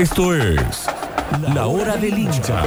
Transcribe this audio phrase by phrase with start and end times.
[0.00, 0.88] Esto es
[1.52, 2.62] La Hora del Hincha.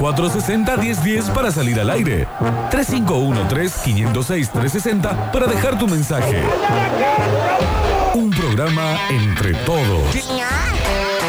[0.00, 2.26] 460-1010 para salir al aire.
[2.72, 6.42] 3513-506-360 para dejar tu mensaje.
[8.14, 10.02] Un programa entre todos.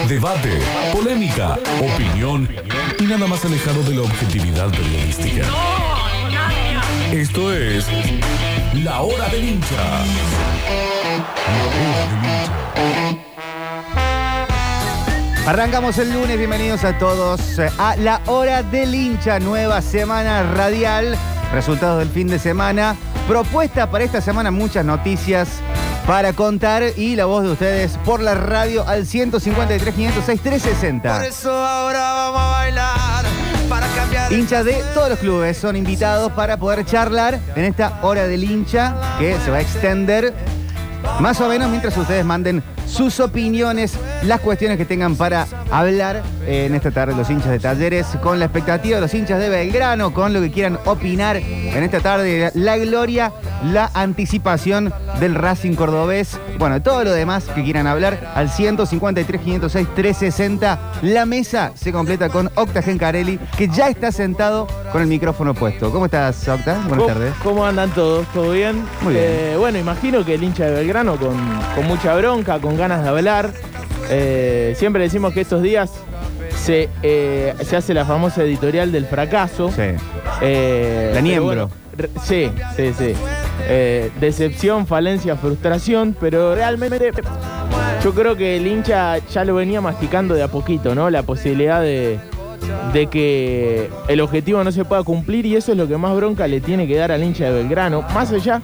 [0.07, 0.59] Debate,
[0.91, 2.49] polémica, opinión
[2.97, 5.45] y nada más alejado de la objetividad periodística.
[7.11, 7.85] Esto es
[8.83, 9.77] La Hora del Hincha.
[11.45, 12.23] La Hora del
[13.11, 13.20] Hincha.
[15.51, 21.17] Arrancamos el lunes, bienvenidos a todos eh, a la hora del hincha, nueva semana radial,
[21.51, 22.95] resultados del fin de semana,
[23.27, 25.49] propuesta para esta semana, muchas noticias
[26.07, 31.27] para contar y la voz de ustedes por la radio al 153 506 Por 360.
[31.27, 33.25] eso ahora vamos a bailar
[33.67, 34.31] para cambiar.
[34.31, 38.95] Hinchas de todos los clubes son invitados para poder charlar en esta hora del hincha
[39.19, 40.33] que se va a extender
[41.19, 43.93] más o menos mientras ustedes manden sus opiniones,
[44.23, 48.39] las cuestiones que tengan para hablar eh, en esta tarde los hinchas de talleres, con
[48.39, 52.51] la expectativa de los hinchas de Belgrano, con lo que quieran opinar en esta tarde,
[52.53, 53.31] la gloria,
[53.63, 59.87] la anticipación del Racing Cordobés, bueno, todo lo demás que quieran hablar al 153 506
[59.95, 60.79] 360.
[61.01, 65.91] La mesa se completa con Octa Gencarelli, que ya está sentado con el micrófono puesto.
[65.91, 66.73] ¿Cómo estás, Octa?
[66.73, 67.33] Buenas ¿Cómo, tardes.
[67.43, 68.27] ¿Cómo andan todos?
[68.27, 68.83] ¿Todo bien?
[69.01, 69.25] Muy bien.
[69.25, 71.35] Eh, bueno, imagino que el hincha de Belgrano con,
[71.75, 73.51] con mucha bronca, con ganas de hablar.
[74.09, 75.91] Eh, siempre decimos que estos días
[76.55, 79.69] se, eh, se hace la famosa editorial del fracaso.
[79.69, 79.81] Sí.
[80.41, 81.45] Eh, La niembro.
[81.45, 81.69] bueno,
[82.23, 83.13] sí, sí, sí.
[83.67, 87.11] Eh, decepción, falencia, frustración, pero realmente
[88.03, 91.09] yo creo que el hincha ya lo venía masticando de a poquito, ¿no?
[91.09, 92.19] La posibilidad de,
[92.93, 96.47] de que el objetivo no se pueda cumplir y eso es lo que más bronca
[96.47, 98.01] le tiene que dar al hincha de Belgrano.
[98.13, 98.61] Más allá,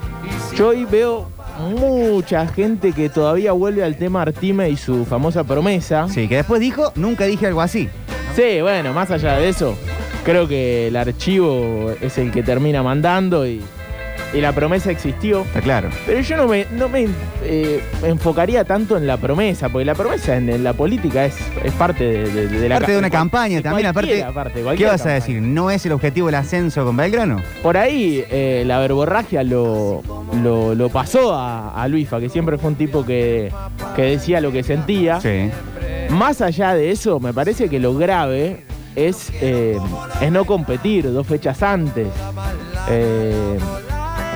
[0.56, 6.08] yo hoy veo mucha gente que todavía vuelve al tema Artime y su famosa promesa.
[6.10, 7.90] Sí, que después dijo, nunca dije algo así.
[8.36, 9.76] Sí, bueno, más allá de eso,
[10.24, 13.62] creo que el archivo es el que termina mandando y,
[14.34, 15.42] y la promesa existió.
[15.44, 15.90] Está claro.
[16.06, 17.08] Pero yo no me, no me
[17.44, 21.72] eh, enfocaría tanto en la promesa, porque la promesa en, en la política es, es
[21.74, 24.08] parte de, de- de la Parte de una campaña también, aparte.
[24.24, 25.42] cualquiera parte, ¿Qué vas a decir?
[25.42, 27.42] ¿No es el objetivo el ascenso con Belgrano?
[27.64, 30.02] Por ahí eh, la verborragia lo,
[30.44, 33.52] lo, lo pasó a, a Luifa, que siempre fue un tipo que,
[33.96, 35.20] que decía lo que sentía.
[35.22, 35.50] Sí.
[36.10, 38.64] Más allá de eso, me parece que lo grave
[38.96, 39.78] es, eh,
[40.22, 42.08] es no competir dos fechas antes.
[42.90, 43.58] Eh,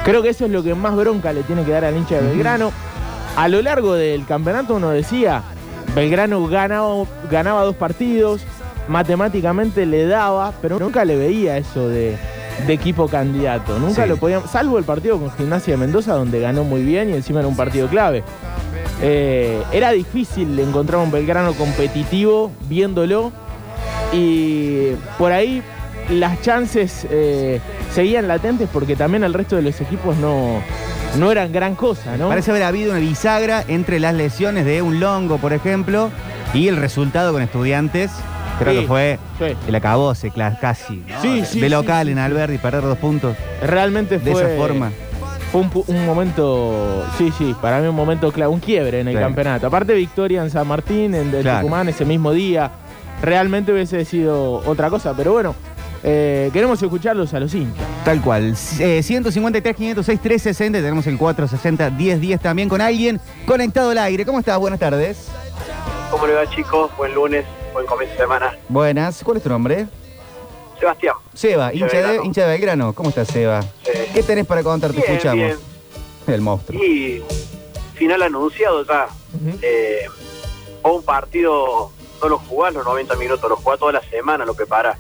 [0.04, 2.28] creo que eso es lo que más bronca le tiene que dar al hincha de
[2.28, 2.72] Belgrano.
[3.36, 5.44] A lo largo del campeonato uno decía,
[5.96, 8.42] Belgrano ganaba, ganaba dos partidos,
[8.88, 12.18] matemáticamente le daba, pero nunca le veía eso de,
[12.68, 13.80] de equipo candidato.
[13.80, 14.10] Nunca Sí.
[14.10, 17.40] lo podíamos, salvo el partido con Gimnasia de Mendoza, donde ganó muy bien y encima
[17.40, 18.24] era un partido clave.
[19.02, 23.32] Eh, era difícil encontrar un Belgrano competitivo viéndolo
[24.14, 25.64] y por ahí
[26.10, 27.60] las chances eh,
[27.94, 30.62] seguían latentes porque también el resto de los equipos no,
[31.18, 32.28] no eran gran cosa, ¿no?
[32.30, 36.10] Parece haber habido una bisagra entre las lesiones de un longo, por ejemplo,
[36.54, 38.12] y el resultado con estudiantes.
[38.60, 39.56] Creo Sí, que fue sí.
[39.68, 40.98] el acabose casi.
[41.08, 41.22] ¿no?
[41.22, 42.20] Sí, de, de local en.
[42.20, 43.36] Alberdi, perder dos puntos
[43.66, 44.92] Realmente de fue, esa forma.
[45.52, 49.66] fue un, momento, sí, sí, para mí un momento clave, un quiebre en el campeonato.
[49.66, 51.60] Aparte victoria en San Martín, en, en Claro.
[51.62, 52.70] Tucumán ese mismo día.
[53.24, 55.56] Realmente hubiese sido otra cosa, pero bueno,
[56.04, 57.86] eh, queremos escucharlos a los hinchas.
[58.04, 58.56] Tal cual.
[58.80, 60.80] Eh, 153, 506, 360.
[60.80, 64.26] Tenemos el 460, 1010 también con alguien conectado al aire.
[64.26, 64.58] ¿Cómo estás?
[64.60, 65.28] Buenas tardes.
[66.10, 66.92] ¿Cómo le va chicos?
[66.98, 68.58] Buen lunes, buen comienzo de semana.
[68.70, 69.24] Buenas.
[69.24, 69.88] ¿Cuál es tu nombre?
[70.80, 71.16] Sebastián.
[71.34, 72.24] Seba, hincha de, Belgrano.
[72.24, 72.94] hincha de Belgrano.
[72.94, 73.62] ¿Cómo estás, Seba?
[73.62, 73.92] Sí.
[74.14, 74.92] ¿Qué tenés para contar?
[74.92, 75.38] Te Bien, escuchamos.
[75.46, 75.58] bien.
[76.28, 76.84] El monstruo.
[76.84, 77.22] Y
[77.96, 79.08] final anunciado ya.
[79.62, 80.06] Eh,
[80.84, 81.92] un partido,
[82.22, 84.98] no lo jugás los 90 minutos, lo jugás toda la semana, lo prepara.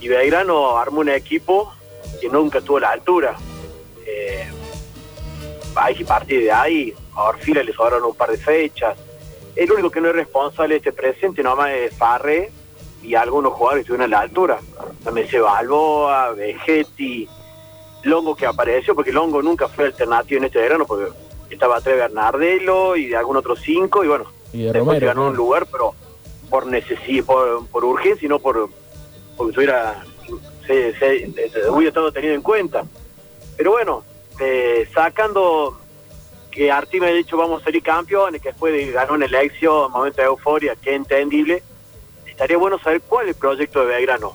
[0.00, 1.72] Y Belgrano armó un equipo
[2.20, 3.36] que nunca estuvo a la altura.
[4.06, 4.48] Eh,
[5.74, 6.94] hay que partir de ahí.
[7.14, 8.96] A Orfila le sobraron un par de fechas.
[9.56, 12.50] El único que no es responsable de este presente nomás es Farre
[13.02, 14.58] y algunos jugadores estuvieron a la altura.
[15.04, 17.28] También se Balboa, Vegetti,
[18.04, 21.12] Longo que apareció, porque Longo nunca fue alternativo en este verano, porque
[21.50, 25.06] estaba de Bernardelo y de algún otro cinco, y bueno, Y de después se Romero.
[25.08, 25.94] ganó un lugar, pero
[26.48, 28.68] por necesidad, por, por urgencia y no por
[29.40, 30.02] porque tuviera
[30.66, 32.84] se, se- se- hubiera estado tenido en cuenta.
[33.56, 34.04] Pero bueno,
[34.38, 35.80] eh, sacando
[36.50, 40.20] que Artime ha dicho vamos a salir campeones, que después de- ganó una elección, momento
[40.20, 41.62] de euforia, que entendible,
[42.26, 44.34] estaría bueno saber cuál es el proyecto de Belgrano.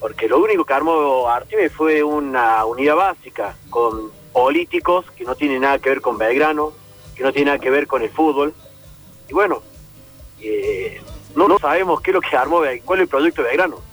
[0.00, 5.62] Porque lo único que armó Artime fue una unidad básica con políticos que no tienen
[5.62, 6.72] nada que ver con Belgrano,
[7.14, 8.52] que no tienen nada que ver con el fútbol.
[9.30, 9.62] Y bueno,
[10.42, 11.00] eh,
[11.34, 13.89] no, no sabemos qué es lo que armó, cuál es el proyecto de Belgrano.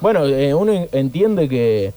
[0.00, 1.92] Bueno, eh, uno en- entiende que,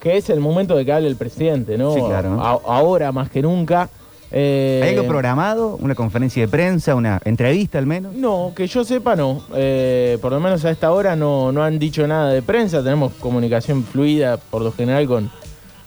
[0.00, 1.94] que es el momento de que hable el presidente, ¿no?
[1.94, 2.40] Sí, claro.
[2.40, 3.88] A- ahora más que nunca.
[4.32, 5.76] Eh, ¿Hay algo programado?
[5.80, 6.94] ¿Una conferencia de prensa?
[6.94, 8.14] ¿Una entrevista al menos?
[8.14, 9.42] No, que yo sepa no.
[9.56, 12.80] Eh, por lo menos a esta hora no, no han dicho nada de prensa.
[12.84, 15.30] Tenemos comunicación fluida por lo general con,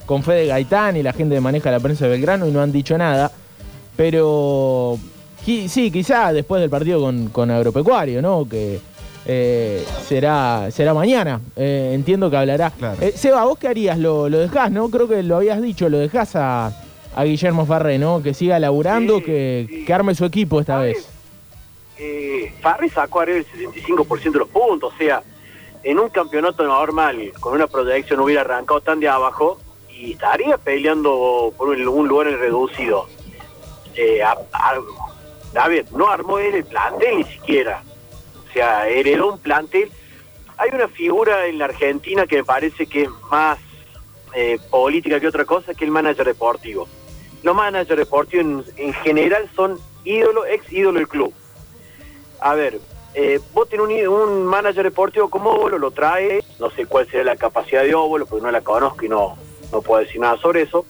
[0.06, 2.74] con Fede Gaitán y la gente que maneja la prensa de Belgrano y no han
[2.74, 3.32] dicho nada.
[3.96, 4.98] Pero
[5.46, 8.46] sí, quizá después del partido con, con Agropecuario, ¿no?
[8.50, 8.82] Que
[9.26, 11.40] eh, será, será mañana.
[11.56, 12.72] Eh, entiendo que hablará.
[12.72, 12.98] Claro.
[13.02, 13.98] Eh, Seba, ¿vos qué harías?
[13.98, 14.90] ¿Lo, lo dejás, no?
[14.90, 16.72] Creo que lo habías dicho, lo dejás a,
[17.16, 18.22] a Guillermo Farré, ¿no?
[18.22, 19.86] Que siga laburando, Sí, que, sí.
[19.86, 20.96] que arme su equipo esta ¿Sabes?
[20.98, 21.08] vez.
[22.00, 25.22] Eh, Farri sacó arriba el 75% de los puntos, o sea,
[25.84, 29.60] en un campeonato normal, con una proyección hubiera arrancado tan de abajo
[29.90, 33.06] y estaría peleando por un, un lugar en reducido.
[33.96, 34.80] Eh, a- a-
[35.54, 37.84] David, no armó él el plantel ni siquiera.
[38.54, 39.92] Sea, heredó un plantel.
[40.58, 43.58] Hay una figura en la Argentina que me parece que es más
[44.36, 46.88] eh, política que otra cosa, que el manager deportivo.
[47.42, 51.34] Los managers deportivos en, en general son ídolo, ex ídolo del club.
[52.40, 52.80] A ver,
[53.16, 57.36] eh, vos tenés un, manager deportivo como Óbolo, lo trae, no sé cuál será la
[57.36, 59.38] capacidad de Óbolo, porque no la conozco y no,
[59.72, 60.86] no puedo decir nada sobre eso.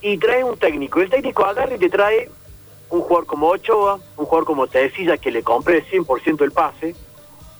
[0.00, 1.00] Y trae un técnico.
[1.00, 2.30] El técnico agarra y te trae
[2.94, 6.94] un jugador como Ochoa, un jugador como Tecilla que le compre el 100% el pase.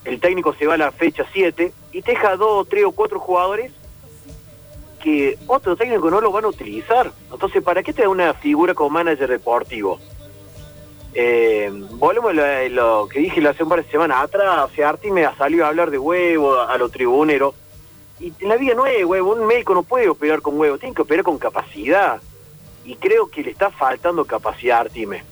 [0.05, 3.19] El técnico se va a la fecha 7 y te deja dos, tres o cuatro
[3.19, 3.73] jugadores
[5.03, 7.11] que otro técnico no lo van a utilizar.
[7.31, 9.99] Entonces, ¿para qué te da una figura como manager deportivo?
[11.15, 14.71] Eh, volvemos a lo, que dije hace un par de semanas atrás.
[14.71, 17.55] O sea, Artime salió a hablar de huevo a, a los tribuneros.
[18.21, 19.33] Y en la vida no es huevo.
[19.33, 22.21] Un médico no puede operar con huevo, tiene que operar con capacidad.
[22.85, 25.23] Y creo que le está faltando capacidad a Artime.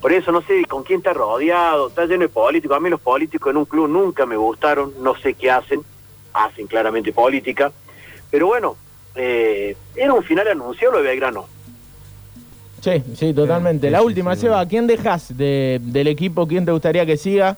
[0.00, 2.76] Por eso no sé con quién está rodeado, está lleno de políticos.
[2.76, 5.80] A mí los políticos en un club nunca me gustaron, no sé qué hacen,
[6.34, 7.72] hacen claramente política.
[8.30, 8.76] Pero bueno,
[9.14, 11.46] eh, era un final anunciado lo de Belgrano.
[12.82, 13.86] Sí, sí, totalmente.
[13.86, 14.66] Sí, la sí, última, sí, Seba.
[14.68, 16.46] ¿quién dejas de, del equipo?
[16.46, 17.56] ¿Quién te gustaría que siga?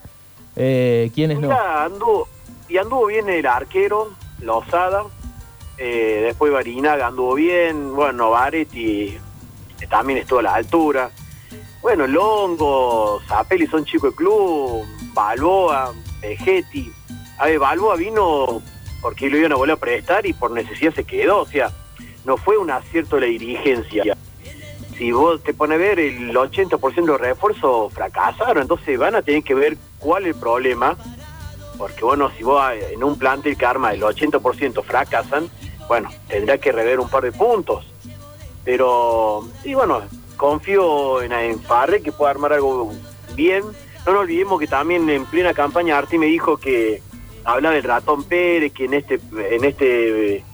[0.54, 1.50] Eh, ¿Quiénes no?
[1.50, 2.28] Anduvo,
[2.68, 5.04] y anduvo bien el arquero, Lozada,
[5.78, 9.18] eh, después Barinaga anduvo bien, bueno, Varetti
[9.80, 11.10] eh, también estuvo a la altura.
[11.82, 16.90] Bueno, Longo, Zapelli son chicos de club, Balboa, Vegetti.
[17.38, 18.62] A ver, Balboa vino
[19.02, 21.70] porque lo iban a volver a prestar y por necesidad se quedó, o sea,
[22.24, 24.16] no fue un acierto la dirigencia.
[24.96, 29.42] Si vos te pones a ver, el 80% de refuerzos fracasaron, entonces van a tener
[29.42, 30.96] que ver cuál es el problema
[31.76, 35.50] porque bueno, si vos eh, en un plantel que arma el 80% fracasan,
[35.88, 37.86] bueno, tendrá que rever un par de puntos.
[38.64, 40.02] Pero, sí, bueno,
[40.36, 42.92] confío en, en Farre que pueda armar algo
[43.34, 43.62] bien.
[44.04, 47.02] No nos olvidemos que también en plena campaña Arti me dijo que
[47.44, 49.20] habla del ratón Pérez, que en este,
[49.50, 50.44] en este eh,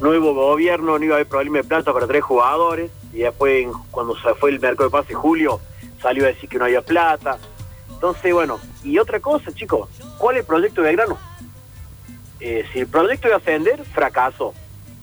[0.00, 2.90] nuevo gobierno no iba a haber problema de plata para tres jugadores.
[3.12, 5.60] Y después, cuando se fue el mercado de pase Julio,
[6.00, 7.38] salió a decir que no había plata.
[8.00, 9.86] Entonces, bueno, y otra cosa, chicos,
[10.16, 11.18] ¿cuál es el proyecto de Belgrano?
[12.40, 14.54] Eh, si el proyecto de ascender, fracasó.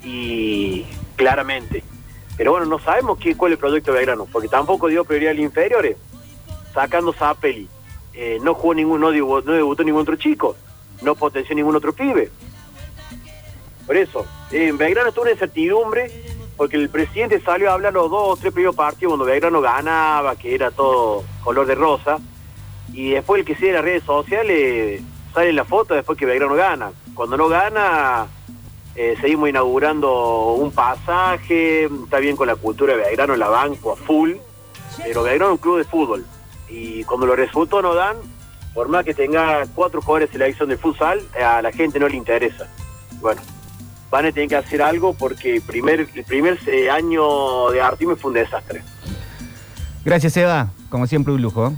[0.03, 0.83] Y
[1.15, 1.83] claramente.
[2.37, 5.33] Pero bueno, no sabemos qué, cuál es el proyecto de Belgrano, porque tampoco dio prioridad
[5.33, 5.95] al inferiores,
[6.73, 7.69] sacando Zapeli.
[8.15, 10.55] Eh, no jugó ningún, no debutó, no debutó ningún otro chico,
[11.03, 12.31] no potenció ningún otro pibe.
[13.85, 16.09] Por eso, eh, en Belgrano tuvo una incertidumbre,
[16.55, 20.35] porque el presidente salió a hablar los dos o tres primeros partidos cuando Belgrano ganaba,
[20.35, 22.17] que era todo color de rosa,
[22.93, 25.01] y después el que sigue las redes sociales
[25.33, 26.91] sale la foto después que Belgrano gana.
[27.13, 28.27] Cuando no gana,
[28.95, 33.95] eh, seguimos inaugurando un pasaje, está bien con la cultura de Belgrano, la banco a
[33.95, 34.33] full,
[35.03, 36.25] pero Belgrano es un club de fútbol.
[36.69, 38.17] Y cuando los resultados no dan,
[38.73, 42.17] por más que tenga cuatro jugadores la selección de futsal, a la gente no le
[42.17, 42.67] interesa.
[43.21, 43.41] Bueno,
[44.09, 48.29] van a tener que hacer algo porque primer, el primer eh, año de Artime fue
[48.29, 48.81] un desastre.
[50.05, 50.69] Gracias, Eva.
[50.89, 51.73] Como siempre, un lujo.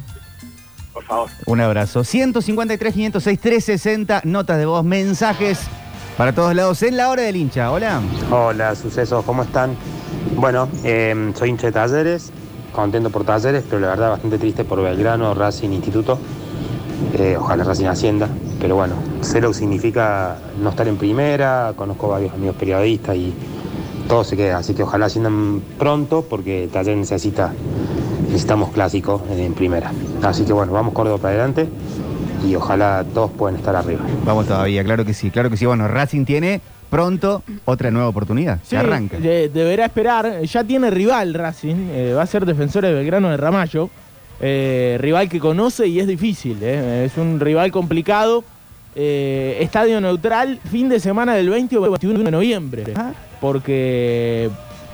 [1.00, 1.30] Por favor.
[1.46, 2.04] Un abrazo.
[2.04, 5.62] 153, 506, 360, notas de voz, mensajes
[6.18, 7.72] para todos lados en la hora del hincha.
[7.72, 8.02] Hola.
[8.30, 9.78] Hola, sucesos, ¿cómo están?
[10.36, 12.34] Bueno, eh, soy hincha de Talleres,
[12.74, 16.20] contento por Talleres, pero la verdad bastante triste por Belgrano, Racing, Instituto.
[17.14, 18.28] Eh, ojalá Racing Hacienda,
[18.60, 23.34] pero bueno, que significa no estar en primera, conozco varios amigos periodistas y
[24.10, 27.54] todo se queda, así que ojalá asciendan pronto porque Talleres necesita,
[28.40, 29.92] necesitamos clásico en primera.
[30.24, 31.68] Así que bueno, vamos Córdoba para adelante
[32.48, 34.00] y ojalá todos puedan estar arriba.
[34.24, 35.66] Vamos todavía, claro que sí, claro que sí.
[35.66, 38.60] Bueno, Racing tiene pronto otra nueva oportunidad.
[38.64, 39.18] Sí, Se arranca.
[39.20, 40.42] de- deberá esperar.
[40.44, 41.90] Ya tiene rival Racing.
[41.92, 43.90] eh, va a ser defensor de Belgrano de Ramallo.
[44.42, 48.46] eh, rival que conoce y es difícil, eh, es un rival complicado.
[48.96, 52.84] Eh, estadio neutral, fin de semana del 20 o 21 de noviembre,
[53.42, 54.50] porque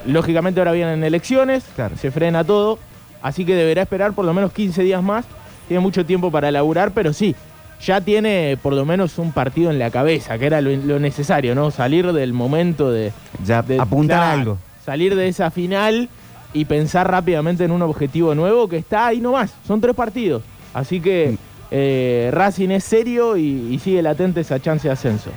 [0.07, 1.95] lógicamente ahora vienen elecciones, Claro.
[1.95, 2.79] se frena todo,
[3.21, 5.25] así que deberá esperar por lo menos 15 días más.
[5.67, 7.35] Tiene mucho tiempo para laburar, pero sí,
[7.83, 11.55] ya tiene por lo menos un partido en la cabeza, que era lo, lo necesario,
[11.55, 11.71] ¿no?
[11.71, 13.11] Salir del momento de,
[13.43, 14.57] Ya de- apuntar algo.
[14.85, 16.07] Salir de esa final
[16.53, 19.53] y pensar rápidamente en un objetivo nuevo que está ahí nomás.
[19.67, 20.43] Son tres partidos.
[20.73, 21.37] Así que Mm.
[21.71, 25.31] eh, Racing es serio y, y sigue latente esa chance de ascenso.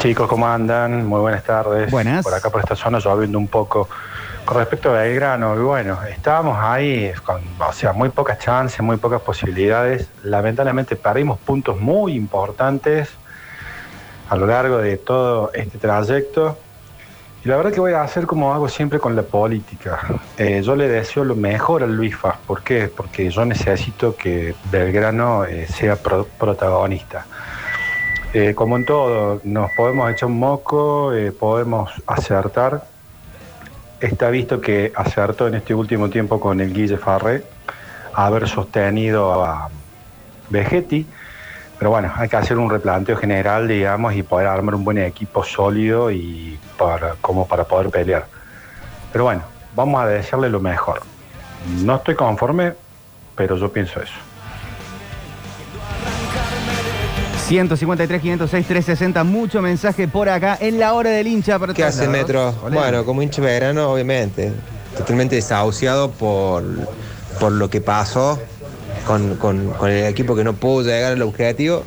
[0.00, 1.06] Chicos, ¿cómo andan?
[1.06, 1.90] Muy buenas tardes.
[1.90, 2.24] Buenas.
[2.24, 3.88] Por acá, por esta zona, lloviendo un poco.
[4.48, 9.20] Con respecto a Belgrano, bueno, estábamos ahí con, o sea, muy pocas chances, muy pocas
[9.20, 10.08] posibilidades.
[10.22, 13.10] Lamentablemente perdimos puntos muy importantes
[14.30, 16.56] a lo largo de todo este trayecto.
[17.44, 19.98] Y la verdad que voy a hacer como hago siempre con la política.
[20.38, 22.36] Eh, yo le deseo lo mejor al Luisfa.
[22.46, 22.88] ¿Por qué?
[22.88, 27.26] Porque yo necesito que Belgrano eh, sea pro- protagonista.
[28.32, 32.82] Eh, como en todo, nos podemos echar un moco, podemos acertar.
[34.00, 37.42] Está visto que acertó en este último tiempo con el Guille Farré,
[38.14, 39.68] haber sostenido a
[40.50, 41.04] Vegetti.
[41.78, 45.44] Pero bueno, hay que hacer un replanteo general, digamos, y poder armar un buen equipo
[45.44, 48.26] sólido y para, como para poder pelear.
[49.12, 49.42] Pero bueno,
[49.74, 51.02] vamos a desearle lo mejor.
[51.82, 52.74] No estoy conforme,
[53.34, 54.27] pero yo pienso eso.
[57.48, 61.58] 153, 506, 360, mucho mensaje por acá en la hora del hincha.
[61.58, 62.12] Para ¿Qué hace lados.
[62.12, 62.52] Metro?
[62.70, 64.52] Bueno, como hincha verano, obviamente,
[64.96, 66.62] totalmente desahuciado por,
[67.40, 68.38] por lo que pasó
[69.06, 71.84] con, con- con el equipo que no pudo llegar al objetivo.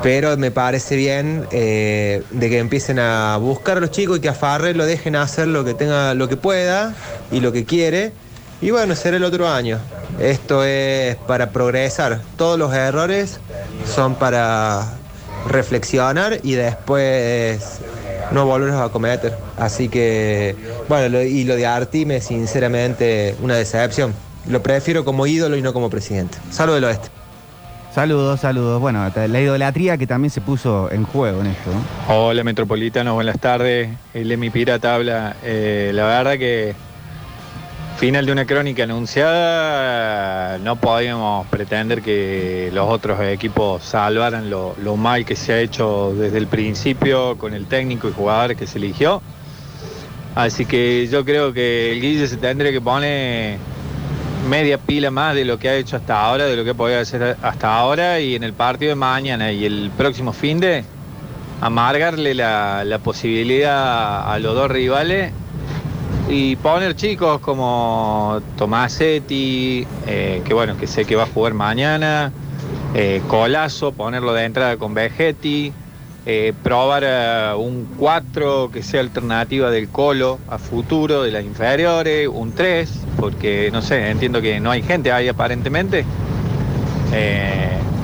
[0.00, 4.28] Pero me parece bien eh, de que empiecen a buscar a los chicos y que
[4.28, 6.94] a Farre lo dejen hacer lo que tenga, lo que pueda
[7.32, 8.12] y lo que quiere.
[8.60, 9.78] Y bueno, será el otro año.
[10.18, 12.20] Esto es para progresar.
[12.36, 13.38] Todos los errores
[13.86, 14.94] son para
[15.46, 17.78] reflexionar y después
[18.32, 19.36] no volverlos a cometer.
[19.56, 20.56] Así que,
[20.88, 24.12] bueno, lo- y lo de Artime, sinceramente, una decepción.
[24.48, 26.38] Lo prefiero como ídolo y no como presidente.
[26.50, 27.08] Salud del oeste.
[27.94, 28.80] Saludos, saludos.
[28.80, 31.70] Bueno, la idolatría que también se puso en juego en esto.
[31.70, 32.14] ¿no?
[32.28, 33.88] Hola Metropolitano, buenas tardes.
[34.14, 35.36] El Emi Pirata habla.
[35.42, 36.74] Eh, la verdad que
[37.98, 45.24] final de una crónica anunciada, no podíamos pretender que los otros equipos salvaran lo, mal
[45.24, 49.20] que se ha hecho desde el principio con el técnico y jugadores que se eligió.
[50.36, 53.58] Así que yo creo que el Guille se tendría que poner
[54.48, 57.36] media pila más de lo que ha hecho hasta ahora, de lo que podido hacer
[57.42, 60.84] hasta ahora y en el partido de mañana y el próximo fin de
[61.60, 65.32] amargarle la posibilidad a los dos rivales
[66.30, 72.32] y poner chicos como Tomasetti, eh, que bueno, que sé que va a jugar mañana,
[72.94, 75.72] eh, Colazo, ponerlo de entrada con Vegetti,
[76.26, 82.28] eh, probar eh, un 4 que sea alternativa del Colo a futuro de las inferiores,
[82.28, 86.04] un 3, porque no sé, entiendo que no hay gente ahí aparentemente,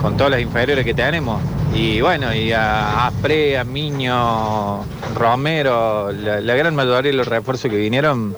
[0.01, 1.41] con todas las inferiores que tenemos.
[1.75, 4.83] Y bueno, y a Apre, a Miño,
[5.15, 8.35] Romero, la, la gran mayoría de los refuerzos que vinieron,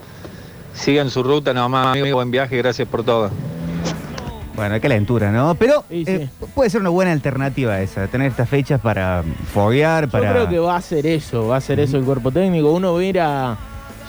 [0.74, 3.30] sigan su ruta nomás, amigo, buen viaje, gracias por todo.
[4.56, 5.54] Bueno, qué lentura, ¿no?
[5.54, 6.12] Pero Sí, sí.
[6.14, 10.32] eh, puede ser una buena alternativa esa, tener estas fechas para foguear, Yo para...
[10.32, 12.72] creo que va a hacer eso, va a hacer eso el cuerpo técnico.
[12.72, 13.56] Uno mira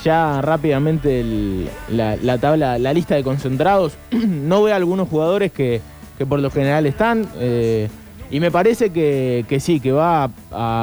[0.02, 3.92] ya rápidamente el- la, la tabla, la lista de concentrados.
[4.10, 5.82] no ve a algunos jugadores que,
[6.16, 7.28] que por lo general están.
[7.36, 7.90] eh,
[8.30, 10.30] y me parece que, que sí, que va a,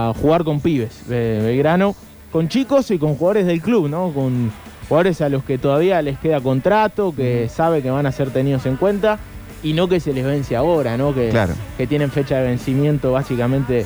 [0.09, 1.95] a jugar con pibes, eh, Belgrano,
[2.31, 4.11] con chicos y con jugadores del club, ¿no?
[4.11, 4.51] Con
[4.89, 8.65] jugadores a los que todavía les queda contrato, que sabe que van a ser tenidos
[8.65, 9.19] en cuenta
[9.63, 11.13] y no que se les vence ahora, ¿no?
[11.13, 11.53] Que, Claro.
[11.77, 13.85] que tienen fecha de vencimiento básicamente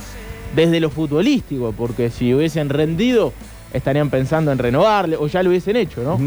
[0.55, 3.33] desde lo futbolístico, porque si hubiesen rendido
[3.71, 6.17] estarían pensando en renovarle o ya lo hubiesen hecho, ¿no?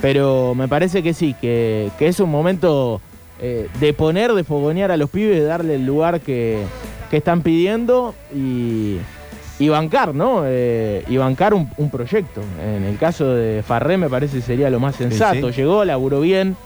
[0.00, 3.00] Pero me parece que sí, que, que es un momento
[3.40, 6.62] eh, de poner, de fogonear a los pibes, de darle el lugar que,
[7.10, 8.96] que están pidiendo y,
[9.58, 10.42] y bancar, ¿no?
[10.44, 12.40] Eh, y bancar un, un proyecto.
[12.64, 15.50] En el caso de Farré me parece sería lo más sensato.
[15.52, 15.56] sí.
[15.60, 16.56] Llegó, laburó bien,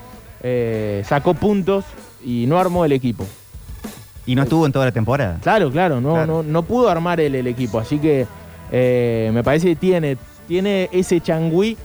[0.43, 1.85] eh, sacó puntos
[2.25, 3.27] y no armó el equipo.
[4.27, 5.39] Y no estuvo en toda la temporada.
[5.43, 6.27] Claro, claro, no, Claro.
[6.27, 8.27] no, no pudo armar el, el equipo, así que
[8.71, 11.77] eh, me parece que tiene, tiene ese changüí,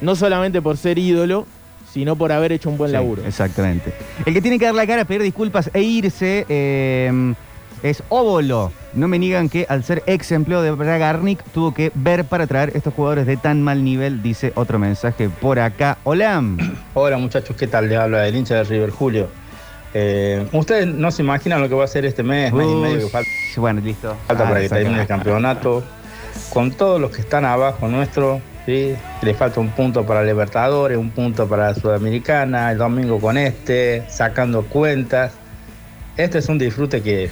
[0.00, 1.46] no solamente por ser ídolo,
[1.92, 3.22] sino por haber hecho un buen Sí, laburo.
[3.26, 3.92] Exactamente.
[4.24, 7.34] El que tiene que dar la cara, pedir disculpas e irse eh,
[7.82, 8.72] es Óbolo.
[8.92, 12.72] No me niegan que al ser ex empleo de Bragarnik tuvo que ver para traer
[12.74, 15.98] estos jugadores de tan mal nivel, dice otro mensaje por acá.
[16.04, 16.42] Hola.
[16.94, 17.88] Hola muchachos, ¿qué tal?
[17.88, 19.28] Les habla el hincha de River Julio.
[19.92, 22.98] Eh, ustedes no se imaginan lo que va a ser este mes, mes y medio
[22.98, 23.30] que falta.
[23.56, 24.16] Bueno, listo.
[24.28, 25.82] Falta Ah, para que termine el campeonato.
[26.52, 28.96] Con todos los que están abajo nuestro, ¿sí?
[29.22, 34.64] le falta un punto para Libertadores, un punto para Sudamericana, el domingo con este, sacando
[34.64, 35.32] cuentas.
[36.16, 37.30] Este es un disfrute que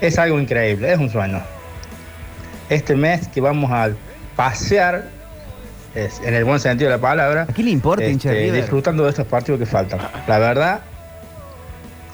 [0.00, 1.40] es algo increíble, es un sueño.
[2.68, 3.90] Este mes que vamos a
[4.36, 5.04] pasear,
[5.94, 8.46] es, en el buen sentido de la palabra, ¿A qué le importa, hincha de este,
[8.46, 8.60] River?
[8.62, 10.00] disfrutando de estos partidos que faltan.
[10.26, 10.80] La verdad,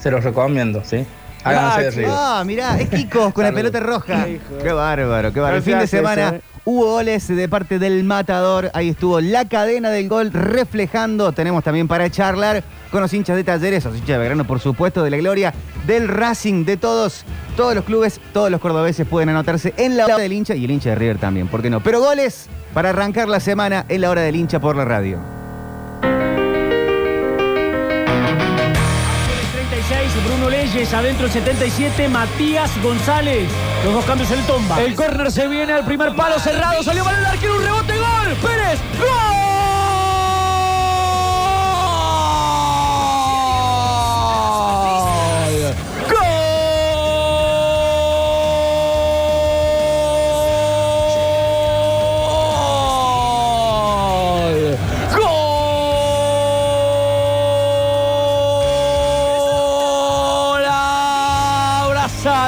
[0.00, 1.06] se los recomiendo, ¿sí?
[1.44, 2.10] Háganse de River.
[2.12, 4.26] Ah, mirá, es Kiko con la pelota roja.
[4.62, 5.56] Qué bárbaro, qué bárbaro.
[5.56, 6.40] El No fin de semana eso, eh.
[6.64, 8.70] Hubo goles de parte del matador.
[8.74, 11.32] Ahí estuvo la cadena del gol reflejando.
[11.32, 15.02] Tenemos también para charlar con los hinchas de talleres, los hinchas de Belgrano, por supuesto,
[15.02, 15.54] de la gloria,
[15.86, 17.24] del Racing, de todos.
[17.56, 20.70] Todos los clubes, todos los cordobeses pueden anotarse en la hora del hincha y el
[20.70, 21.80] hincha de River también, ¿por qué no?
[21.80, 25.39] Pero goles para arrancar la semana en la hora del hincha por la radio.
[29.90, 33.50] 36, Bruno Leyes, adentro el 77, Matías González.
[33.84, 34.80] Los dos cambios en el tomba.
[34.80, 38.36] El córner se viene al primer palo cerrado, salió para el arquero, un rebote, gol.
[38.40, 39.49] Pérez, gol.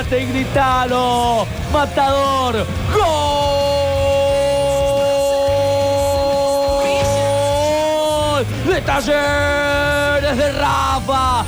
[0.03, 1.47] Abrazate y gritalo.
[1.73, 2.67] Matador.
[2.93, 3.03] Gol.
[8.67, 11.45] De Talleres de Rafa.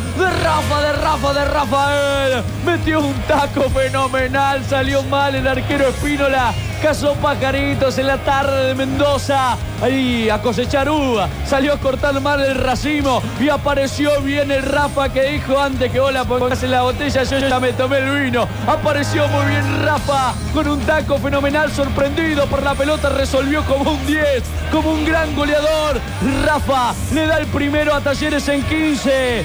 [0.54, 2.44] Rafa, de Rafa, de Rafael.
[2.64, 4.64] Metió un taco fenomenal.
[4.64, 6.54] Salió mal el arquero Espínola.
[6.80, 9.56] Cazó pajaritos en la tarde de Mendoza.
[9.82, 11.28] Ahí a cosechar uva.
[11.44, 13.20] Salió a cortar mal el racimo.
[13.40, 17.24] Y apareció bien el Rafa que dijo antes que vos la pongas en la botella.
[17.24, 18.46] Yo ya me tomé el vino.
[18.68, 20.34] Apareció muy bien Rafa.
[20.52, 21.72] Con un taco fenomenal.
[21.72, 23.08] Sorprendido por la pelota.
[23.08, 24.24] Resolvió como un 10.
[24.70, 26.00] Como un gran goleador.
[26.46, 29.44] Rafa le da el primero a Talleres en 15.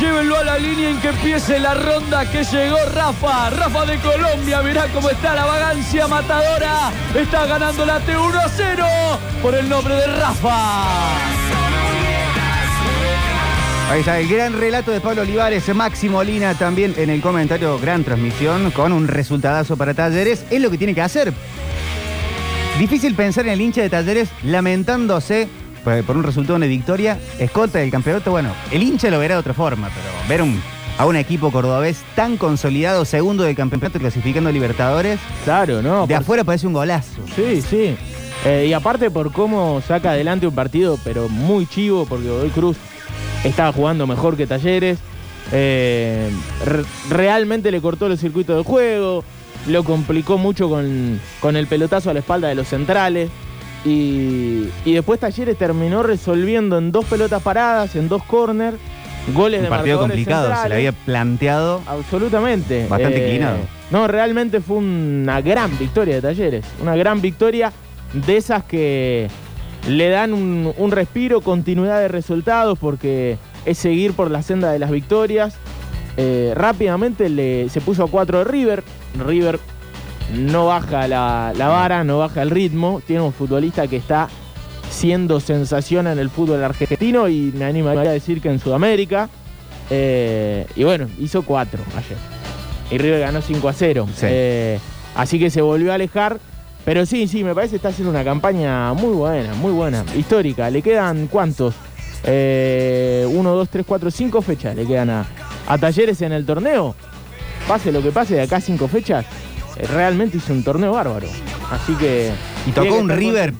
[0.00, 3.50] Llévenlo, a la línea en que empiece la ronda que llegó Rafa.
[3.50, 6.92] Rafa de Colombia, mirá cómo está la vagancia matadora.
[7.14, 8.84] Está ganando la T1 a 0
[9.42, 11.18] por el nombre de Rafa.
[13.90, 18.04] Ahí está el gran relato de Pablo Olivares, Maxi Molina también en el comentario, gran
[18.04, 20.44] transmisión con un resultadazo para Talleres.
[20.50, 21.32] Es lo que tiene que hacer.
[22.78, 25.48] Difícil pensar en el hincha de Talleres lamentándose
[25.84, 28.30] por, por un resultado de victoria, escolta del campeonato.
[28.30, 30.60] Bueno, el hincha lo verá de otra forma, pero ver un-
[30.98, 36.02] a un equipo cordobés tan consolidado, segundo del campeonato, clasificando a Libertadores, Claro, ¿no?
[36.06, 37.20] de Por- afuera parece un golazo.
[37.36, 37.96] Sí, sí.
[38.44, 42.76] Eh, y aparte por cómo saca adelante un partido, pero muy chivo, porque Godoy Cruz
[43.44, 44.98] estaba jugando mejor que Talleres.
[45.52, 46.30] Eh,
[46.64, 49.24] re- realmente le cortó los circuitos de juego,
[49.66, 53.30] lo complicó mucho con, con el pelotazo a la espalda de los centrales.
[53.84, 58.76] Y, y después Talleres terminó resolviendo en dos pelotas paradas, en dos corners,
[59.34, 61.80] goles Un de partido complicado, se le había planteado.
[61.86, 62.86] Absolutamente.
[62.88, 63.58] Bastante Eh, inclinado.
[63.90, 66.64] No, realmente fue una gran victoria de Talleres.
[66.82, 67.72] Una gran victoria
[68.12, 69.28] de esas que
[69.88, 74.78] le dan un, un respiro, continuidad de resultados, porque es seguir por la senda de
[74.78, 75.56] las victorias.
[76.16, 78.82] Eh, rápidamente le, se puso a 4 de River.
[79.24, 79.60] River
[80.34, 83.00] no baja la, la vara, no baja el ritmo.
[83.06, 84.28] Tiene un futbolista que está
[84.90, 89.28] siendo sensación en el fútbol argentino y me animaría a decir que en Sudamérica.
[89.90, 92.18] Eh, y bueno, hizo 4 ayer.
[92.90, 94.08] Y River ganó 5 a 0.
[94.14, 94.26] Sí.
[94.28, 94.80] Eh,
[95.14, 96.38] así que se volvió a alejar.
[96.84, 100.70] Pero sí, sí, me parece que está haciendo una campaña muy buena, muy buena, histórica.
[100.70, 101.74] ¿Le quedan cuántos?
[102.24, 105.26] Eh, uno, dos, tres, cuatro, cinco fechas le quedan a,
[105.66, 106.94] a Talleres en el torneo.
[107.66, 109.26] Pase lo que pase, de acá cinco fechas,
[109.86, 111.28] realmente hizo un torneo bárbaro.
[111.70, 112.32] Así que.
[112.66, 113.54] Y tocó un River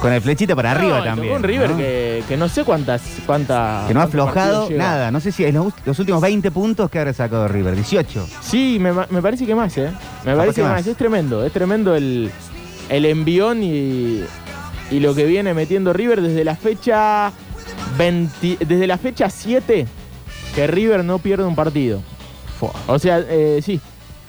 [0.00, 1.34] con el flechita para arriba y tocó también.
[1.34, 1.76] un River ¿no?
[1.76, 3.02] Que, que no sé cuántas.
[3.26, 5.10] cuántas Que no ha aflojado nada.
[5.10, 7.74] No sé si en los, los últimos 20 puntos que habrá sacado River.
[7.74, 8.28] 18.
[8.40, 9.90] Sí, me, me parece que más, ¿eh?
[10.24, 10.72] Me parece que más.
[10.78, 10.86] más.
[10.86, 12.30] Es tremendo, es tremendo el,
[12.88, 14.22] el envión y,
[14.90, 17.32] y lo que viene metiendo River desde la fecha
[17.96, 19.86] 20 desde la fecha 7
[20.54, 22.02] que River no pierde un partido.
[22.86, 23.80] O sea, eh, sí,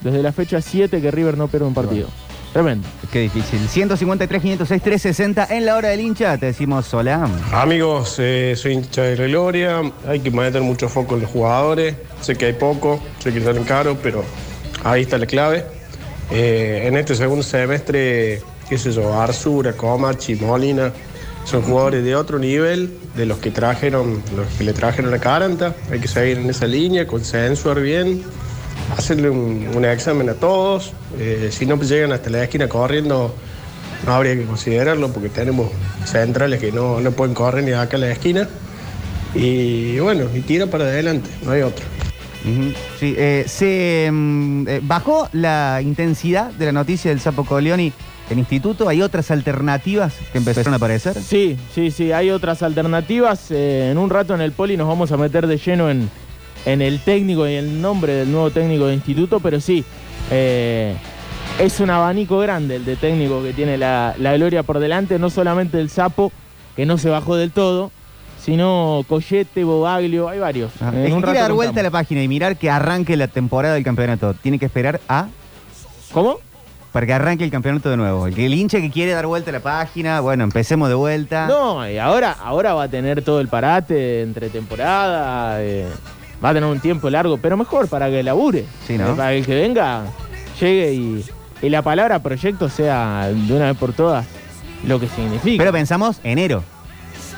[0.02, 2.08] desde la fecha 7 que River no pierde un partido.
[2.54, 2.88] Tremendo.
[3.12, 3.60] Qué difícil.
[3.68, 6.38] 153, 506, 360 en la hora del hincha.
[6.38, 7.30] Te decimos hola.
[7.52, 9.82] Amigos, eh, soy hincha de la Gloria.
[10.08, 11.96] Hay que meter mucho foco en los jugadores.
[12.22, 14.24] Sé que hay poco, sé que salen caros, pero
[14.84, 15.66] ahí está la clave.
[16.32, 20.92] Eh, en este segundo semestre, qué sé yo, Arzura, Comachi, Molina
[21.44, 25.76] Son jugadores de otro nivel de los que trajeron, los que le trajeron a Caranta.
[25.92, 28.24] Hay que seguir en esa línea, consensuar bien,
[28.98, 30.94] hacerle un, un examen a todos.
[31.18, 33.34] Eh, si no llegan hasta la esquina corriendo,
[34.06, 35.70] no habría que considerarlo porque tenemos
[36.06, 38.48] centrales que no, no pueden correr ni de acá a la esquina.
[39.36, 41.86] Y bueno, y tira para adelante, no hay otro.
[43.00, 47.92] Sí, eh, se mm, eh, bajó la intensidad de la noticia del Sapo Coleoni
[48.30, 48.88] en instituto.
[48.88, 51.16] ¿Hay otras alternativas que empezaron a aparecer?
[51.16, 53.52] Sí, sí, sí, hay otras alternativas.
[53.52, 56.10] Eh, en un rato en el poli nos vamos a meter de lleno en,
[56.66, 59.84] en el técnico y el nombre del nuevo técnico de instituto, pero sí,
[60.32, 60.96] eh,
[61.60, 65.30] es un abanico grande el de técnico que tiene la, la gloria por delante, no
[65.30, 66.32] solamente el sapo,
[66.76, 67.92] que no se bajó del todo,
[68.44, 70.72] sino Collete, Bobaglio, hay varios.
[70.82, 73.74] Ah, En el que dar vuelta a la página y mirar que arranque la temporada
[73.76, 75.28] del campeonato, tiene que esperar a.
[76.14, 76.38] ¿Cómo?
[76.92, 78.26] Para que arranque el campeonato de nuevo.
[78.26, 81.48] El, el hincha que quiere dar vuelta a la página, bueno, empecemos de vuelta.
[81.48, 85.86] No, y ahora, ahora va a tener todo el parate entre temporada, eh,
[86.44, 88.66] va a tener un tiempo largo, pero mejor para que labure.
[88.88, 89.16] Sí, ¿no?
[89.16, 90.04] Para que el que venga
[90.60, 91.26] llegue y,
[91.62, 94.26] y la palabra proyecto sea de una vez por todas
[94.86, 95.62] lo que significa.
[95.62, 96.64] Pero pensamos enero.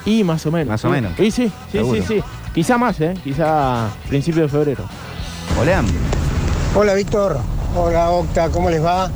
[0.05, 0.67] y más o menos.
[0.67, 0.91] Más o sí.
[0.93, 1.13] menos.
[1.17, 2.01] Sí, sí, sí, Seguro.
[2.01, 2.23] sí, sí.
[2.53, 3.13] Quizá más, ¿eh?
[3.23, 4.83] Quizá principio de febrero.
[5.59, 5.83] Hola.
[6.75, 7.37] Hola Víctor,
[7.75, 9.09] hola Octa, ¿cómo les va?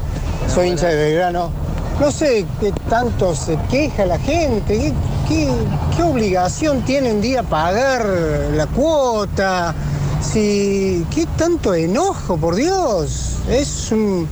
[0.53, 1.51] Soy hincha de Belgrano.
[1.99, 4.93] No sé qué tanto se queja la gente,
[5.27, 5.49] qué,
[5.95, 8.05] qué- obligación tiene un día pagar
[8.53, 9.73] la cuota,
[10.21, 13.37] si qué tanto enojo, por Dios.
[13.49, 14.27] Es un,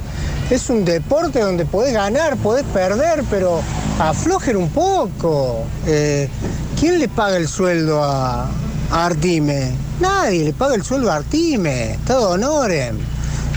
[0.50, 3.62] es un deporte donde podés ganar, podés perder, pero
[4.00, 5.64] aflojen un poco.
[5.88, 6.30] Eh,
[6.80, 8.50] ¿Quién le paga el sueldo a,
[8.92, 9.72] Artime?
[10.00, 12.98] Nadie le paga el sueldo a Artime, de Honorem.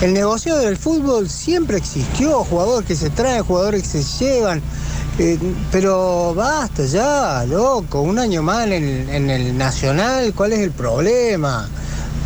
[0.00, 4.60] El negocio del fútbol siempre existió, jugadores que se traen, jugadores que se llevan.
[5.18, 5.38] Eh,
[5.72, 10.72] pero basta ya, loco, un año más en el, en el Nacional, ¿cuál es el
[10.72, 11.66] problema?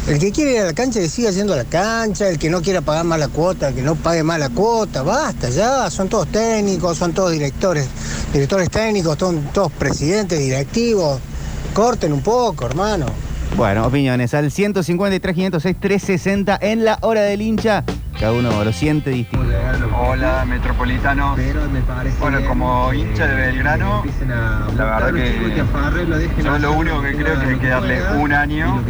[0.08, 2.50] El que quiere ir a la cancha que siga yendo a la cancha, el que
[2.50, 6.08] no quiera pagar más la cuota, que no pague más la cuota, basta ya, son
[6.08, 7.86] todos técnicos, son todos directores,
[8.32, 11.20] directores técnicos, son todos presidentes, directivos,
[11.72, 13.29] corten un poco, hermano.
[13.56, 17.84] Bueno, opiniones al 153, 506, 360 en la hora del hincha.
[18.18, 19.46] Cada uno lo siente distinto.
[19.98, 21.38] Hola, metropolitanos.
[22.20, 24.02] Bueno, como hincha de Belgrano,
[24.76, 28.82] la verdad que yo lo único que creo es que hay que darle un año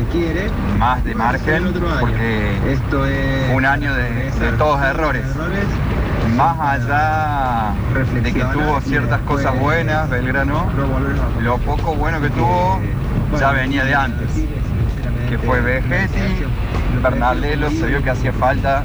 [0.79, 2.59] más de margen, porque
[3.55, 5.25] un año de, de todos errores.
[6.37, 7.73] Más allá
[8.23, 10.71] de que tuvo ciertas cosas buenas, Belgrano,
[11.41, 12.81] lo poco bueno que tuvo
[13.39, 14.29] ya venía de antes,
[15.29, 16.45] que fue Vegetti,
[17.03, 18.85] Bernardelo, se vio que hacía falta,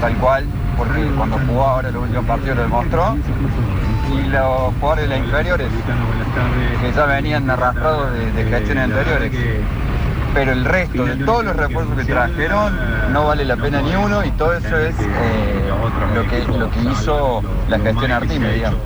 [0.00, 0.44] tal cual,
[0.76, 3.16] porque cuando jugó ahora el último partido lo demostró,
[4.12, 5.68] y los jugadores de las inferiores,
[6.80, 9.32] que ya venían arrastrados de, de gestiones anteriores.
[10.32, 12.72] Pero el resto de todos los refuerzos que trajeron
[13.12, 15.70] no vale la pena ni uno y todo eso es eh,
[16.14, 18.78] lo, que, lo que hizo la gestión Artime, digamos.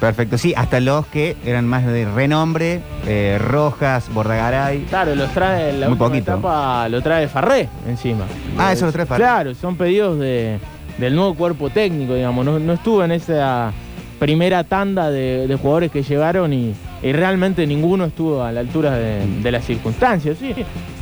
[0.00, 4.84] Perfecto, sí, hasta los que eran más de renombre, eh, Rojas, Bordagaray.
[4.88, 6.32] Claro, los trae la Muy última poquito.
[6.32, 8.24] etapa, lo trae Farré encima.
[8.56, 9.22] Ah, eso lo trae Farré.
[9.22, 10.58] Claro, son pedidos de,
[10.96, 12.46] del nuevo cuerpo técnico, digamos.
[12.46, 13.72] No, no estuvo en esa
[14.18, 18.92] primera tanda de, de jugadores que llegaron y, y realmente ninguno estuvo a la altura
[18.96, 20.38] de, de las circunstancias.
[20.40, 20.54] Sí.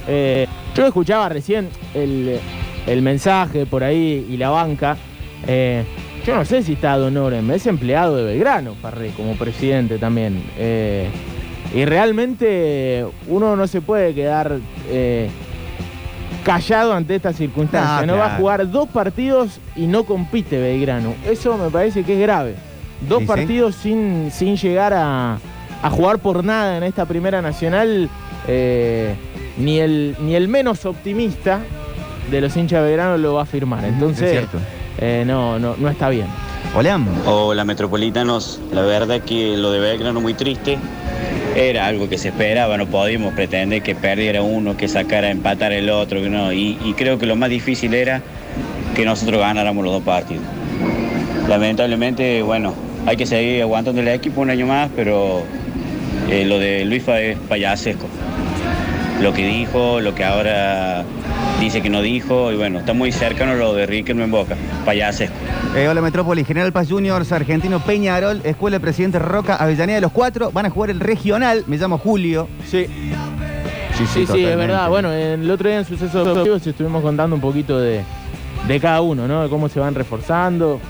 [0.08, 2.38] Eh, yo escuchaba recién el,
[2.86, 4.96] el mensaje por ahí y la banca.
[5.46, 5.84] Eh,
[6.28, 10.42] yo no sé si está Don Orem, es empleado de Belgrano, Farré, como presidente también.
[10.58, 11.08] Eh,
[11.74, 14.58] y realmente uno no se puede quedar
[14.90, 15.28] eh,
[16.44, 18.06] callado ante esta circunstancia.
[18.06, 21.14] No, No, va a jugar dos partidos y no compite Belgrano.
[21.26, 22.54] Eso me parece que es grave.
[23.08, 23.28] Dos Sí, sí.
[23.28, 25.38] partidos sin, sin llegar a,
[25.82, 28.08] a jugar por nada en esta primera nacional.
[28.46, 29.14] eh,
[29.58, 31.60] ni, el, ni el menos optimista
[32.30, 33.84] de los hinchas de Belgrano lo va a firmar.
[33.84, 34.58] es Entonces, cierto.
[34.98, 36.26] Eh, no, no, no está bien.
[36.74, 37.00] Hola.
[37.26, 40.78] Hola Metropolitanos, la verdad que lo de Belgrano muy triste.
[41.56, 45.72] Era algo que se esperaba, no podíamos pretender que perdiera uno, que sacara a empatar
[45.72, 46.52] el otro, que no.
[46.52, 48.22] Y, y creo que lo más difícil era
[48.94, 50.44] que nosotros ganáramos los dos partidos.
[51.48, 52.74] Lamentablemente, bueno,
[53.06, 55.42] hay que seguir aguantando el equipo un año más, pero
[56.30, 58.06] eh, lo de Luisfa es payasesco.
[59.22, 61.04] Lo que dijo, lo que ahora
[61.60, 65.34] dice que no dijo, y bueno, está muy cercano lo de Riquelme en Boca, payasesco.
[65.76, 70.50] Eh, hola Metrópoli, General Paz Juniors, Argentino Peñarol, Escuela de Presidente Roca, Avellaneda, los cuatro
[70.52, 71.64] van a jugar el regional.
[71.66, 72.48] Me llamo Julio.
[72.66, 72.86] Sí.
[73.96, 74.88] Sí, Sí, sí, es verdad.
[74.88, 78.02] Bueno, el otro día en Sucesos Deportivos estuvimos contando un poquito de,
[78.68, 79.42] de cada uno, ¿no?
[79.42, 80.80] De cómo se van reforzando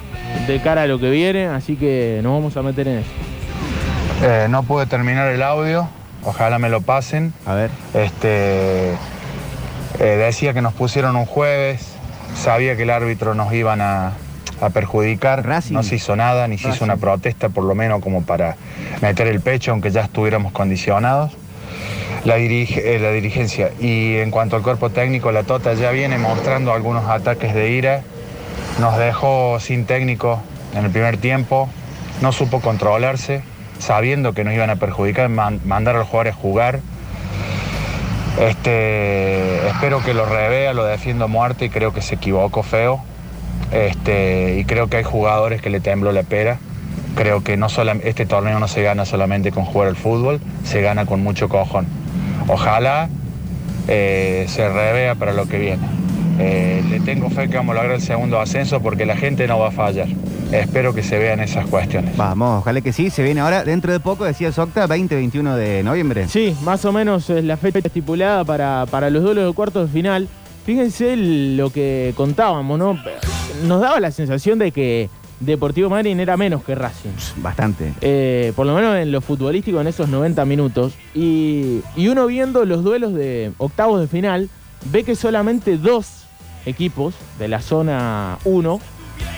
[0.47, 3.11] de cara a lo que viene, así que nos vamos a meter en eso.
[4.23, 5.89] Eh, no pude terminar el audio,
[6.23, 7.33] ojalá me lo pasen.
[7.47, 7.71] A ver.
[7.95, 8.93] Este,
[10.01, 11.81] eh, decía que nos pusieron un jueves,
[12.35, 14.13] sabía que el árbitro nos iban a,
[14.61, 18.23] a perjudicar, no se hizo nada, ni se hizo una protesta por lo menos como
[18.23, 18.57] para
[19.03, 21.33] meter el pecho, aunque ya estuviéramos condicionados.
[22.25, 23.71] La, dirige- eh, la dirigencia.
[23.81, 28.03] Y en cuanto al cuerpo técnico, la Tota ya viene mostrando algunos ataques de ira.
[28.81, 30.41] Nos dejó sin técnico
[30.75, 31.69] en el primer tiempo.
[32.21, 33.43] No supo controlarse,
[33.79, 36.81] sabiendo que nos iban a perjudicar, man- mandar a los jugadores a jugar.
[38.41, 43.01] Este, espero que lo revea, lo defiendo a muerte y creo que se equivocó feo.
[43.73, 46.59] Este, y creo que hay jugadores que le tembló la pera.
[47.17, 50.81] Creo que no solam- este torneo no se gana solamente con jugar al fútbol, se
[50.83, 51.87] gana con mucho cojón.
[52.47, 53.09] Ojalá
[53.89, 55.98] eh, se revea para lo que viene.
[56.39, 59.59] Eh, le tengo fe que vamos a lograr el segundo ascenso porque la gente no
[59.59, 60.07] va a fallar.
[60.53, 62.17] Espero que se vean esas cuestiones.
[62.17, 63.11] Vamos, ojalá que sí.
[63.11, 66.29] Se viene ahora, dentro de poco, decía Socta, 20-21 de noviembre.
[66.29, 69.93] Sí, más o menos es la fecha estipulada para, para los duelos de cuartos de
[69.93, 70.29] final.
[70.65, 72.99] Fíjense lo que contábamos, ¿no?
[73.67, 77.11] Nos daba la sensación de que Deportivo Madryn era menos que Racing.
[77.37, 77.93] Bastante.
[78.01, 80.95] Eh, por lo menos en lo futbolístico en esos 90 minutos.
[81.15, 84.49] Y, y uno viendo los duelos de octavos de final,
[84.91, 86.28] ve que solamente dos
[86.67, 88.81] equipos de la zona 1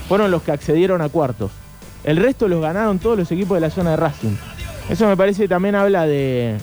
[0.09, 1.51] fueron los que accedieron a cuartos.
[2.05, 4.35] El resto los ganaron todos los equipos de la zona de Racing.
[4.89, 6.57] Eso me parece que también habla de,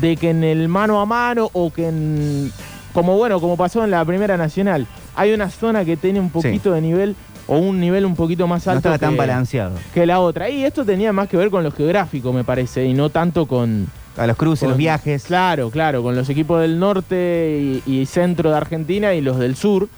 [0.00, 2.52] de que en el mano a mano o que en,
[2.94, 6.72] como bueno, como pasó en la Primera Nacional, hay una zona que tiene un poquito
[6.72, 9.72] de nivel o un nivel un poquito más No alto estaba tan que- balanceado.
[9.92, 10.48] que la otra.
[10.48, 13.88] Y esto tenía más que ver con lo geográfico, me parece, y no tanto con...
[14.18, 15.24] A los cruces, con- los viajes.
[15.24, 19.56] Claro, claro, con los equipos del norte y, y centro de Argentina y los del
[19.56, 19.88] sur.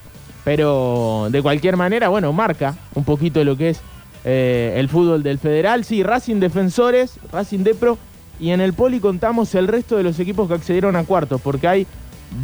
[0.45, 3.81] Pero de cualquier manera, bueno, marca un poquito lo que es
[4.25, 5.85] eh, el fútbol del federal.
[5.85, 7.99] Sí, Racing Defensores, Racing Depro.
[8.39, 11.69] Y en el Poli contamos el resto de los equipos que accedieron a cuartos, porque
[11.69, 11.87] hay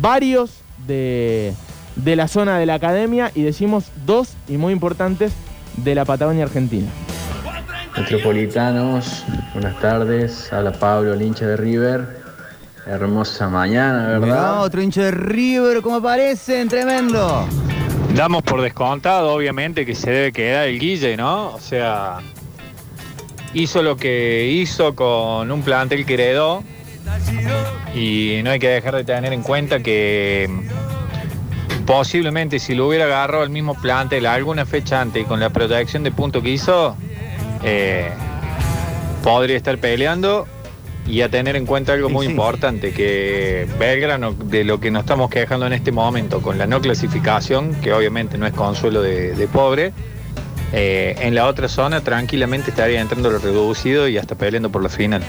[0.01, 0.51] varios
[0.87, 1.55] de,
[1.97, 5.33] de la zona de la academia y decimos dos, y muy importantes,
[5.79, 6.89] de la Patagonia Argentina.
[7.99, 10.53] Metropolitanos, buenas tardes.
[10.53, 12.25] Habla Pablo, el hincha de River.
[12.87, 14.63] Hermosa mañana, Mirá, ¿verdad?
[14.63, 17.47] otro hincha de River, como aparecen, tremendo.
[18.15, 21.49] Damos por descontado, obviamente, que se debe quedar el Guille, ¿no?
[21.55, 22.19] O sea,
[23.55, 26.63] hizo lo que hizo con un plantel que heredó
[27.95, 30.49] y no hay que dejar de tener en cuenta que
[31.87, 36.03] posiblemente si lo hubiera agarrado el mismo plantel alguna fecha antes y con la protección
[36.03, 36.97] de punto que hizo,
[37.63, 38.11] eh,
[39.23, 40.47] podría estar peleando
[41.07, 45.31] y a tener en cuenta algo muy importante, que Belgrano, de lo que nos estamos
[45.31, 49.47] quejando en este momento, con la no clasificación, que obviamente no es consuelo de, de
[49.47, 49.93] pobre,
[50.73, 54.89] eh, en la otra zona tranquilamente estaría entrando lo reducido y hasta peleando por la
[54.89, 55.23] final.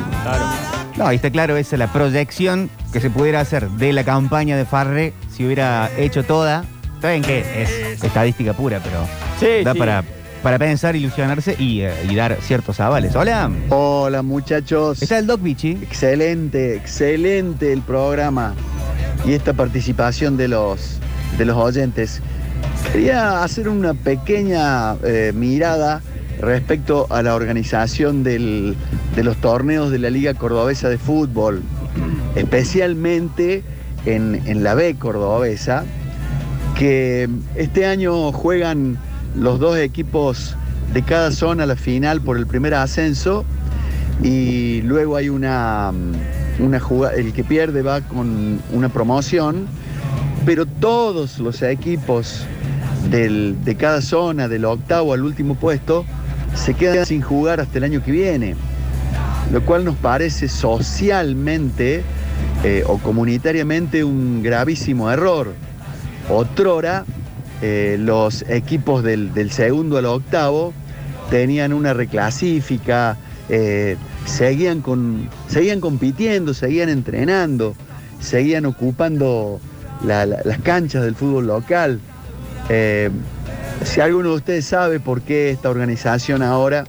[0.98, 4.58] No, ahí está claro, esa es la proyección que se pudiera hacer de la campaña
[4.58, 6.66] de Farre si hubiera hecho toda.
[7.02, 9.06] Saben que es estadística pura, pero
[9.40, 9.80] Sí, da sí.
[9.80, 10.04] para,
[10.44, 13.16] para pensar, ilusionarse y, eh, y dar ciertos avales.
[13.16, 13.50] Hola.
[13.70, 15.02] Hola muchachos.
[15.02, 15.72] Está el Doc Bichi.
[15.82, 18.54] Excelente, excelente el programa
[19.26, 21.00] y esta participación de los,
[21.38, 22.22] de los oyentes.
[22.94, 26.02] Quería hacer una pequeña eh, mirada
[26.40, 28.76] respecto a la organización del-
[29.16, 31.64] de los torneos de la Liga Cordobesa de Fútbol,
[32.36, 33.64] especialmente
[34.06, 35.84] en, en la B Cordobesa,
[36.78, 38.98] que este año juegan
[39.40, 40.56] los dos equipos
[40.94, 43.46] de cada zona la final por el primer ascenso.
[44.24, 49.68] Y luego hay una, mm, una jugada, el que pierde va con una promoción,
[50.46, 52.42] pero todos los equipos
[53.12, 56.04] del- de cada zona, del octavo al último puesto,
[56.56, 58.56] se quedan sin jugar hasta el año que viene,
[59.52, 62.04] lo cual nos parece socialmente
[62.64, 65.54] eh, o comunitariamente un gravísimo error.
[66.28, 67.06] Otrora,
[67.62, 70.74] eh, los equipos del, segundo al octavo
[71.30, 73.18] tenían una reclasífica,
[73.50, 77.76] eh, seguían, con, seguían compitiendo, seguían entrenando,
[78.20, 79.60] seguían ocupando
[80.06, 82.00] la- la- las canchas del fútbol local.
[82.70, 83.10] Eh,
[83.84, 86.86] si alguno de ustedes sabe por qué esta organización ahora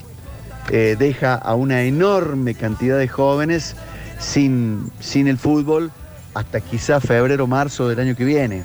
[0.70, 3.74] deja a una enorme cantidad de jóvenes
[4.18, 5.90] sin, sin el fútbol
[6.34, 8.64] hasta quizá febrero marzo del año que viene.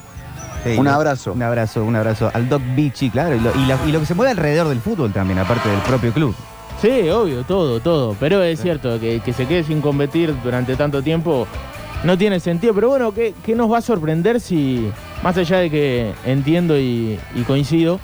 [0.77, 1.33] Un abrazo.
[1.33, 3.35] Un abrazo, un abrazo al Doc Bichi, claro.
[3.35, 5.79] Y lo, y la- y lo que se mueve alrededor del fútbol también, aparte del
[5.81, 6.35] propio club.
[6.81, 8.15] Sí, obvio, todo, todo.
[8.19, 11.47] Pero es cierto que, que se quede sin competir durante tanto tiempo
[12.03, 12.73] no tiene sentido.
[12.73, 14.89] Pero bueno, ¿qué, qué nos va a sorprender si,
[15.23, 17.99] más allá de que entiendo y, y coincido,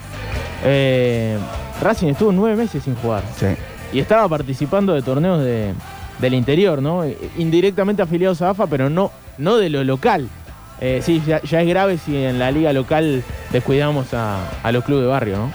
[0.63, 1.37] eh,
[1.81, 3.23] Racing estuvo nueve meses sin jugar?
[3.37, 3.47] Sí.
[3.91, 5.73] Y estaba participando de torneos de,
[6.19, 7.03] del interior, ¿no?
[7.37, 10.29] Indirectamente afiliados a AFA, pero no, no de lo local.
[10.81, 14.83] Eh, sí, ya, ya es grave si en la liga local descuidamos a, a los
[14.83, 15.51] clubes de barrio, ¿no?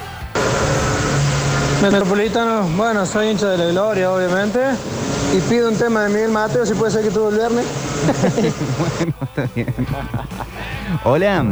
[1.83, 4.61] Metropolitano, bueno, soy hincha de la Gloria, obviamente.
[5.37, 7.67] Y pido un tema de Miguel Mateo, si puede ser que tuvo el viernes.
[8.99, 9.75] bueno, está bien.
[11.05, 11.45] Hola.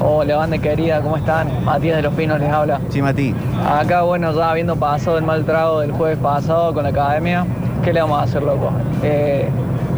[0.00, 1.64] Hola, banda querida, ¿cómo están?
[1.64, 2.80] Matías de los Pinos les habla.
[2.90, 3.34] Sí, Mati.
[3.66, 7.46] Acá, bueno, ya habiendo pasado el mal trago del jueves pasado con la academia,
[7.84, 8.72] ¿qué le vamos a hacer, loco?
[9.02, 9.48] Eh,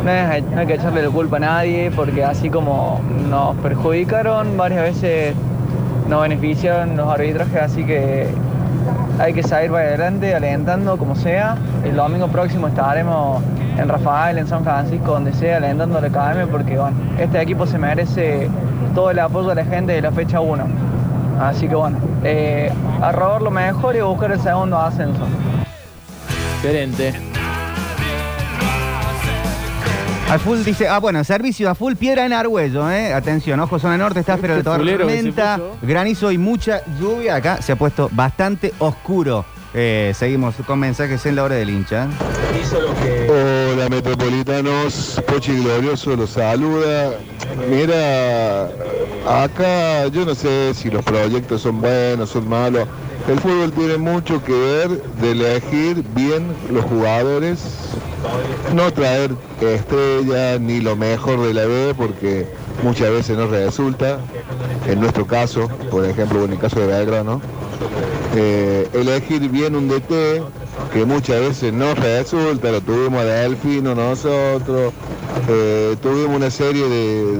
[0.04, 5.34] no, hay, que echarle la culpa a nadie, porque así como nos perjudicaron, varias veces
[6.08, 8.28] nos beneficiaron los arbitrajes, así que
[9.18, 11.56] hay que salir para adelante, alentando como sea.
[11.84, 13.42] El domingo próximo estaremos
[13.78, 17.78] en Rafael, en San Francisco, donde sea, alentando la academia, porque bueno, este equipo se
[17.78, 18.50] merece
[18.94, 20.64] todo el apoyo de la gente de la fecha 1.
[21.40, 25.26] Así que bueno, eh, a robar lo mejor y buscar el segundo ascenso.
[26.56, 27.33] Excelente.
[30.38, 33.12] Full dice, ah, bueno, servicio a full piedra en Argüello, ¿eh?
[33.12, 37.36] Atención, ojo, zona norte está, pero de toda tormenta, granizo y mucha lluvia.
[37.36, 39.44] Acá se ha puesto bastante oscuro.
[39.72, 42.08] Eh, seguimos con mensajes en la hora del hincha.
[43.28, 47.12] Hola metropolitanos, Pochi Glorioso los saluda.
[47.68, 48.68] Mira,
[49.26, 52.86] acá yo no sé si los proyectos son buenos, son malos.
[53.28, 57.62] El fútbol tiene mucho que ver de elegir bien los jugadores,
[58.74, 59.30] no traer
[59.62, 62.46] estrellas ni lo mejor de la B porque
[62.82, 64.18] muchas veces no resulta.
[64.86, 67.40] En nuestro caso, por ejemplo, en el caso de Belgrano,
[68.36, 70.42] eh, elegir bien un DT
[70.92, 74.92] que muchas veces no resulta, lo tuvimos a Delfino nosotros,
[75.48, 77.38] eh, tuvimos una serie de,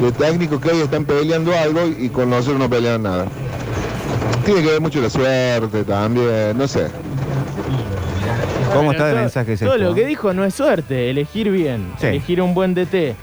[0.00, 3.26] de- técnicos que hoy están peleando algo y con nosotros no pelean nada.
[4.46, 6.86] Tiene que ver mucho la suerte también, no sé.
[8.68, 9.84] ¿Cómo Bueno, está de todo- mensajes Todo esto?
[9.88, 12.06] lo que dijo no es suerte, elegir bien, Sí.
[12.06, 13.14] elegir un buen DT.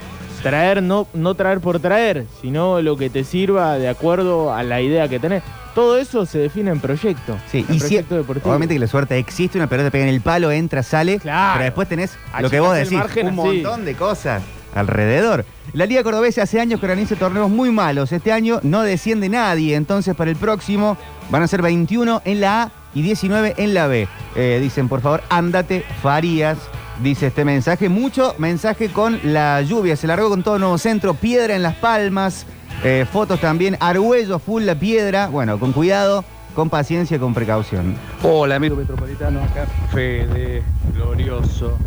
[0.41, 4.81] Traer, no, no traer por traer, sino lo que te sirva de acuerdo a la
[4.81, 5.41] idea que tenés.
[5.73, 7.37] Todo eso se define en proyecto.
[7.49, 8.49] Sí, en y si, deportivo.
[8.49, 11.53] obviamente que la suerte existe, una pelota pega en el palo, entra, sale, Claro.
[11.53, 14.43] pero después tenés lo que vos decís, margen un montón de cosas
[14.75, 15.45] alrededor.
[15.73, 18.11] La Liga Cordobesa hace años que organiza torneos muy malos.
[18.11, 20.97] Este año no desciende nadie, entonces para el próximo
[21.29, 24.07] van a ser 21 en la A y 19 en la B.
[24.35, 26.57] Eh, dicen, por favor, ándate, Farías.
[27.01, 31.55] Dice este mensaje, mucho mensaje con la lluvia, se largó con todo nuevo centro, piedra
[31.55, 32.45] en las palmas,
[32.83, 37.95] eh, fotos también, Argüello full la piedra, bueno, con cuidado, con paciencia, con precaución.
[38.21, 40.61] Hola amigo metropolitano, acá Fede,
[40.93, 41.79] glorioso.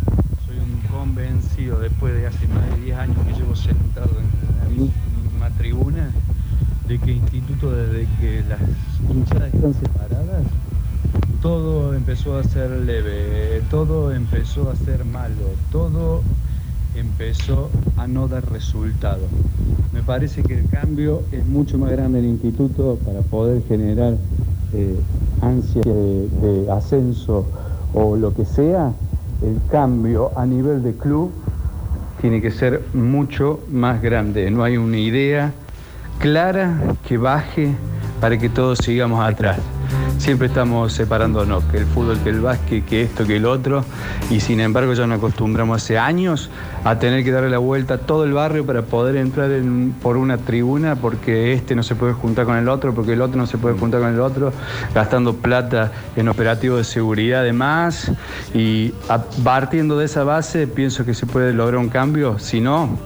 [0.97, 6.11] Convencido después de hace más de 10 años que llevo sentado en la misma tribuna
[6.89, 8.61] de que Instituto desde que las
[9.11, 10.43] hinchadas están separadas,
[11.43, 16.23] todo empezó a ser leve, todo empezó a ser malo, todo
[16.95, 19.27] empezó a no dar resultado.
[19.93, 24.17] Me parece que el cambio es mucho más grande en el instituto para poder generar
[24.73, 24.99] eh,
[25.43, 27.47] ansia de, de ascenso
[27.93, 28.95] o lo que sea.
[29.43, 31.31] El cambio a nivel de club
[32.21, 34.51] tiene que ser mucho más grande.
[34.51, 35.53] No hay una idea
[36.19, 37.75] clara que baje
[38.21, 39.59] para que todos sigamos atrás.
[40.19, 43.85] Siempre estamos separándonos, que el fútbol, que el básquet, que esto, que el otro,
[44.31, 46.49] y sin embargo ya nos acostumbramos hace años
[46.85, 50.17] a tener que darle la vuelta a todo el barrio para poder entrar en- por
[50.17, 53.47] una tribuna, porque este no se puede juntar con el otro, porque el otro no
[53.47, 54.53] se puede juntar con el otro,
[54.95, 58.11] gastando plata en operativos de seguridad además,
[58.55, 58.93] y
[59.45, 62.99] partiendo de esa base pienso que se puede lograr un cambio, si no,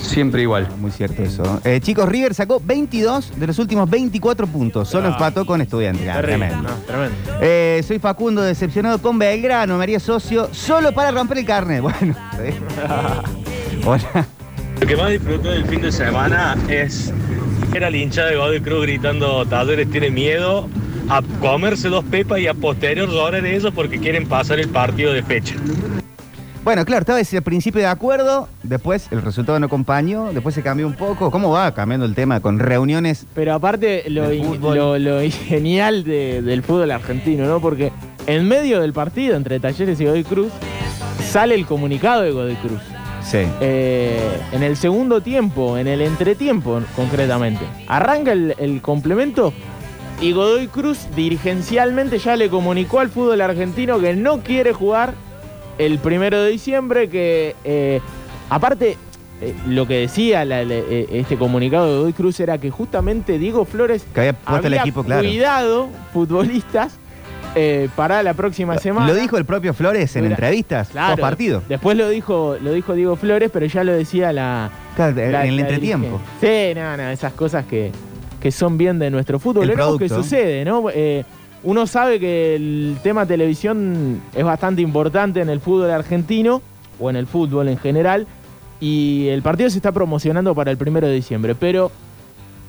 [0.00, 0.68] siempre igual.
[0.80, 1.60] Muy cierto eso.
[1.64, 4.88] Eh, chicos, River sacó 22 de los últimos 24 puntos.
[4.88, 5.12] Solo Ah.
[5.12, 6.08] empató con Estudiantes.
[6.08, 6.62] Ah, tremendo.
[6.62, 7.16] no, tremendo.
[7.40, 11.82] Eh, soy Facundo, decepcionado con Belgrano, María Socio, solo para romper el carnet.
[11.82, 12.14] Bueno.
[13.86, 14.26] Hola.
[14.80, 17.12] Lo que más disfruté del fin de semana es
[17.74, 20.68] era la hinchada de Godoy Cruz gritando Talleres tiene miedo
[21.08, 25.22] a comerse dos pepas y a posterior llorar eso porque quieren pasar el partido de
[25.22, 25.54] fecha.
[26.64, 30.86] Bueno, claro, estaba el principio de acuerdo, después el resultado no acompañó, después se cambió
[30.86, 31.30] un poco.
[31.30, 33.26] ¿Cómo va cambiando el tema con reuniones?
[33.34, 37.60] Pero aparte, lo, in- lo- lo genial de- del fútbol argentino, ¿no?
[37.60, 37.90] Porque
[38.26, 40.52] en medio del partido entre Talleres y Godoy Cruz,
[41.30, 42.80] sale el comunicado de Godoy Cruz.
[43.22, 43.38] Sí.
[43.60, 44.18] Eh,
[44.52, 49.54] en el segundo tiempo, en el entretiempo concretamente, arranca el, el complemento
[50.20, 55.14] y Godoy Cruz dirigencialmente ya le comunicó al fútbol argentino que no quiere jugar
[55.78, 58.00] el primero de diciembre, que eh,
[58.50, 58.96] aparte
[59.40, 63.38] eh, lo que decía la- la- eh, este comunicado de Godoy Cruz era que justamente
[63.38, 65.22] Diego Flores Que había puesto el equipo, claro.
[65.22, 66.96] cuidado futbolistas
[67.54, 69.06] eh, para la próxima semana.
[69.06, 71.12] Lo dijo el propio Flores en Mira, entrevistas, Claro.
[71.12, 71.62] post partido.
[71.68, 74.70] Después lo dijo, lo dijo Diego Flores, pero ya lo decía la.
[74.96, 76.20] Claro, en el entretiempo.
[76.40, 77.90] Sí, no, no, esas cosas que,
[78.40, 79.66] que son bien de nuestro fútbol.
[79.66, 80.22] Veremos producto.
[80.22, 80.84] sucede, ¿no?
[80.92, 81.24] Eh,
[81.64, 86.62] uno sabe que el tema televisión es bastante importante en el fútbol argentino,
[87.00, 88.26] o en el fútbol en general,
[88.80, 91.90] y el partido se está promocionando para el primero de diciembre, pero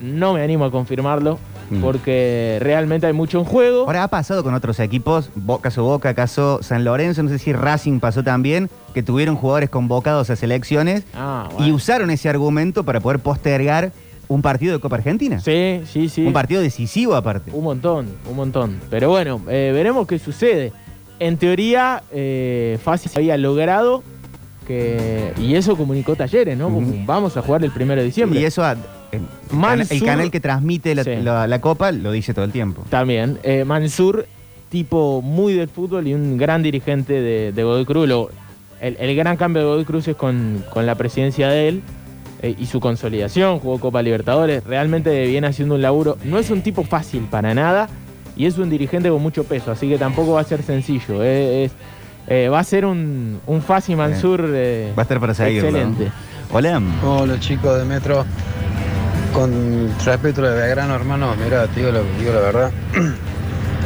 [0.02, 1.38] no me animo a confirmarlo,
[1.70, 1.82] Mm.
[1.82, 3.82] porque realmente hay mucho en juego.
[3.86, 5.30] Ahora ha pasado con otros equipos,
[5.62, 10.32] caso Boca, caso San Lorenzo, no sé si Racing pasó también, que tuvieron jugadores convocados
[10.32, 13.92] a selecciones Ah, y usaron ese argumento para poder postergar
[14.30, 15.40] un partido de Copa Argentina.
[15.42, 16.26] Sí, sí, sí.
[16.26, 17.52] Un partido decisivo aparte.
[17.54, 18.80] Un montón, un montón.
[18.90, 20.72] Pero bueno, eh, veremos qué sucede.
[21.20, 24.04] En teoría, eh, fácil se había logrado
[24.68, 25.34] que.
[25.38, 26.70] Y eso comunicó Talleres, ¿no?
[27.06, 28.40] Vamos a jugar el primero de diciembre.
[28.40, 28.76] Y eso, ah,
[29.12, 29.22] el,
[29.52, 31.16] Mansur- el canal que transmite la, Sí.
[31.22, 32.86] la- la Copa lo dice todo el tiempo.
[32.90, 33.40] También.
[33.44, 34.28] eh, Mansur,
[34.70, 38.08] tipo muy del fútbol y un gran dirigente de, de Godoy Cruz.
[38.08, 38.30] Lo-
[38.80, 41.82] el, el gran cambio de Godoy Cruz es con, con la presidencia de él
[42.42, 43.60] eh, y su consolidación.
[43.60, 44.64] Jugó Copa Libertadores.
[44.64, 46.18] Realmente viene haciendo un laburo.
[46.24, 47.88] No es un tipo fácil para nada
[48.36, 49.72] y es un dirigente con mucho peso.
[49.72, 51.24] Así que tampoco va a ser sencillo.
[51.24, 51.72] eh, es-
[52.28, 54.46] eh, va a ser un, un fácil Mansur.
[54.54, 55.70] eh, Va a estar para seguirlo.
[55.70, 56.12] Excelente.
[56.52, 56.82] Hola.
[57.04, 58.24] Hola chicos de Metro.
[59.34, 62.72] Con respecto a lo de Belgrano, hermano, mira, te digo, lo- digo la verdad.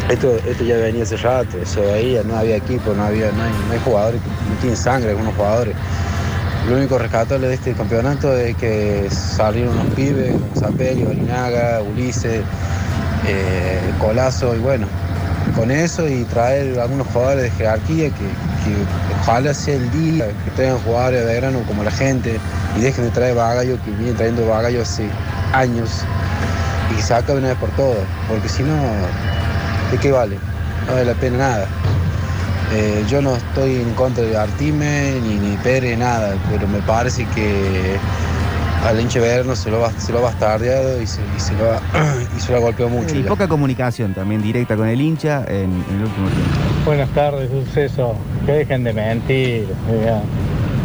[0.10, 3.52] Esto, esto ya venía hace rato, se veía, no había equipo, no había, no hay,
[3.68, 5.76] no hay jugadores, no tienen sangre algunos jugadores.
[6.68, 12.42] Lo único rescatable de este campeonato es que salieron unos pibes como Zapelli, Barinaga, Ulises,
[13.28, 14.88] eh, Colazo y bueno,
[15.58, 18.76] con eso y traer algunos jugadores de jerarquía que, que
[19.22, 22.40] ojalá sea el día que traigan jugadores de Belgrano como la gente
[22.78, 25.10] y dejen de traer bagallo que vienen trayendo bagallo hace
[25.52, 26.06] años
[26.92, 28.74] y que se acabe una vez por todas, porque si no,
[29.92, 30.38] ¿de qué vale?
[30.88, 31.68] No vale la pena nada.
[32.72, 37.26] Eh, yo no estoy en contra de Artime ni, ni Pérez, nada, pero me parece
[37.36, 37.98] que
[38.86, 41.72] al hinche Verno se lo va, se lo ha bastardeado y se, y se lo
[41.72, 41.82] ha,
[42.38, 43.16] y se lo ha golpeado mucho.
[43.16, 43.30] Y ya.
[43.30, 46.52] poca comunicación también directa con el hincha en, en el último tiempo.
[46.86, 48.16] Buenas tardes, suceso.
[48.46, 49.68] Que dejen de mentir.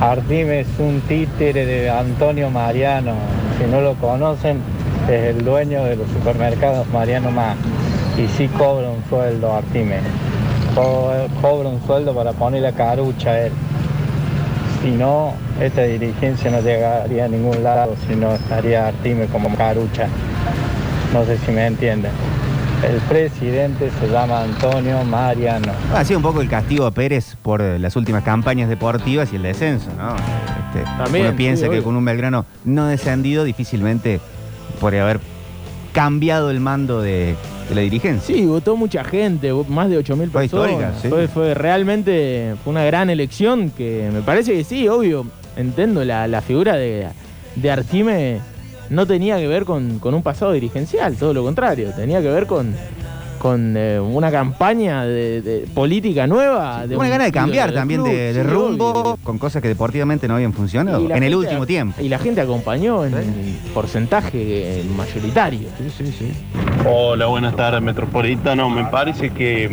[0.00, 3.14] Artime es un títere de Antonio Mariano.
[3.58, 4.60] Si no lo conocen,
[5.08, 7.56] es el dueño de los supermercados Mariano Más.
[8.16, 9.98] Y sí cobra un sueldo Artime.
[10.78, 13.52] Co- Cobra un sueldo para poner la carucha a él.
[14.82, 20.06] Si no, esta dirigencia no llegaría a ningún lado, sino estaría Artime como carucha.
[21.12, 22.12] No sé si me entienden.
[22.88, 25.72] El presidente se llama Antonio Mariano.
[25.94, 29.36] Ha sido un poco el castigo a Pérez por eh, las últimas campañas deportivas y
[29.36, 30.14] el descenso, ¿no?
[30.14, 34.20] Este, También, uno piensa sí, que con un Belgrano no descendido difícilmente
[34.80, 35.18] podría haber
[35.92, 37.34] cambiado el mando de,
[37.68, 38.34] de la dirigencia.
[38.34, 40.44] Sí, votó mucha gente, más de 8.000 Fue personas.
[40.44, 41.08] histórica, sí.
[41.08, 45.26] fue, fue realmente fue una gran elección que me parece que sí, obvio.
[45.56, 47.08] Entiendo, la, la figura de,
[47.56, 48.40] de Artime
[48.90, 51.90] no tenía que ver con, con un pasado dirigencial, todo lo contrario.
[51.96, 52.74] Tenía que ver con,
[53.38, 56.86] con eh, una campaña de, de política nueva.
[56.86, 59.18] de Una un gana de cambiar también club, de, de sí, rumbo obvio.
[59.22, 62.00] con cosas que deportivamente no habían funcionado en el último tiempo.
[62.02, 65.68] Y la gente acompañó en porcentaje mayoritario.
[65.78, 66.32] Sí, sí, sí.
[66.88, 68.68] Hola, buenas tardes, Metropolitano.
[68.70, 69.68] Me parece que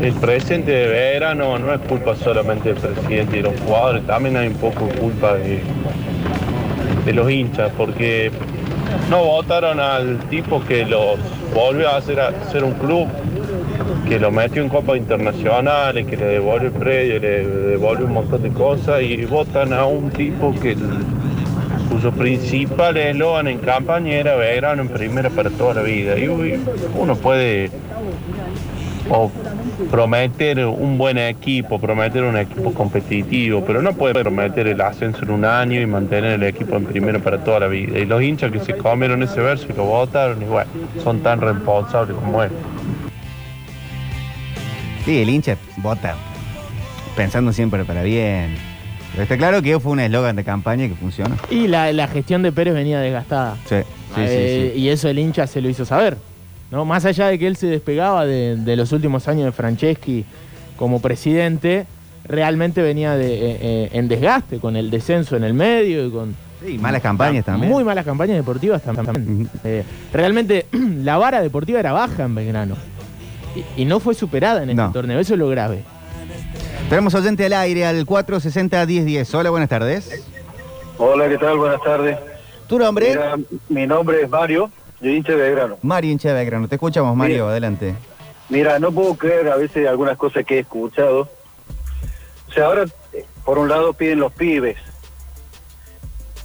[0.00, 4.06] mm, el presente de verano no es culpa solamente del presidente y de los jugadores,
[4.06, 5.60] también hay un poco culpa de,
[7.04, 8.30] de los hinchas, porque
[9.10, 11.18] no votaron al tipo que los
[11.54, 12.32] volvió a hacer, a
[12.64, 13.08] un club,
[14.08, 18.42] que lo metió en copas internacionales, que le devolvió el predio, le devolvió un montón
[18.42, 20.76] de cosas, y votan a un tipo que
[21.90, 26.18] cuyo principal eslogan en campaña era Belgrano en primera para toda la vida.
[26.18, 27.70] Y uno puede
[29.10, 29.30] o
[29.90, 35.30] prometer un buen equipo, prometer un equipo competitivo, pero no puede prometer el ascenso en
[35.30, 37.98] un año y mantener el equipo en primera para toda la vida.
[37.98, 40.70] Y los hinchas que se comieron ese verso y lo votaron, y bueno,
[41.02, 42.50] son tan responsables como él.
[45.04, 46.14] Sí, el hincha vota
[47.16, 48.56] pensando siempre para bien.
[49.12, 51.34] Pero está claro que fue un eslogan de campaña que funcionó.
[51.50, 53.56] Y la, la gestión de Pérez venía desgastada.
[53.64, 53.76] Sí,
[54.14, 54.80] sí, Eh, sí, sí.
[54.82, 56.18] Y eso el hincha se lo hizo saber.
[56.70, 56.84] ¿No?
[56.84, 60.24] Más allá de que él se despegaba de, de los últimos años de Franceschi
[60.76, 61.86] como presidente,
[62.24, 66.34] realmente venía de, eh, eh, en desgaste con el descenso en el medio y con
[66.64, 67.70] Sí, malas campañas también.
[67.72, 69.48] muy malas campañas deportivas también.
[69.62, 72.74] Eh, realmente la vara deportiva era baja en Belgrano.
[73.76, 74.90] Y, y no fue superada en este No.
[74.92, 75.84] torneo, eso es lo grave.
[76.90, 79.34] Tenemos oyente al aire al 460-1010.
[79.34, 80.24] Hola, buenas tardes.
[80.98, 81.58] Hola, ¿qué tal?
[81.58, 82.18] Buenas tardes.
[82.66, 83.08] ¿Tu nombre?
[83.10, 83.36] Mira,
[83.68, 84.70] mi nombre es Mario.
[85.00, 85.78] Yo hincha de Belgrano.
[85.82, 86.68] Mario hincha de Belgrano.
[86.68, 87.48] Te escuchamos, Mario.
[87.48, 87.94] Adelante.
[88.48, 91.28] Mira, no puedo creer a veces algunas cosas que he escuchado.
[92.48, 92.84] O sea, ahora,
[93.44, 94.76] por un lado, piden los pibes.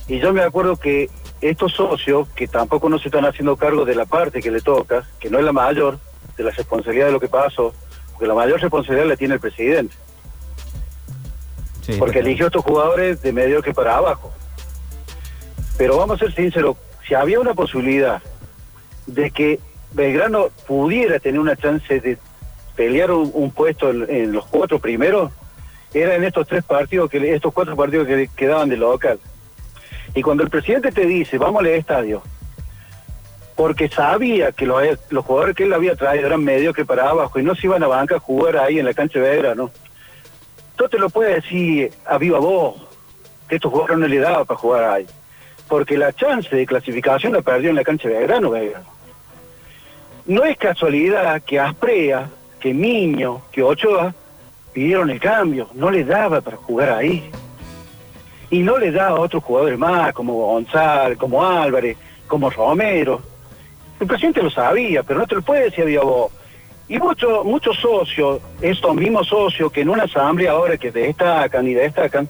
[0.07, 1.09] Y yo me acuerdo que
[1.41, 5.07] estos socios, que tampoco no se están haciendo cargo de la parte que le toca,
[5.19, 5.97] que no es la mayor,
[6.37, 7.73] de la responsabilidad de lo que pasó,
[8.11, 9.95] porque la mayor responsabilidad la tiene el presidente.
[11.81, 14.31] Sí, porque eligió a estos jugadores de medio que para abajo.
[15.77, 16.77] Pero vamos a ser sinceros,
[17.07, 18.21] si había una posibilidad
[19.05, 19.59] de que
[19.91, 22.17] Belgrano pudiera tener una chance de
[22.75, 25.31] pelear un, puesto en, los cuatro primeros,
[25.93, 29.19] era en estos tres partidos, que estos cuatro partidos que quedaban de local.
[30.15, 32.23] Y cuando el presidente te dice, vamos al estadio,
[33.55, 37.39] porque sabía que los, los jugadores que él había traído eran medio que para abajo
[37.39, 39.69] y no se iban a banca a jugar ahí en la cancha de Belgrano,
[40.75, 42.75] tú te lo puedes decir a viva voz,
[43.47, 45.07] que estos jugadores no le daba para jugar ahí.
[45.73, 48.85] Porque la chance de clasificación la perdió en la cancha de Belgrano, Belgrano.
[50.27, 54.13] No es casualidad que Asprea, que Niño, que Ochoa
[54.71, 57.27] pidieron el cambio, no le daba para jugar ahí.
[58.51, 61.97] Y no le daba a otros jugadores más, como González, como Álvarez,
[62.27, 63.19] como Romero.
[63.99, 66.31] El presidente lo sabía, pero no te lo puede decir a voz.
[66.87, 71.73] Y muchos muchos socios, estos mismos socios que en una asamblea ahora que destacan y
[71.73, 72.29] destacan,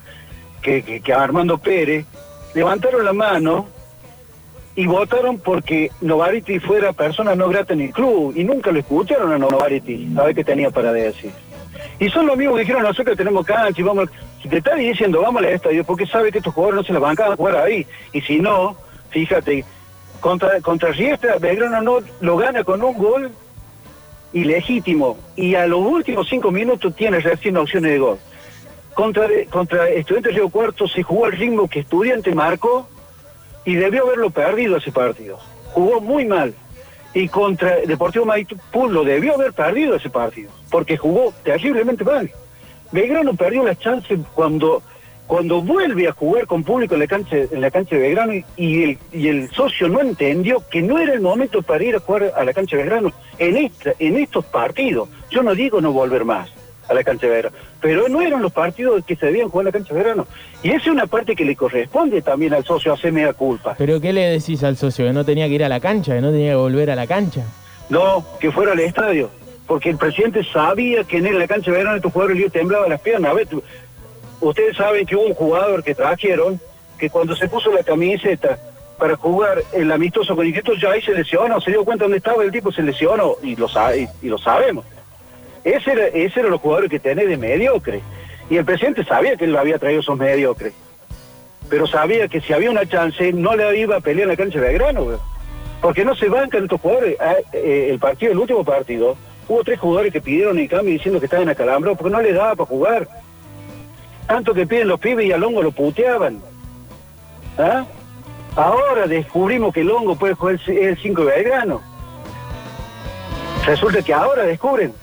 [0.62, 2.06] que, que, que Armando Pérez,
[2.54, 3.68] levantaron la mano
[4.76, 9.32] y votaron porque Novariti fuera persona no grata en el club y nunca lo escucharon
[9.32, 11.32] a Novariti a ver qué tenía para decir.
[12.00, 14.10] Y son los mismos que dijeron nosotros tenemos cancha y vamos,
[14.42, 17.00] si te está diciendo vamos al estadio porque sabe que estos jugadores no se la
[17.00, 17.86] bancan a jugar ahí.
[18.12, 18.76] Y si no,
[19.10, 19.64] fíjate,
[20.20, 23.32] contra, contra Riestra, Belgrano no lo gana con un gol
[24.34, 28.18] ilegítimo y a los últimos cinco minutos tiene recién opciones de gol.
[28.94, 32.88] Contra, contra Estudiantes Río Cuarto se jugó al ritmo que Estudiante marcó
[33.66, 35.40] y debió haberlo perdido ese partido.
[35.74, 36.54] Jugó muy mal.
[37.14, 42.32] Y contra Deportivo Maipú lo debió haber perdido ese partido, porque jugó terriblemente mal.
[42.92, 44.82] Belgrano perdió la chance cuando
[45.26, 48.84] cuando vuelve a jugar con público en la cancha, en la cancha de Belgrano y
[48.84, 52.34] el, y el socio no entendió que no era el momento para ir a jugar
[52.36, 55.08] a la cancha de Belgrano en, esta, en estos partidos.
[55.32, 56.52] Yo no digo no volver más
[56.90, 59.66] a la cancha de Belgrano, pero no eran los partidos que se debían jugar en
[59.68, 60.28] la cancha de Belgrano.
[60.62, 63.76] Y esa es una parte que le corresponde también al socio hacer media culpa.
[63.78, 65.06] ¿Pero qué le decís al socio?
[65.06, 66.14] ¿Que no tenía que ir a la cancha?
[66.16, 67.42] ¿Que no tenía que volver a la cancha?
[67.90, 69.30] No, que fuera al estadio.
[69.68, 73.00] Porque el presidente sabía que en la cancha de Belgrano estos jugadores le temblaban las
[73.02, 73.32] piernas.
[73.32, 73.64] A ver, tú-
[74.42, 76.60] ustedes saben que hubo un jugador que trajeron
[76.98, 78.58] que cuando se puso la camiseta
[78.98, 82.44] para jugar el amistoso con Iquitos ya ahí se lesionó, se dio cuenta dónde estaba
[82.44, 84.86] el tipo, se lesionó y lo, sabe, y, lo sabemos.
[85.64, 88.02] Ese era, ese era los jugadores que tenés de mediocre.
[88.50, 90.74] Y el presidente sabía que él lo había traído esos mediocres.
[91.70, 94.60] Pero sabía que si había una chance no le iba a pelear en la cancha
[94.60, 95.04] de Belgrano.
[95.04, 95.18] güey.
[95.82, 97.18] Porque no se bancan estos jugadores.
[97.20, 99.16] Ah, eh, el partido, el último partido,
[99.48, 102.56] hubo tres jugadores que pidieron el cambio diciendo que estaban acalambrados porque no les daba
[102.56, 103.08] para jugar.
[104.28, 106.42] Tanto que piden los pibes y a Longo lo puteaban.
[107.58, 107.86] ¿Ah?
[108.56, 111.82] Ahora descubrimos que Longo puede jugar el el 5 de Belgrano.
[113.66, 114.94] Resulta que ahora descubren.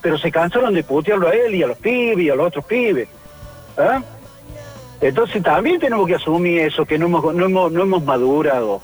[0.00, 2.64] Pero se cansaron de putearlo a él y a los pibes y a los otros
[2.64, 3.08] pibes.
[3.76, 4.02] ¿Ah?
[5.00, 8.80] Entonces también tenemos que asumir eso, que no hemos, no hemos, no hemos madurado.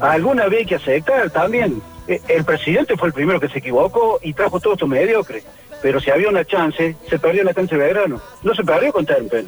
[0.00, 1.80] Alguna vez hay que aceptar también.
[2.06, 5.42] Eh, El presidente fue el primero que se equivocó y trajo todo esto mediocre.
[5.80, 8.20] Pero si había una chance, se perdió la cancha de Belgrano.
[8.42, 9.46] No se perdió con Temple.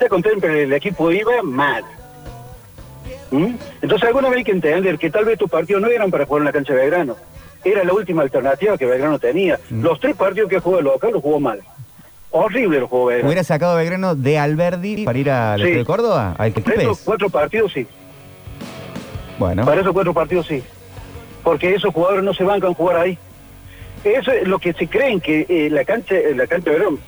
[0.00, 1.84] Ya con Temple el equipo iba mal.
[3.30, 3.54] ¿Mm?
[3.82, 6.40] Entonces alguna vez hay que entender que tal vez estos partidos no eran para jugar
[6.40, 7.16] en la cancha de Belgrano.
[7.64, 9.58] Era la última alternativa que Belgrano tenía.
[9.70, 11.60] Los tres partidos que jugó el local los jugó mal.
[12.30, 13.28] Horrible los jugó Belgrano.
[13.28, 15.70] ¿Hubiera sacado Belgrano de Alberdi para ir al Sí.
[15.70, 16.34] De Córdoba?
[16.38, 17.86] ¿Al que Esos cuatro partidos sí.
[19.38, 19.64] Bueno.
[19.64, 20.62] Para esos cuatro partidos sí.
[21.42, 23.18] Porque esos jugadores no se bancan jugar ahí.
[24.04, 26.98] Eso es lo que se creen que eh, la cancha, eh, la cancha de Verón,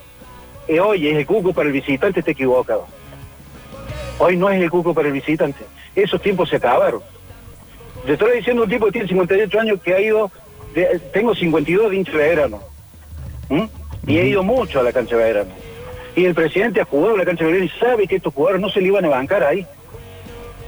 [0.69, 2.87] eh, hoy es el cuco para el visitante, está equivocado.
[4.19, 5.65] Hoy no es el cuco para el visitante.
[5.95, 7.01] Esos tiempos se acabaron.
[8.07, 10.31] Le estoy diciendo un tipo que tiene 58 años que ha ido,
[10.75, 12.61] de- tengo 52 de hincha de verano.
[13.49, 13.65] ¿Mm?
[14.07, 15.51] Y he ido mucho a la cancha de verano.
[16.17, 18.61] Y el presidente ha jugado en la cancha de verano y sabe que estos jugadores
[18.61, 19.67] no se le iban a bancar ahí.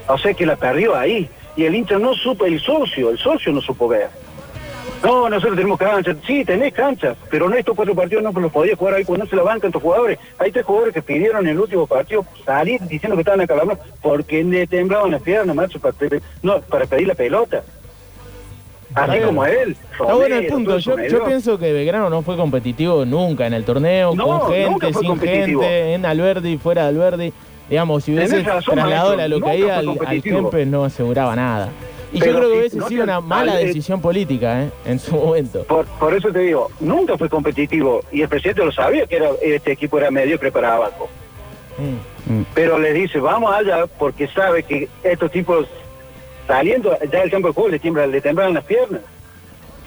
[0.09, 1.29] O sea que la perdió ahí.
[1.57, 4.09] Y el hincha no supo, el socio, el socio no supo ver.
[5.03, 6.17] No, nosotros tenemos cancha.
[6.27, 9.31] Sí, tenés cancha, pero no estos cuatro partidos no los podía jugar ahí cuando no
[9.31, 10.19] se la bancan estos jugadores.
[10.39, 14.43] Hay tres jugadores que pidieron en el último partido salir diciendo que estaban acalamados porque
[14.43, 15.95] le temblaban las piernas, macho, para,
[16.43, 17.63] no, para pedir la pelota.
[18.95, 19.27] Así Claro.
[19.27, 19.77] como él.
[19.93, 20.79] Está bueno el punto.
[20.79, 24.93] Yo, yo pienso que Belgrano no fue competitivo nunca en el torneo, No, con gente,
[24.95, 27.33] sin gente, en Alberdi, fuera de Alberdi.
[27.69, 30.23] Digamos, si hubiese razón, trasladado la localidad al, al.
[30.23, 31.71] Kempes no aseguraba nada.
[32.13, 34.71] Y yo creo que hubiese no sido una mala al- decisión política ¿eh?
[34.87, 35.65] en su momento.
[35.65, 39.31] Por, por eso te digo, nunca fue competitivo y el presidente lo sabía que era,
[39.43, 41.09] este equipo era mediocre para abajo.
[41.79, 42.43] Mm.
[42.55, 45.67] Pero le dice, vamos allá porque sabe que estos tipos
[46.47, 49.03] saliendo ya del campo de juego le, tiemblan, le temblan las piernas.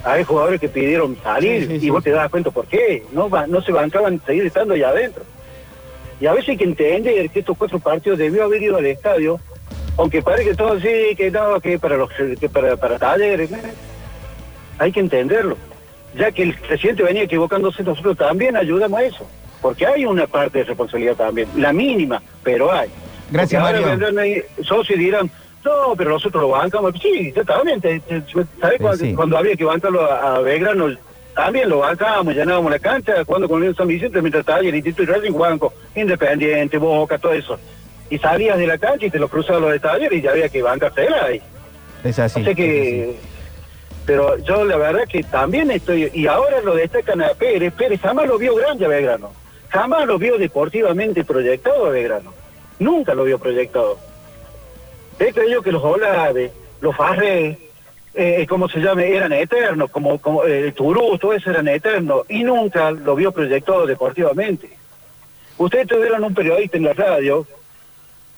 [0.04, 3.04] Hay jugadores que pidieron salir Sí, sí, y vos te das cuenta por qué.
[3.12, 5.24] No, no se bancaban seguir estando allá adentro.
[6.20, 9.40] Y a veces hay que entender que estos cuatro partidos debió haber ido al estadio,
[9.98, 13.52] aunque parece que todo sí, que no, que para los que para, para talleres.
[13.52, 13.62] ¿eh?
[14.80, 15.58] Hay que entenderlo.
[16.16, 19.28] Ya que el presidente venía equivocándose, nosotros también ayudamos a eso.
[19.62, 22.90] Porque hay una parte de responsabilidad también, la mínima, pero hay.
[23.30, 23.86] Gracias, Mario.
[23.86, 25.30] vendrán ahí socios y dirán,
[25.68, 26.94] no, pero nosotros lo bancamos.
[27.02, 27.80] Sí, yo también.
[27.82, 28.22] te- te-
[28.62, 29.14] ¿Sabes cuando, sí.
[29.14, 30.88] cuando había que bancarlo a, a Belgrano?
[31.36, 34.76] También lo bancábamos, llenábamos la cancha, cuando con el San Vicente, mientras estaba ahí el
[34.76, 37.60] Instituto Racing, jugaban con Independiente, Boca, todo eso.
[38.10, 40.64] Y salías de la cancha y te lo cruzabas los talleres y ya había que
[40.64, 41.40] bancársela ahí.
[42.04, 42.44] Es así.
[42.44, 43.18] Sea que,
[44.06, 48.26] pero yo la verdad que también estoy, y ahora lo destacan a Pérez, Pérez jamás
[48.28, 49.32] lo vio grande a Belgrano,
[49.70, 52.34] jamás lo vio deportivamente proyectado a Belgrano,
[52.80, 54.00] nunca lo vio proyectado.
[55.20, 56.52] He creído que los Olaves,
[56.82, 57.58] los Farré,
[58.14, 62.44] eh, como se llame, eran eternos, como, como eh, Turú, todo eso eran eternos, y
[62.44, 64.70] nunca lo vio proyectado deportivamente.
[65.58, 67.46] Ustedes tuvieron un periodista en la radio,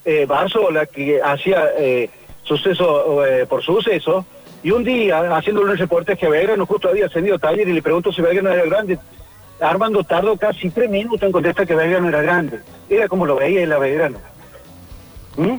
[0.05, 2.09] eh, Barzola, que hacía eh,
[2.43, 4.25] suceso eh, por suceso,
[4.63, 8.11] y un día, haciéndole un reportaje a Belgrano, justo había ascendido Taller y le preguntó
[8.11, 8.99] si Belgrano era grande.
[9.61, 12.59] Armando tardó casi tres minutos en contestar que Belgrano era grande.
[12.89, 14.17] Era como lo veía él a Belgrano.
[15.37, 15.57] ¿Mm?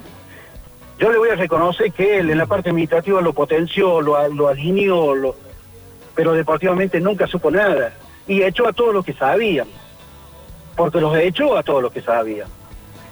[1.01, 4.48] Yo le voy a reconocer que él en la parte administrativa lo potenció, lo, lo
[4.48, 5.34] alineó,
[6.14, 7.94] pero deportivamente nunca supo nada.
[8.28, 9.66] Y echó a todos los que sabían.
[10.76, 12.48] Porque los echó a todos los que sabían.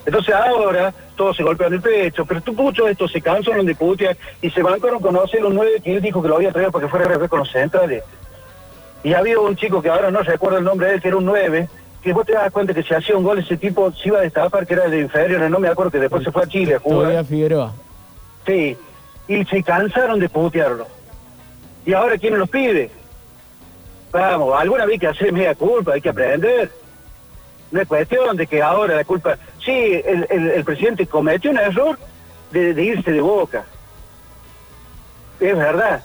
[0.05, 4.19] Entonces ahora todos se golpean el pecho, pero tú muchos estos se cansan de putear
[4.43, 6.85] y se van con conocer los nueve que él dijo que lo había traído para
[6.85, 8.05] que fuera a con los centrales.
[9.03, 11.25] Y había un chico que ahora no recuerdo el nombre de él, que era un
[11.25, 11.71] nueve,
[12.09, 14.23] que vos te das cuenta que si hacía un gol ese tipo se iba a
[14.23, 16.79] destapar, que era de inferiores, no me acuerdo que después se fue a Chile a
[16.79, 16.99] jugar.
[17.01, 17.75] Todavía Figueroa.
[18.47, 18.79] Sí,
[19.29, 20.87] y se cansaron de putearlo.
[21.85, 22.91] ¿Y ahora quién los pide?
[24.11, 26.73] Vamos, alguna vez hay que hacer media culpa, hay que aprender.
[27.71, 29.37] No es cuestión de que ahora la culpa...
[29.63, 29.71] Sí,
[30.03, 31.99] el, el- el presidente cometió un error
[32.53, 33.67] de, de irse de boca.
[35.41, 36.03] Es verdad.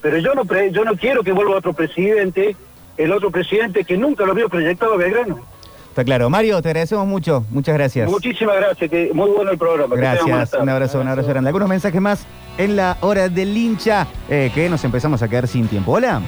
[0.00, 2.54] Pero yo no, pre- yo no quiero que vuelva otro presidente,
[2.96, 5.40] el otro presidente que nunca lo vio proyectado a Belgrano.
[5.88, 6.30] Está claro.
[6.30, 7.44] Mario, te agradecemos mucho.
[7.50, 8.10] Muchas gracias.
[8.10, 9.94] Muchísimas gracias, que muy bueno el programa.
[9.94, 11.48] Gracias, un abrazo, un abrazo grande.
[11.48, 12.24] Algunos mensajes más
[12.56, 15.92] en la hora del hincha eh, que nos empezamos a quedar sin tiempo.
[15.92, 16.22] Hola.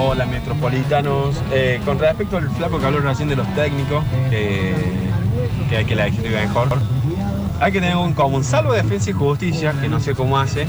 [0.00, 4.74] Hola metropolitanos, Eh, con respecto al flaco que habló recién de los técnicos, que,
[5.70, 6.68] que hay que elegir mejor,
[7.60, 10.66] hay que tener un común, salvo Defensa y Justicia, que no sé cómo hace,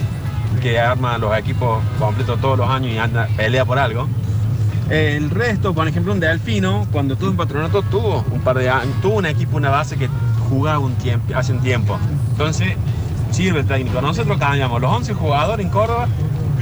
[0.61, 4.07] que arma los equipos completos todos los años y anda, pelea por algo.
[4.89, 8.93] El resto, por ejemplo, un Delfino, cuando tuvo un patronato, tuvo un par de años,
[9.01, 10.07] tuvo un equipo, una base que
[10.49, 11.97] jugaba un tiempo, hace un tiempo.
[12.31, 12.73] Entonces,
[13.31, 13.99] sirve el técnico.
[14.01, 16.07] Nosotros cambiamos los 11 jugadores en Córdoba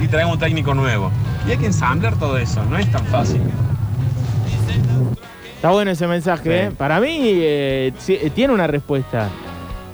[0.02, 1.10] y traemos un técnico nuevo.
[1.46, 3.42] Y hay que ensamblar todo eso, no es tan fácil.
[5.56, 6.64] Está bueno ese mensaje.
[6.66, 6.70] ¿eh?
[6.70, 9.28] Para mí eh, eh, tiene una respuesta.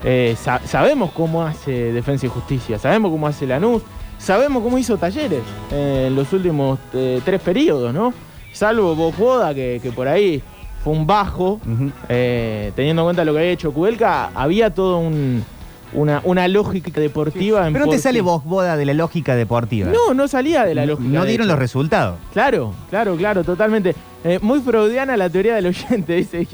[0.04, 3.82] Eh, sa- sabemos cómo hace Defensa y Justicia, sabemos cómo hace Lanús,
[4.20, 5.42] sabemos cómo hizo Talleres
[5.72, 8.14] eh, en los últimos eh, tres periodos, ¿no?
[8.52, 10.42] Salvo Bojoda, que, que por ahí
[10.82, 11.60] fue un bajo,
[12.08, 15.44] eh, teniendo en cuenta lo que había hecho Cudelca, había todo un,
[15.92, 17.66] una, una lógica deportiva.
[17.66, 18.24] en Pero no te sale sí.
[18.24, 19.90] vos boda de la lógica deportiva.
[19.90, 21.08] No, no salía de la lógica.
[21.08, 22.18] No dieron los resultados.
[22.32, 23.94] Claro, claro, claro, totalmente.
[24.24, 26.46] Eh, muy freudiana la teoría del oyente, dice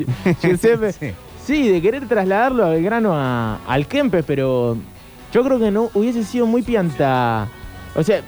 [0.43, 0.93] Giuseppe.
[1.45, 1.69] sí.
[1.69, 4.77] de querer trasladarlo a Belgrano a, al Kempes, pero
[5.33, 7.49] yo creo que no hubiese sido muy pianta.
[7.97, 8.21] O sea,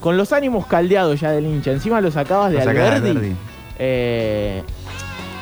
[0.00, 3.10] con los ánimos caldeados ya del hincha, encima lo sacabas de Lo Alberdi.
[3.10, 3.36] Alberdi.
[3.78, 4.62] Eh,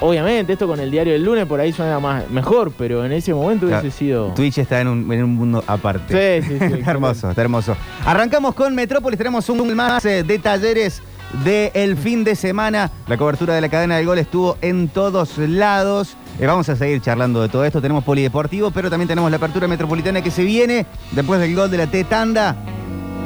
[0.01, 3.33] obviamente, esto con el diario del lunes por ahí suena más mejor, pero en ese
[3.35, 3.97] momento hubiese Claro.
[3.97, 4.27] sido.
[4.35, 6.43] Twitch está en un, en un mundo aparte.
[6.43, 7.77] Sí, sí, sí, está hermoso, está hermoso.
[8.05, 11.03] Arrancamos con Metrópolis, tenemos un más eh, de talleres
[11.45, 12.91] del fin de semana.
[13.09, 16.15] La cobertura de la cadena del gol estuvo en todos lados.
[16.39, 17.81] Eh, vamos a seguir charlando de todo esto.
[17.81, 21.79] Tenemos polideportivo, pero también tenemos la apertura metropolitana que se viene después del gol de
[21.79, 22.57] la T Tanda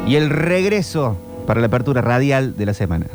[0.07, 3.07] y el regreso para la apertura radial de la semana.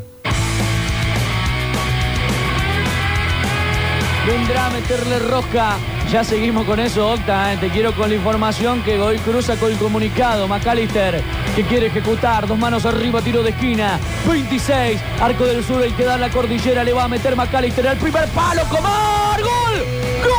[4.28, 5.78] Vendrá a meterle rosca.
[6.12, 7.54] Ya seguimos con eso, Octa.
[7.54, 7.58] ¿eh?
[7.58, 10.48] Te quiero con la información que Goy cruza con el comunicado.
[10.48, 11.24] McAllister,
[11.56, 12.48] que quiere ejecutar.
[12.48, 13.98] Dos manos arriba, tiro de esquina.
[14.28, 16.84] 26, arco del sur, el que da la cordillera.
[16.84, 18.62] Le va a meter McAllister al primer palo.
[18.70, 19.42] ¡Comar!
[19.42, 19.86] ¡Gol!
[20.24, 20.31] ¡Gol!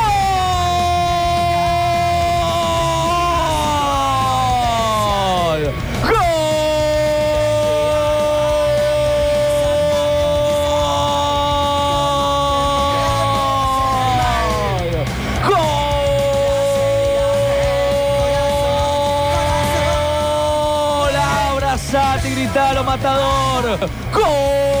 [22.25, 23.79] Y gritalo, matador.
[24.13, 24.72] ¡Gol!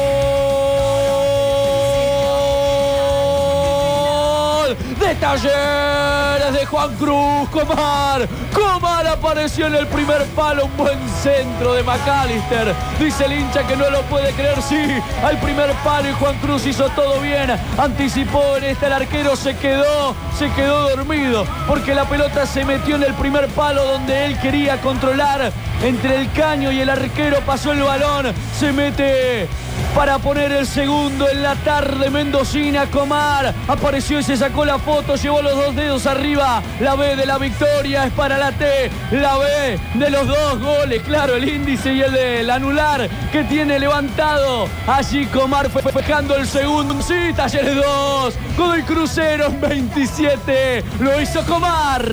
[5.03, 8.25] De Talleres de Juan Cruz, Comar.
[8.53, 12.73] Comar apareció en el primer palo, un buen centro de McAllister.
[12.97, 14.81] Dice el hincha que no lo puede creer, sí,
[15.21, 17.51] al primer palo y Juan Cruz hizo todo bien.
[17.77, 22.95] Anticipó en este, el arquero se quedó, se quedó dormido, porque la pelota se metió
[22.95, 25.51] en el primer palo donde él quería controlar.
[25.83, 29.49] Entre el caño y el arquero pasó el balón, se mete
[29.93, 32.85] para poner el segundo en la tarde mendocina.
[32.85, 36.61] Comar apareció y se sacó la foto, llevó los dos dedos arriba.
[36.79, 41.01] La B de la victoria es para la T, la B de los dos goles,
[41.03, 44.67] claro, el índice y el del anular que tiene levantado.
[44.87, 47.01] Allí Comar fue festejando el segundo.
[47.01, 50.83] Sí, Talleres 2, con el crucero en 27.
[50.99, 52.03] Lo hizo Comar.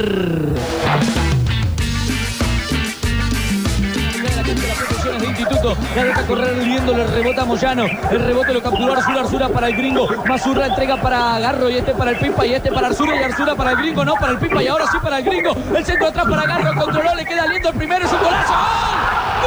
[5.19, 5.77] De instituto.
[5.97, 7.87] La deja correr liendo, le rebota a Moyano.
[8.11, 10.09] El rebote lo capturó Arzura, Arzura para el gringo.
[10.27, 13.55] Mazurra entrega para Garro y este para el Pipa y este para Arzura y Arzura
[13.55, 14.05] para el gringo.
[14.05, 15.55] No para el Pipa y ahora sí para el gringo.
[15.75, 18.53] El centro atrás para Garro, controló, le queda lindo el primero, es un golazo.
[18.53, 19.40] ¡Gol!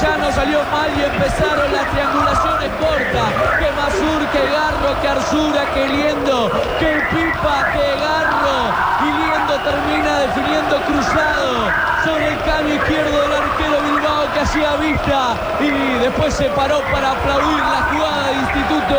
[0.00, 3.28] Moyano salió mal y empezaron las triangulaciones cortas.
[3.58, 8.72] Que Mazur, que Garro, que Arzura, que Liendo, que Pipa, que Garro.
[9.04, 15.36] Y Liendo termina definiendo cruzado sobre el caño izquierdo del arquero Bilbao que hacía vista
[15.60, 18.96] y después se paró para aplaudir la jugada de Instituto.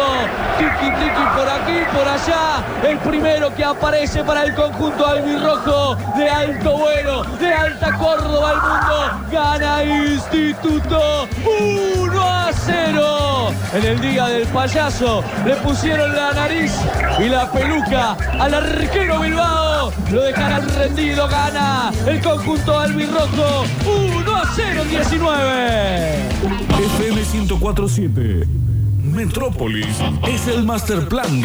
[0.58, 2.64] Tiki tiki por aquí, por allá.
[2.84, 8.62] El primero que aparece para el conjunto albirrojo de alto vuelo, de alta Córdoba al
[8.62, 9.28] mundo.
[9.32, 11.91] Gana Instituto 1 a
[12.66, 13.50] 0.
[13.74, 16.74] En el día del payaso le pusieron la nariz
[17.20, 19.92] y la peluca al arquero Bilbao.
[20.12, 26.30] Lo dejarán rendido, gana el conjunto albirrojo 1 a 0 19.
[26.98, 28.48] FM 1047.
[29.04, 29.98] Metrópolis
[30.28, 30.98] es el master.
[30.98, 31.44] Es el master plan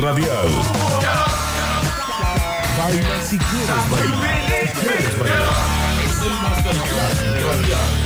[7.47, 8.06] radial.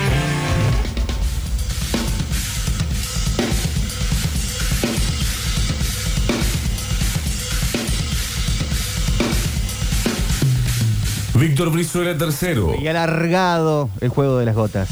[11.41, 12.75] Víctor Brizuela tercero.
[12.79, 14.89] Y alargado el juego de las gotas.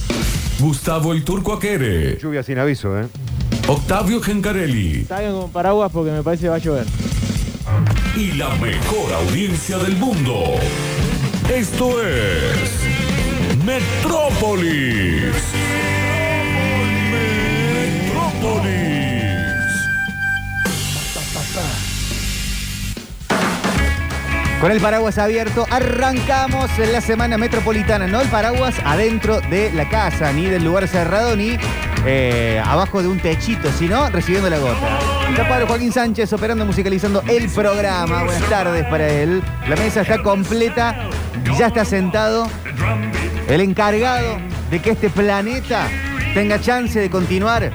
[0.58, 2.18] Gustavo el Turco Aquere.
[2.18, 3.06] Lluvia sin aviso, ¿eh?
[3.68, 5.06] Octavio Gencarelli.
[5.06, 6.88] Salgan con paraguas porque me parece que va a llover.
[8.16, 10.44] Y la mejor audiencia del mundo.
[11.54, 12.84] Esto es
[13.64, 15.36] Metrópolis.
[18.02, 18.89] Metrópolis.
[24.60, 28.08] Con el paraguas abierto, arrancamos la semana metropolitana.
[28.08, 31.58] No el paraguas adentro de la casa, ni del lugar cerrado, ni
[32.06, 35.00] eh, abajo de un techito, sino recibiendo la gota.
[35.30, 38.26] Está Pablo Joaquín Sánchez operando, musicalizando el programa.
[38.26, 39.42] Buenas tardes para él.
[39.70, 41.08] La mesa está completa,
[41.58, 42.46] ya está sentado.
[43.48, 44.40] El encargado
[44.70, 45.88] de que este planeta
[46.34, 47.72] tenga chance de continuar.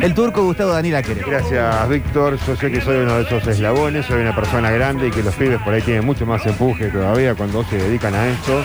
[0.00, 1.22] El turco Gustavo Daniel Aquere.
[1.26, 2.38] Gracias, Víctor.
[2.46, 5.34] Yo sé que soy uno de esos eslabones, soy una persona grande y que los
[5.34, 8.62] pibes por ahí tienen mucho más empuje todavía cuando se dedican a esto.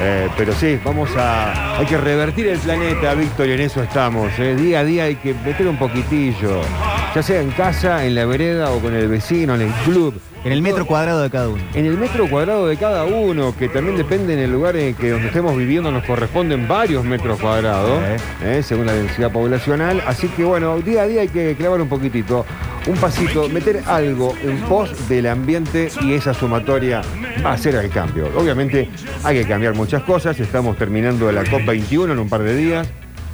[0.00, 1.78] Eh, pero sí, vamos a.
[1.78, 4.30] Hay que revertir el planeta, Víctor, y en eso estamos.
[4.38, 4.54] eh.
[4.56, 6.60] Día a día hay que meter un poquitillo.
[7.16, 10.20] Ya sea en casa, en la vereda o con el vecino, en el club.
[10.44, 11.62] En el metro cuadrado de cada uno.
[11.72, 15.12] En el metro cuadrado de cada uno, que también depende en el lugar en que
[15.12, 18.02] donde estemos viviendo, nos corresponden varios metros cuadrados,
[18.44, 18.62] ¿eh?
[18.62, 20.02] según la densidad poblacional.
[20.06, 22.44] Así que bueno, día a día hay que clavar un poquitito,
[22.86, 27.00] un pasito, meter algo en pos del ambiente y esa sumatoria
[27.42, 28.28] va a ser el cambio.
[28.36, 28.90] Obviamente
[29.24, 32.86] hay que cambiar muchas cosas, estamos terminando la COP21 en un par de días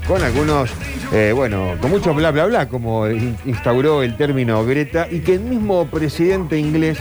[0.07, 0.71] con algunos,
[1.13, 5.35] eh, bueno, con mucho bla bla bla, como in- instauró el término Greta, y que
[5.35, 6.99] el mismo presidente inglés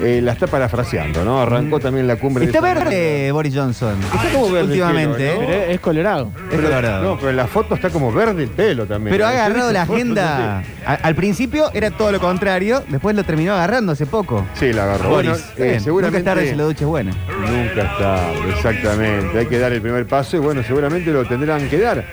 [0.00, 1.40] eh, la está parafraseando, ¿no?
[1.42, 3.94] Arrancó también la cumbre Está de verde Boris Johnson.
[4.02, 5.42] Está como verde el Últimamente, pelo, ¿no?
[5.42, 5.46] ¿eh?
[5.60, 6.30] Pero es colorado.
[6.50, 7.04] Es colorado.
[7.04, 9.12] No, pero en la foto está como verde el pelo también.
[9.12, 10.62] Pero ha agarrado la agenda.
[10.86, 14.46] A- al principio era todo lo contrario, después lo terminó agarrando hace poco.
[14.54, 15.10] Sí, la agarró.
[15.10, 17.12] Boris, Bueno, está eh, seguramente- Nunca es tarde si la ducha es buena.
[17.28, 19.38] Nunca está, exactamente.
[19.38, 22.04] Hay que dar el primer paso y bueno, seguramente lo tendrán que dar.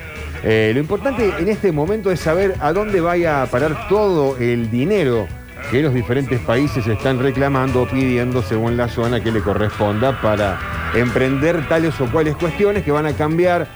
[0.44, 4.70] Eh, lo importante en este momento es saber a dónde vaya a parar todo el
[4.70, 5.26] dinero
[5.70, 10.58] que los diferentes países están reclamando o pidiendo según la zona que le corresponda para
[10.94, 13.66] emprender tales o cuales cuestiones que van a cambiar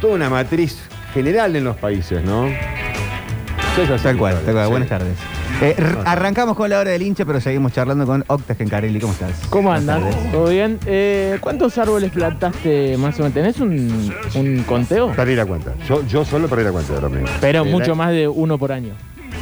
[0.00, 0.78] toda una matriz
[1.14, 2.48] general en los países, ¿no?
[3.86, 4.64] Tal cual, tal cual.
[4.64, 4.70] Sí.
[4.70, 5.16] Buenas tardes.
[5.62, 8.98] Eh, arrancamos con la hora del hincha, pero seguimos charlando con Octa Gencarelli.
[8.98, 9.30] ¿Cómo estás?
[9.50, 10.16] ¿Cómo tardes.
[10.32, 10.78] ¿Todo bien?
[10.86, 13.34] Eh, ¿Cuántos árboles plantaste más o menos?
[13.34, 15.12] ¿Tenés un, un conteo?
[15.12, 15.74] Perdí la cuenta.
[15.88, 17.28] Yo, yo solo perdí la cuenta ahora mismo.
[17.40, 18.94] Pero El mucho más de uno por año.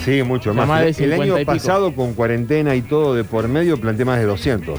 [0.04, 0.68] Sí, mucho más.
[0.68, 1.52] más de el 50 y año pico.
[1.52, 4.78] pasado, con cuarentena y todo de por medio, planté más de 200.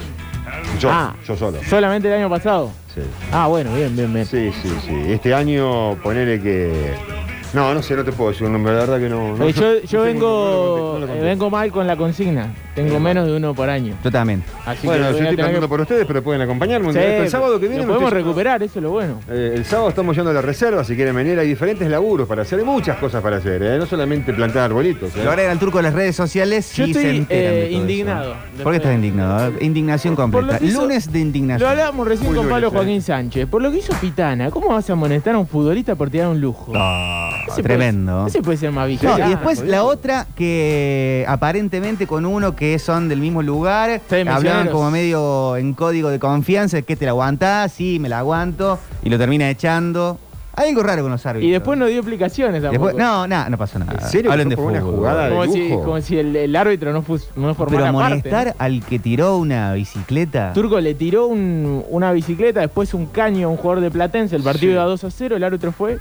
[0.80, 1.16] Yo, Ah.
[1.28, 1.58] yo solo.
[1.68, 2.72] ¿Solamente el año pasado?
[2.94, 3.02] Sí.
[3.32, 4.26] Ah, bueno, bien, bien, bien.
[4.26, 4.94] Sí, sí, sí.
[5.12, 7.17] Este año, ponele que.
[7.54, 9.36] No, no sé, no te puedo decir un número, la verdad que no.
[9.38, 9.54] no Eh,
[9.88, 12.54] yo vengo, eh, vengo mal con la consigna.
[12.76, 13.96] Tengo menos de uno por año.
[14.04, 14.44] Yo también.
[14.66, 16.88] Así Bueno, que yo a estoy tener plantando que- por ustedes, pero pueden acompañarme.
[16.88, 17.18] un Sí, día.
[17.18, 19.20] el sábado que viene lo podemos recuperar, eso es lo bueno.
[19.30, 22.42] Eh, el sábado estamos yendo a la reserva, si quieren venir, hay diferentes laburos para
[22.44, 23.78] hacer, hay muchas cosas para hacer, ¿eh?
[23.80, 25.16] no solamente plantar arbolitos.
[25.16, 25.24] ¿eh?
[25.24, 27.62] Lo agrega el turco en las redes sociales Yo y estoy, se enteran de eh,
[27.62, 27.82] todo eso.
[27.82, 28.34] indignado.
[28.62, 29.54] ¿Por qué estás indignado?
[29.62, 30.60] Indignación Por lo completa.
[30.60, 31.70] que hizo- Lunes de Lo indignación.
[31.72, 32.78] hablábamos recién Muy con Pablo lunes, eh.
[32.78, 33.48] Joaquín Sánchez.
[33.48, 36.40] Por lo que hizo Pitana, ¿cómo vas a amonestar a un futbolista por tirar un
[36.42, 36.74] lujo?
[36.76, 38.14] Ah, Ese tremendo.
[38.18, 39.26] Puede, ese puede ser más No, vigilante.
[39.26, 44.90] y después la otra que aparentemente con uno que son del mismo lugar, hablaban como
[44.92, 49.18] medio en código de confianza, que te la aguantás, sí, me la aguanto, y lo
[49.18, 50.20] termina echando.
[50.60, 51.48] Hay algo raro con los árbitros.
[51.48, 52.88] Y después no dio explicaciones tampoco.
[52.88, 53.94] Después- no, no, no pasó nada.
[54.02, 54.32] ¿En serio?
[54.32, 54.96] Hablen ¿Fue de por una fútbol.
[54.96, 55.84] jugada de como, si, lujo?
[55.84, 58.06] como si el, el árbitro no, fus- no Pero formara parte.
[58.06, 60.54] amonestar al que tiró una bicicleta.
[60.54, 64.36] Turco le tiró un- una bicicleta, después un caño a un jugador de Platense.
[64.36, 64.74] El partido Sí.
[64.74, 66.00] iba 2 a 0, el árbitro fue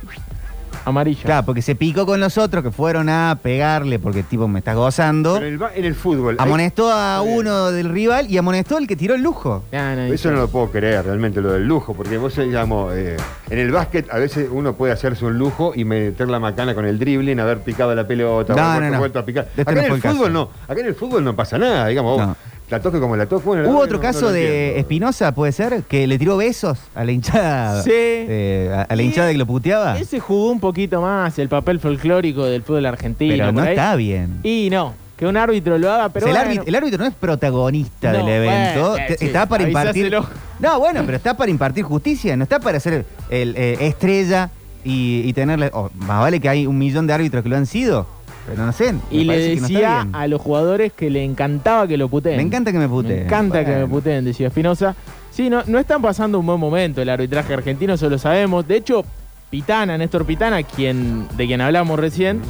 [0.87, 1.21] amarillo.
[1.25, 4.77] Claro, porque se picó con los otros que fueron a pegarle porque tipo me estás
[4.77, 5.35] gozando.
[5.35, 6.37] Pero en el, ba- en el fútbol.
[6.39, 7.39] hay- Amonestó a Está bien.
[7.39, 9.65] uno del rival y amonestó al que tiró el lujo.
[9.71, 13.17] Eso no lo puedo creer realmente, lo del lujo, porque vos, digamos, eh,
[13.51, 16.87] en el básquet a veces uno puede hacerse un lujo y meter la macana con
[16.87, 18.99] el dribbling, haber picado la pelota, No, haber no, no.
[19.01, 19.49] vuelto a picar.
[19.51, 20.33] Este acá no en fue el el fútbol caso.
[20.33, 22.37] no, acá en el fútbol no pasa nada, digamos, vos, No.
[22.71, 23.45] La toque como la toque.
[23.47, 24.79] bueno, la Hubo otro no- caso no de.
[24.79, 27.83] Espinosa, puede ser, que le tiró besos a la hinchada.
[27.83, 27.91] Sí.
[27.93, 29.99] eh, a, a la hinchada que lo puteaba.
[29.99, 33.33] Ese jugó un poquito más el papel folclórico del fútbol argentino.
[33.37, 34.41] Pero no está bien.
[34.43, 36.51] Y no, que un árbitro lo haga, pero O sea, el, bueno.
[36.61, 38.91] árbitro, el árbitro no es protagonista No, del evento.
[38.91, 40.17] bueno, eh, sí, está para impartir.
[40.59, 44.49] No, bueno, pero está para impartir justicia, no está para ser el eh, estrella
[44.85, 45.69] y, y tenerle.
[45.75, 48.07] oh, más vale que hay un millón de árbitros que lo han sido.
[48.47, 48.95] Pero no sé.
[49.11, 50.15] Y le no decía bien.
[50.15, 52.37] a los jugadores que le encantaba que lo puteen.
[52.37, 53.19] Me encanta que me puteen.
[53.21, 54.95] Me encanta que me puteen, decía Espinosa.
[55.31, 58.67] Sí, no, no están pasando un buen momento el arbitraje argentino, eso lo sabemos.
[58.67, 59.05] De hecho,
[59.51, 62.41] Pitana, Néstor Pitana, quien, de quien hablamos recién,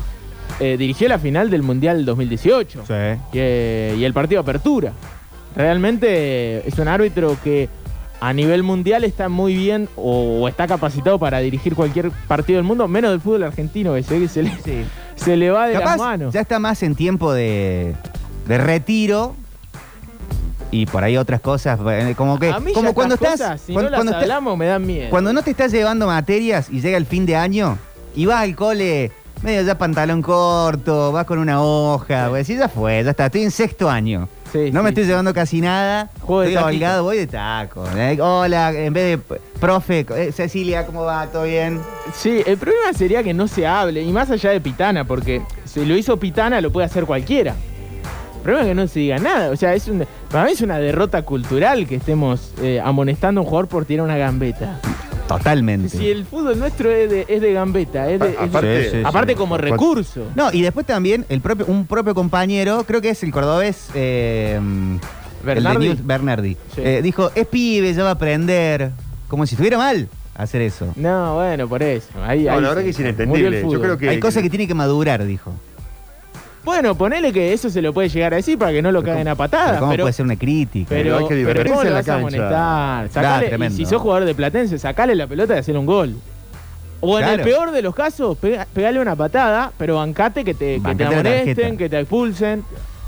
[0.61, 2.93] eh, dirigió la final del Mundial 2018 Sí.
[3.33, 4.93] y, eh, y el partido apertura.
[5.57, 7.69] Realmente es un árbitro que
[8.21, 12.89] a nivel mundial está muy bien o, está capacitado para dirigir cualquier partido del mundo,
[12.89, 14.53] menos del fútbol argentino, que se que se le,
[15.17, 16.35] se le va de Capaz las manos.
[16.35, 17.95] ya está más en tiempo de,
[18.47, 19.35] de retiro.
[20.71, 22.51] Y por ahí otras cosas, eh, como que.
[22.51, 23.33] a mí como ya cuando estás.
[23.33, 25.11] cosas, si cuando, no las cuando está- hablamos, me dan miedo.
[25.11, 27.79] Cuando no te estás llevando materias y llega el fin de año
[28.14, 29.12] y vas al cole
[29.43, 33.43] medio ya pantalón corto, vas con una hoja, pues sí, ya fue, ya está, estoy
[33.43, 34.29] en sexto año.
[34.57, 34.95] Sí, no me sí.
[34.95, 37.85] estoy llevando casi nada, Juego estoy holgado, voy de taco.
[37.97, 41.27] eh, Hola, en vez de profe, eh, Cecilia, ¿cómo va?
[41.27, 41.81] ¿Todo bien?
[42.15, 45.85] Sí, el problema sería que no se hable, y más allá de Pitana, porque si
[45.85, 47.55] lo hizo Pitana lo puede hacer cualquiera.
[48.37, 49.51] El problema es que no se diga nada.
[49.51, 53.43] O sea, es un, para mí es una derrota cultural que estemos eh, amonestando a
[53.43, 54.79] un jugador por tirar una gambeta.
[55.29, 55.89] Totalmente.
[55.89, 58.91] Si el fútbol nuestro es de, es de gambeta, es de- es de- aparte- Sí,
[58.99, 59.37] sí, aparte sí.
[59.39, 60.27] como recurso.
[60.35, 64.61] No, y después también el propio, un propio compañero, creo que es el cordobés eh,
[65.45, 65.77] Bernardi.
[65.77, 66.81] el de News, Bernardi, Sí.
[66.85, 68.93] eh, dijo, es pibe, ya va a aprender.
[69.29, 70.93] Como si estuviera mal hacer eso.
[70.95, 72.09] No, bueno, por eso.
[72.24, 73.49] Ahí, No, ahí la verdad que es inentendible.
[73.49, 73.81] el Yo fútbol.
[73.83, 75.53] creo que- Hay cosas que tiene que madurar, dijo.
[76.67, 79.29] Bueno, ponele que eso se lo puede llegar a decir para que no lo caguen
[79.29, 79.79] a patadas.
[79.79, 80.87] ¿Cómo pero- puede ser una crítica?
[80.91, 83.21] Pero, hay que pero divertirse ¿cómo en lo la cancha.
[83.21, 83.77] Claro, y tremendo.
[83.77, 86.17] si sos jugador de Platense, sacale la pelota y hacer un gol.
[87.01, 90.81] O en el peor de los casos, pega- pegale una patada, pero bancate que te,
[90.83, 92.64] que amonesten, que te expulsen.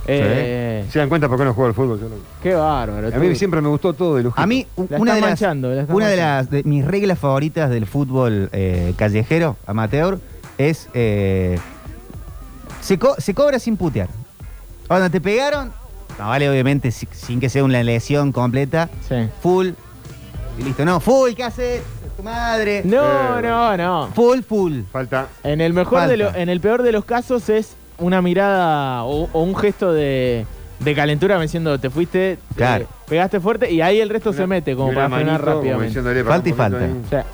[0.06, 2.00] Eh, ¿Se dan cuenta por qué no juego al fútbol?
[2.00, 3.08] Yo no- Qué bárbaro.
[3.08, 3.34] A mí tú.
[3.34, 4.40] siempre me gustó todo de lujo.
[4.40, 5.42] A mí, una, de las,
[5.88, 10.18] una de las de mis reglas favoritas del fútbol eh, callejero, amateur,
[10.58, 11.58] es eh,
[12.88, 14.08] se, co- se cobra sin putear.
[14.86, 15.70] Cuando te pegaron,
[16.18, 19.28] no vale obviamente si- sin que sea una lesión completa, Sí.
[19.42, 19.68] full
[20.58, 20.84] y listo.
[20.86, 21.82] No, full, ¿qué hace
[22.16, 22.80] tu madre?
[22.86, 23.42] No, Eh.
[23.42, 24.06] no, no.
[24.14, 24.80] Full, full.
[24.90, 25.26] Falta.
[25.44, 26.32] En el mejor de Falta.
[26.32, 30.46] lo- en el peor de los casos es una mirada o, o un gesto de,
[30.80, 32.86] de calentura me diciendo te fuiste, te Claro.
[33.06, 35.56] pegaste fuerte y ahí el resto Una- se mete como una para frenar manito, como
[35.58, 35.86] rápidamente.
[35.88, 36.78] diciéndole, para Falta y un falta.
[36.78, 37.02] ahí.
[37.04, 37.24] O sea,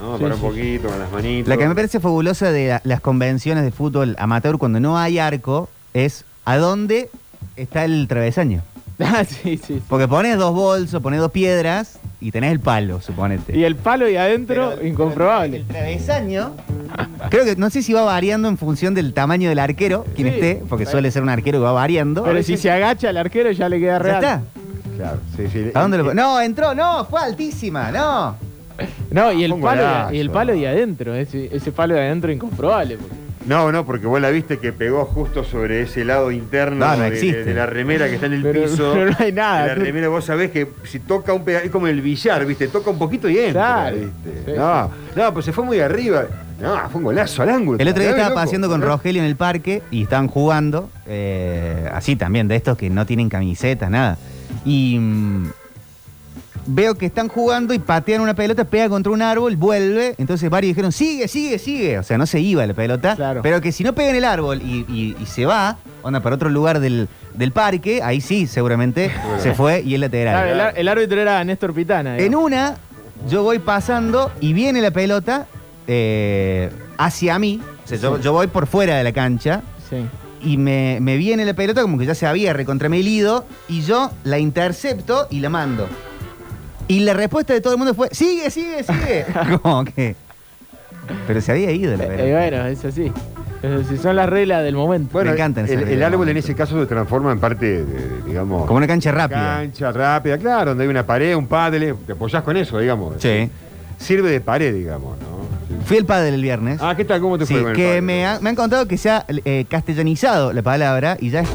[0.00, 0.46] No, Sí, para un sí.
[0.46, 1.48] poquito, con las manitos.
[1.48, 5.18] La que me parece fabulosa de la- las convenciones de fútbol amateur cuando no hay
[5.18, 7.10] arco es a dónde
[7.56, 8.62] está el travesaño.
[9.00, 9.82] ah, sí, sí, sí.
[9.88, 13.56] Porque pones dos bolsos, pones dos piedras y tenés el palo, suponete.
[13.56, 15.58] Y el palo y adentro, incomprobable.
[15.58, 16.52] El travesaño,
[17.30, 20.34] creo que no sé si va variando en función del tamaño del arquero, quien Sí.
[20.34, 22.22] esté, porque suele ser un arquero que va variando.
[22.24, 24.16] Pero si se agacha el arquero ya le queda ¿Ya real.
[24.24, 24.42] está?
[24.96, 25.70] Claro, sí, sí.
[25.74, 28.36] ¿A dónde lo pon- No, entró, no, fue altísima, no.
[29.10, 30.14] No, y el Un palo, golazo.
[30.14, 32.96] y el palo de adentro, ese, ese palo de adentro incomprobable.
[32.96, 33.14] porque-
[33.46, 37.02] No, no, porque vos la viste que pegó justo sobre ese lado interno No, no
[37.02, 37.38] de, existe.
[37.40, 38.90] de- de la remera que está en el Pero- piso.
[38.94, 41.70] pero no hay nada, De La remera, vos sabés que si toca un pega, es
[41.70, 42.68] como el billar, ¿viste?
[42.68, 43.52] Toca un poquito y entra.
[43.90, 43.96] Claro.
[43.96, 44.42] ¿viste?
[44.46, 46.24] Sí, no, no, pues se fue muy arriba.
[46.60, 47.78] No, fue un golazo al ángulo.
[47.80, 48.80] El otro día ¿Sabés, estaba paseando con.
[48.80, 53.28] Rogelio en el parque y estaban jugando, eh, así también, de estos que no tienen
[53.28, 54.16] camisetas, nada.
[54.64, 55.48] Y mm,
[56.66, 60.14] veo que están jugando y patean una pelota, pega contra un árbol, vuelve.
[60.18, 61.98] Entonces varios dijeron, sigue, sigue, sigue.
[61.98, 63.16] O sea, no se iba la pelota.
[63.16, 63.42] Claro.
[63.42, 66.36] Pero que si no pega en el árbol y, y- y se va, onda, para
[66.36, 69.10] otro lugar del, del parque, ahí sí, seguramente
[69.40, 70.34] se fue y es lateral.
[70.34, 72.16] Claro, el, ar- el árbitro era Néstor Pitana.
[72.16, 72.44] En digamos.
[72.46, 72.76] una,
[73.28, 75.46] yo voy pasando y viene la pelota
[75.86, 77.60] eh, hacia mí.
[77.84, 79.96] O sea, yo, yo voy por fuera de la cancha Sí.
[80.40, 84.38] y me, me viene la pelota como que ya se había recontramelido y yo la
[84.38, 85.86] intercepto y la mando.
[86.88, 89.24] Y la respuesta de todo el mundo fue, sigue, sigue, sigue.
[89.62, 90.16] como que...
[91.26, 92.32] Pero se había ido la Eh, pelota.
[92.38, 93.12] bueno, es así.
[93.62, 95.10] Es así, son las reglas del momento.
[95.12, 98.22] Bueno, Me encantan esas el, árbol en ese caso se transforma en parte, de, de,
[98.26, 98.66] digamos.
[98.66, 99.56] Como una cancha rápida.
[99.60, 103.14] Cancha rápida, claro, donde hay una pared, un padre, te apoyás con eso, digamos.
[103.18, 103.50] Sí.
[103.98, 105.44] Sirve de pared, digamos, ¿no?
[105.68, 105.74] Sí.
[105.86, 106.78] Fui el padre el viernes.
[106.82, 107.20] Ah, ¿qué tal?
[107.20, 108.02] ¿Cómo te Sí, fue con el que pádel?
[108.02, 111.48] me, ha- me han contado que se ha eh, castellanizado la palabra y ya es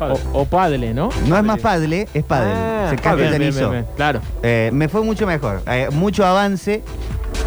[0.00, 1.10] O, o padle, ¿no?
[1.26, 2.52] No es más padle, es padel.
[2.54, 3.58] Ah, se bien, castellanizó.
[3.70, 3.86] bien, bien.
[3.96, 4.20] Claro.
[4.42, 5.62] Eh, me fue mucho mejor.
[5.66, 6.82] Eh, mucho avance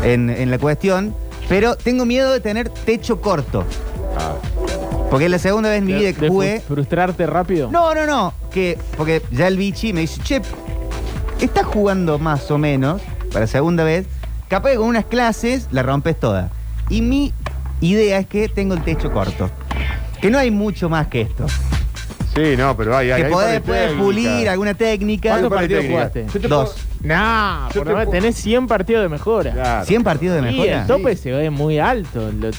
[0.04, 1.16] en, en la cuestión.
[1.50, 3.64] Pero tengo miedo de tener techo corto.
[4.18, 4.34] Ah,
[5.10, 6.58] Porque es la segunda vez en mi De- vida que jugué.
[6.62, 7.70] fru- frustrarte rápido.
[7.72, 8.34] No, no, no.
[8.52, 10.42] Que, porque ya el bichi me dice, che,
[11.40, 13.02] estás jugando más o menos
[13.34, 14.06] para segunda vez.
[14.48, 16.50] Capaz que con unas clases la rompes toda.
[16.90, 17.34] Y mi
[17.80, 19.50] idea es que tengo el techo corto.
[20.22, 21.46] Que no hay mucho más que esto.
[22.36, 23.94] Sí, no, pero hay, hay que hay podés, técnicas.
[24.02, 25.30] pulir alguna técnica.
[25.32, 26.26] ¿Cuántos partidos jugaste?
[26.34, 26.76] Yo te Dos.
[27.04, 29.52] Nah, Yo por te lo menos puedo- tenés 100 partidos de mejora.
[29.52, 29.86] Claro.
[29.86, 30.82] 100 partidos de Y mejora.
[30.82, 32.32] el tope se ve muy alto.
[32.32, 32.50] Lo,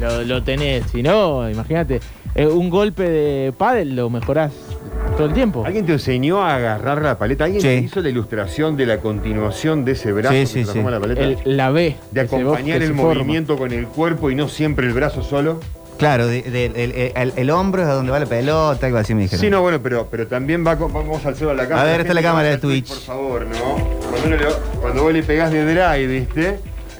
[0.00, 0.84] lo, lo tenés.
[0.90, 2.00] Si no, imagínate,
[2.34, 4.52] eh, un golpe de pádel lo mejorás
[5.16, 5.64] todo el tiempo.
[5.64, 7.44] ¿Alguien te enseñó a agarrar la paleta?
[7.44, 7.68] ¿Alguien Sí.
[7.68, 11.00] te hizo la ilustración de la continuación de ese brazo Sí, que sí, se la
[11.00, 11.20] paleta?
[11.22, 11.96] El- la B.
[12.10, 13.14] de acompañar el forma.
[13.14, 15.60] movimiento con el cuerpo y no siempre el brazo solo.
[16.02, 19.14] Claro, de- de- el, el- el hombro es a donde va la pelota, algo así
[19.14, 19.40] me dijeron.
[19.40, 21.82] Sí, no, bueno, pero, pero también va con- vamos al cero a la cámara.
[21.82, 22.88] A ver, está la cámara de Twitch.
[22.88, 23.56] Por favor, ¿no?
[24.10, 26.48] Cuando, uno le- cuando vos le pegás de drive, ¿viste?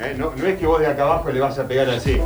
[0.00, 0.14] ¿Eh?
[0.16, 2.20] No, no es que vos de acá abajo le vas a pegar así.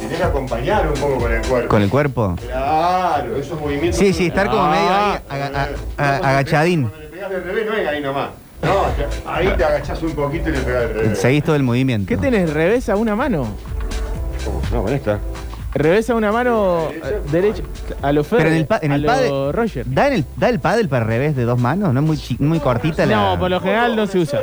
[0.00, 1.68] Tenés que acompañar un poco con el cuerpo.
[1.68, 2.36] Con el cuerpo.
[2.40, 3.98] Claro, esos movimientos.
[3.98, 5.68] Sí, sí, estar como medio ahí, Ah, aga-
[5.98, 6.90] a- a- agachadín.
[6.90, 8.28] pegas- Cuando le pegás de revés no es ahí nomás.
[8.62, 11.18] No, te- ahí te agachás un poquito y le pegás de revés.
[11.18, 12.08] Seguís todo el movimiento.
[12.08, 12.50] ¿Qué tenés?
[12.50, 13.46] ¿Revés a una mano?
[14.42, 14.62] ¿Cómo?
[14.72, 15.18] No, con esta.
[15.74, 16.88] Revés a una mano
[17.32, 17.62] derecha.
[18.00, 19.84] A lo Federer, Pero en el, pa- en a el lo pádel- Roger.
[19.88, 21.92] ¿da, en el, ¿Da el pádel para revés de dos manos?
[21.92, 23.32] ¿No es muy, chi- muy cortita la...?
[23.34, 24.42] No, por lo general no se usa.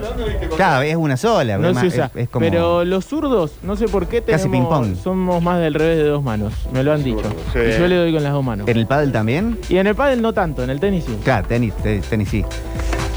[0.58, 1.58] Claro, es una sola.
[1.58, 2.12] No es se usa.
[2.16, 5.02] es- es como- Pero los zurdos, no sé por qué Casi tenemos, ping-pong.
[5.02, 6.54] somos más del revés de dos manos.
[6.74, 7.24] Me lo han dicho.
[7.54, 7.60] Sí.
[7.60, 8.68] Y yo le doy con las dos manos.
[8.68, 9.58] ¿En el pádel también?
[9.70, 11.18] Y en el pádel no tanto, en el tenis sí.
[11.24, 12.44] Claro, tenis, tenis, tenis sí.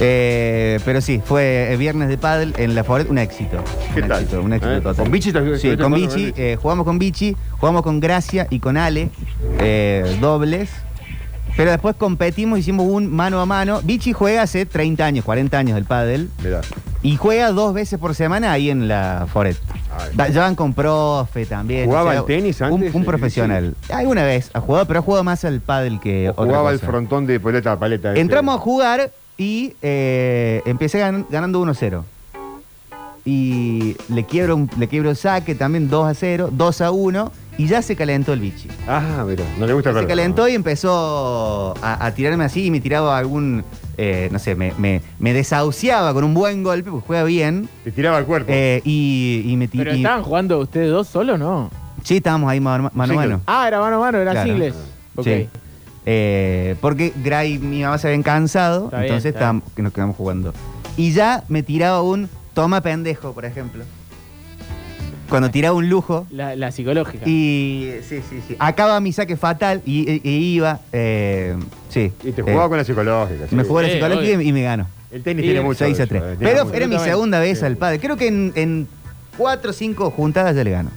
[0.01, 3.59] Eh, pero sí, fue el viernes de pádel en la Foret, un éxito.
[3.95, 4.23] ¿Qué un tal?
[4.23, 4.81] éxito, un éxito ¿Eh?
[4.81, 5.05] total.
[5.05, 5.95] ¿Con Vichy estás- Sí, con
[6.37, 9.11] eh, jugamos con Vichy, jugamos con Gracia y con Ale,
[9.61, 10.71] eh, dobles.
[11.57, 13.81] Pero después competimos, hicimos un mano a mano.
[13.85, 16.29] Vichy juega hace 30 años, 40 años del pádel.
[16.43, 16.63] Mirá.
[17.03, 19.57] Y juega dos veces por semana ahí en la Foret.
[20.17, 21.85] Ya van con profe también.
[21.85, 22.93] ¿Jugaba al tenis antes?
[22.93, 23.77] Un, profesional.
[23.89, 26.91] Alguna vez ha jugado, pero ha jugado más al pádel que otra Jugaba el cosa.
[26.91, 28.13] frontón de paleta paleta.
[28.13, 28.21] ese.
[28.21, 32.05] Entramos a jugar y eh, empecé gan- ganando 1-0.
[33.27, 37.33] Y le quiebro, un- le quiebro el saque también 2 a 0, 2 a 1
[37.57, 38.69] y ya se calentó el bichi.
[38.87, 40.09] Ah, mira, no le gusta Se perder.
[40.09, 43.65] calentó y empezó a, a tirarme así y me tiraba algún,
[43.97, 47.67] eh, no sé, me, me- me desahuciaba con un buen golpe, porque juega bien.
[47.85, 48.53] Te tiraba el cuerpo.
[48.53, 49.97] Eh, y, y me ¿Pero tiraba.
[49.97, 51.71] estaban jugando ustedes dos solos no?
[52.03, 53.13] Sí, estábamos ahí mano mano.
[53.15, 53.41] a mano.
[53.47, 54.47] Ah, era mano a mano, era Claro.
[54.51, 54.75] singles.
[55.17, 55.25] Ok.
[55.25, 55.49] Sí.
[56.07, 59.57] Eh, porque Gray y mi mamá se habían cansado, Está bien, entonces está bien.
[59.59, 60.53] estábamos- que nos quedamos jugando.
[60.97, 63.85] Y ya me tiraba un toma pendejo, por ejemplo.
[65.29, 66.27] Cuando tiraba un lujo.
[66.31, 67.27] La, la psicológica.
[67.27, 68.57] Y sí, sí, sí.
[68.59, 70.81] Acaba mi saque fatal y, y- y iba.
[70.93, 71.57] eh,
[71.89, 72.13] sí.
[72.23, 73.47] Y te jugaba Eh, con la psicológica.
[73.49, 73.57] sí.
[73.57, 74.49] Me jugó la Sí, psicológica y, obvio.
[74.49, 74.87] y me ganó.
[75.11, 75.79] El tenis Y tiene mucho.
[75.85, 76.23] 6 de a eso, 3.
[76.23, 76.77] eh, tiene Pero mucho.
[76.77, 77.65] era mi segunda vez Sí.
[77.65, 77.99] al padre.
[78.01, 78.89] Creo que en, en
[79.39, 80.91] 4 o 5 juntadas ya le gano.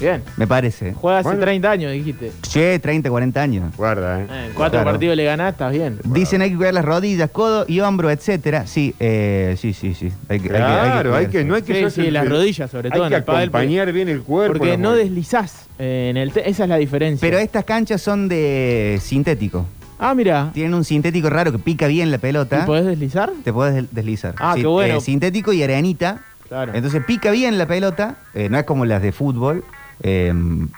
[0.00, 0.22] Bien.
[0.36, 0.94] Me parece.
[0.94, 1.42] Juega hace Bueno.
[1.42, 2.32] 30 años, dijiste.
[2.42, 3.76] Che, 30, 40 años.
[3.76, 4.90] Guarda, Eh, en cuatro Claro.
[4.92, 5.98] partidos le ganás, estás bien.
[6.04, 8.66] Dicen hay que cuidar las rodillas, codo y hombro, etcétera.
[8.66, 10.10] Sí, eh, sí, sí, sí.
[10.28, 12.14] Hay que, hay que- hay que Claro, hay que, no hay que Sí, sí, el-
[12.14, 14.54] las rodillas, sobre todo Hay en que el pádel, acompañar bien el cuerpo.
[14.58, 17.26] Porque la no deslizás eh, en el te- esa es la diferencia.
[17.26, 19.66] Pero estas canchas son de sintético.
[19.98, 20.50] Ah, mira.
[20.54, 22.60] Tienen un sintético raro que pica bien la pelota.
[22.62, 23.30] ¿Y podés deslizar?
[23.44, 24.34] Te podés del- deslizar.
[24.38, 24.96] Ah, qué bueno.
[24.96, 26.20] eh, sintético y arenita.
[26.48, 26.72] Claro.
[26.74, 28.16] Entonces pica bien la pelota.
[28.34, 29.62] eh, no es como las de fútbol.
[30.02, 30.32] Eh,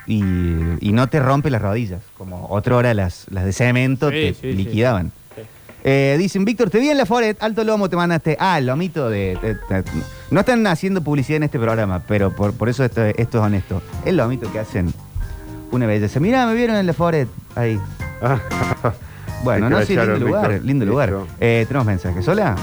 [0.07, 0.23] y,
[0.81, 2.01] y no te rompe las rodillas.
[2.19, 4.53] Como otra hora las, las de cemento Sí, te sí, sí.
[4.53, 5.13] liquidaban.
[5.85, 8.37] Eh, dicen, Víctor, te vi en la Foret, alto lomo te mandaste.
[8.39, 9.85] Ah, el lomito de, de- de-
[10.31, 13.83] No están haciendo publicidad en este programa, pero por, por eso esto, esto es honesto.
[14.05, 14.95] El lomito que hacen
[15.73, 16.21] una belleza.
[16.21, 17.29] Mirá, me vieron en la Foret.
[17.57, 17.81] Ahí.
[19.45, 21.13] bueno, no sé, lindo lugar, lindo lugar.
[21.41, 22.27] Eh, tenemos mensajes.
[22.29, 22.55] ¿Hola?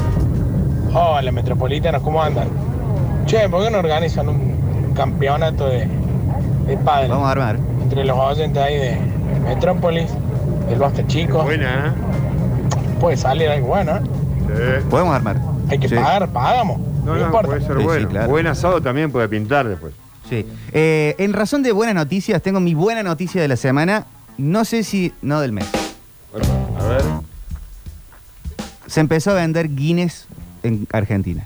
[0.93, 2.47] Hola, metropolitanos, ¿cómo andan?
[3.26, 5.88] Che, ¿por qué no organizan un campeonato de,
[6.70, 7.09] de pádel?
[7.11, 7.59] Vamos a armar.
[7.84, 8.97] Entre los oyentes ahí de
[9.43, 10.09] Metrópolis,
[10.70, 11.43] del Basta Chico.
[11.43, 11.93] Buena,
[12.99, 14.84] Puede salir algo bueno, ¿eh?
[14.89, 15.38] Podemos armar.
[15.70, 15.95] Hay que Sí.
[15.95, 16.80] pagar, pagamos.
[17.05, 17.47] No, no, importa.
[17.47, 18.09] puede ser Sí, sí, bueno.
[18.09, 18.28] claro.
[18.30, 19.93] Buen asado también puede pintar después.
[20.30, 20.45] Sí.
[20.74, 24.05] Eh, en razón de buenas noticias, tengo mi buena noticia de la semana.
[24.38, 25.13] No sé si.
[25.22, 25.65] No del mes.
[26.80, 27.01] A ver.
[28.88, 30.28] Se empezó a vender Guinness
[30.63, 31.43] en Argentina.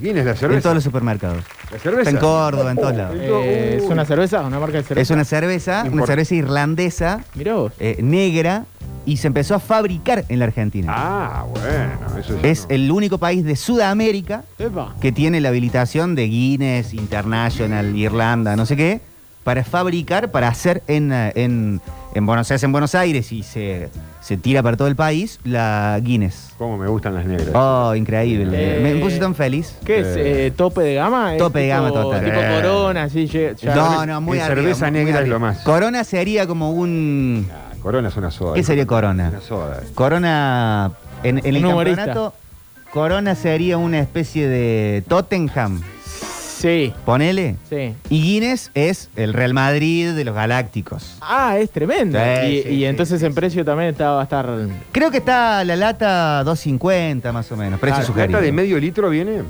[0.00, 0.60] Guinness, la En cerveza.
[0.62, 1.42] todos los supermercados.
[1.70, 2.10] La cerveza.
[2.10, 3.16] En Córdoba, en todos lados.
[3.20, 4.40] Eh, ¿Es una cerveza?
[4.40, 5.00] ¿Una marca de cerveza?
[5.02, 7.72] Es una cerveza, una cerveza irlandesa, Mirá vos.
[7.78, 8.64] eh, negra,
[9.06, 10.92] y se empezó a fabricar en la Argentina.
[10.94, 12.18] Ah, bueno.
[12.18, 12.74] Eso sí, es no.
[12.74, 14.94] el único país de Sudamérica Epa.
[15.00, 19.00] que tiene la habilitación de Guinness, International, Irlanda, no sé qué,
[19.44, 21.80] para fabricar, para hacer en, eh, en,
[22.14, 23.88] en Buenos Aires, en Buenos Aires y se,
[24.20, 26.50] se tira para todo el país, la Guinness.
[26.58, 27.50] Cómo me gustan las negras.
[27.54, 28.78] Oh, increíble.
[28.78, 29.76] Eh, Me puse tan feliz.
[29.84, 30.06] ¿Qué es?
[30.16, 31.34] Eh, ¿Tope de gama?
[31.34, 32.24] ¿Es Tope de tipo- gama total.
[32.24, 32.60] Tipo Eh.
[32.62, 33.26] corona, así.
[33.26, 35.58] ya- No, no, muy en arriba, cerveza muy negra es lo más.
[35.60, 37.48] Corona sería como un...
[37.82, 38.54] Corona es una soda.
[38.54, 39.28] ¿Qué sería Corona?
[39.30, 39.80] Una soda.
[39.94, 40.92] Corona,
[41.22, 42.04] en, en el humorista.
[42.04, 42.34] campeonato,
[42.92, 45.80] Corona sería una especie de Tottenham,
[46.60, 47.56] Sí, ponele.
[47.70, 47.94] sí.
[48.10, 51.16] Y Guinness es el Real Madrid de los Galácticos.
[51.22, 52.18] Ah, es tremendo.
[52.18, 54.46] Sí, y sí, y sí, entonces sí, en precio también está, va a estar.
[54.92, 58.32] Creo que está la lata 2.50 más o menos, precio Ah, sugerido.
[58.38, 59.42] ¿Lata de medio litro viene?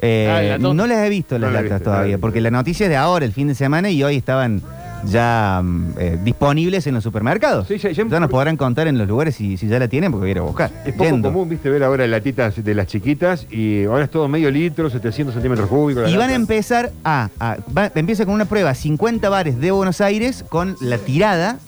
[0.00, 2.84] Eh, Ah, no las he visto las No la latas viste, todavía, porque la noticia
[2.86, 4.60] es de ahora, el fin de semana, y hoy estaban
[5.04, 7.66] ya mm, eh, disponibles en los supermercados.
[7.68, 10.22] Sí, ya- ya- nos podrán contar en los lugares si, si ya la tienen, porque
[10.22, 10.70] voy a ir a buscar.
[10.84, 11.28] Es poco Yendo.
[11.32, 15.34] común, viste, ver ahora latitas de las chiquitas y ahora es todo medio litro, 700
[15.34, 16.10] centímetros cúbicos.
[16.10, 20.00] Y van a empezar a, a- va- empieza con una prueba 50 bares de Buenos
[20.00, 21.58] Aires con la tirada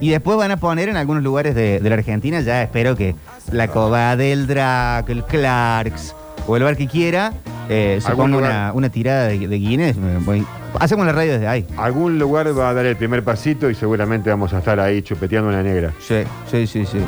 [0.00, 3.14] y después van a poner en algunos lugares de, de la Argentina, ya espero que
[3.52, 6.14] la Coba del Drac, el Clarks
[6.46, 7.32] o el bar que quiera,
[7.68, 8.50] eh, se Algún ponga lugar.
[8.52, 9.96] una, una tirada de, de Guinness.
[10.24, 10.46] voy-
[10.78, 11.66] hacemos la radio desde ahí.
[11.76, 15.48] Algún lugar va a dar el primer pasito y seguramente vamos a estar ahí chupeteando
[15.48, 15.92] una negra.
[16.00, 16.16] Sí,
[16.50, 16.98] sí, sí, sí.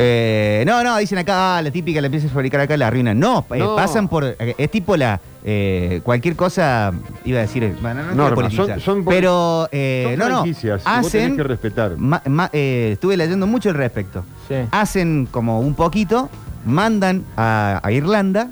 [0.00, 3.14] Eh, no, no, dicen acá, ah, la típica la empiezas a fabricar acá, la arruina.
[3.14, 3.74] No, eh, No.
[3.74, 4.24] pasan por.
[4.24, 5.20] eh, Es tipo la.
[5.44, 6.92] eh, cualquier cosa,
[7.24, 7.64] iba a decir.
[7.64, 9.68] eh, Bueno, no, quiero Normas, politizar, son- son- pero.
[9.72, 10.34] eh, Son no, no.
[10.42, 11.36] franquicias, vos tenés Hacen.
[11.36, 11.96] que respetar.
[11.96, 14.24] ma- ma- eh, estuve leyendo mucho al respecto.
[14.46, 14.54] Sí.
[14.70, 16.28] Hacen como un poquito,
[16.64, 18.50] mandan a, a Irlanda,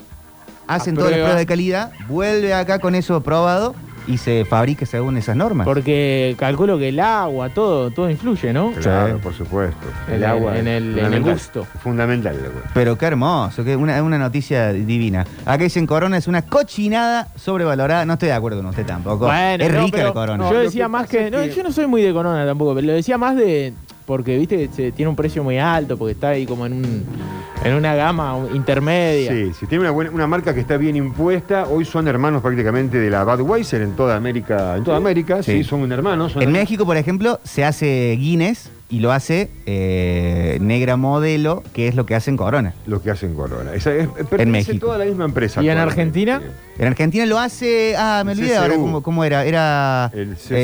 [0.67, 1.27] hacen A toda la prueba.
[1.29, 3.75] prueba de calidad, vuelve acá con eso probado
[4.09, 5.65] y se fabrica según esas normas.
[5.67, 8.71] Porque calculo que el agua, todo, todo influye, ¿no?
[8.81, 9.85] Claro, por supuesto.
[10.09, 11.33] El agua en el- en el fundamental.
[11.33, 11.67] gusto.
[11.83, 12.61] Fundamental el agua.
[12.73, 15.27] Pero qué hermoso, que una, una noticia divina.
[15.45, 18.05] Acá dicen Corona es una cochinada sobrevalorada.
[18.07, 19.27] No estoy de acuerdo con usted tampoco.
[19.27, 20.51] Bueno, es no, rica pero la Corona.
[20.53, 23.19] Yo decía más que, no, yo no soy muy de Corona tampoco, pero lo decía
[23.19, 23.75] más de
[24.07, 27.05] porque viste se- tiene un precio muy alto porque está ahí como en un
[27.65, 29.33] en una gama intermedia.
[29.33, 32.99] Sí, si tiene una, buena, una marca que está bien impuesta, hoy son hermanos prácticamente
[32.99, 35.65] de la Budweiser en toda América, en toda América, sí, Sí.
[35.65, 36.33] son hermanos.
[36.33, 36.63] son En hermanos.
[36.69, 42.07] México, por ejemplo, se hace Guinness y lo hace eh, Negra Modelo, que es lo
[42.07, 42.73] que hacen Corona.
[42.87, 43.75] Lo que hacen Corona.
[43.75, 44.09] Esa es,
[44.39, 44.87] En México.
[44.87, 45.63] toda la misma empresa.
[45.63, 45.79] ¿Y en.
[45.79, 46.41] Argentina?
[46.79, 47.95] En Argentina lo hace.
[47.99, 49.45] Ah, me olvidé ahora cómo, cómo era.
[49.45, 50.11] Era.
[50.15, 50.55] El CC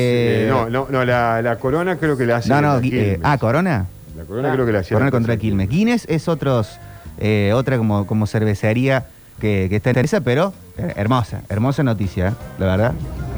[0.45, 2.49] eh, no, no, no, la, la Corona creo que la hace.
[2.49, 3.87] no, no, eh, ah, Corona.
[4.15, 4.95] La Corona creo que la hacía.
[4.95, 5.69] Corona contra Quilmes.
[5.69, 6.79] Guinness es otros,
[7.17, 9.07] eh, otra como, como cervecería
[9.39, 12.93] que, que está en esa, pero eh, hermosa, hermosa noticia, eh, la verdad.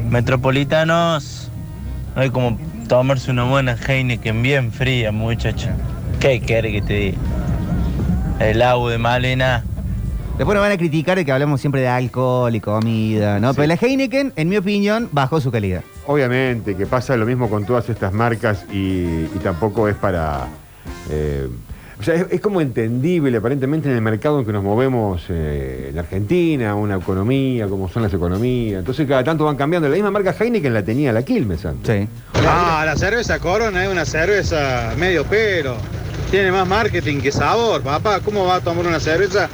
[0.08, 1.50] Metropolitanos,
[2.14, 2.58] no hay como
[2.88, 5.68] tomarse una buena Heineken bien fría, muchacho.
[6.20, 7.18] ¿Qué quiere que te diga?
[8.40, 9.64] El agua de Malena.
[10.36, 13.54] Después nos van a criticar de que hablamos siempre de alcohol y comida, ¿no?
[13.54, 15.82] Pero la Heineken, en mi opinión, bajó su calidad.
[16.06, 18.76] Obviamente, que pasa lo mismo con todas estas marcas y,
[19.24, 20.46] y tampoco es para.
[21.10, 21.48] eh,
[21.98, 25.88] o sea, es, es como entendible aparentemente en el mercado en que nos movemos eh,
[25.90, 28.80] en Argentina, una economía, como son las economías.
[28.80, 29.88] Entonces cada tanto van cambiando.
[29.88, 32.04] La misma marca Heineken la tenía la Quilmes antes.
[32.04, 32.08] Sí.
[32.46, 35.76] Ah, la cerveza Corona es una cerveza medio pelo.
[36.30, 38.20] Tiene más marketing que sabor, papá.
[38.20, 39.48] ¿Cómo va a tomar una cerveza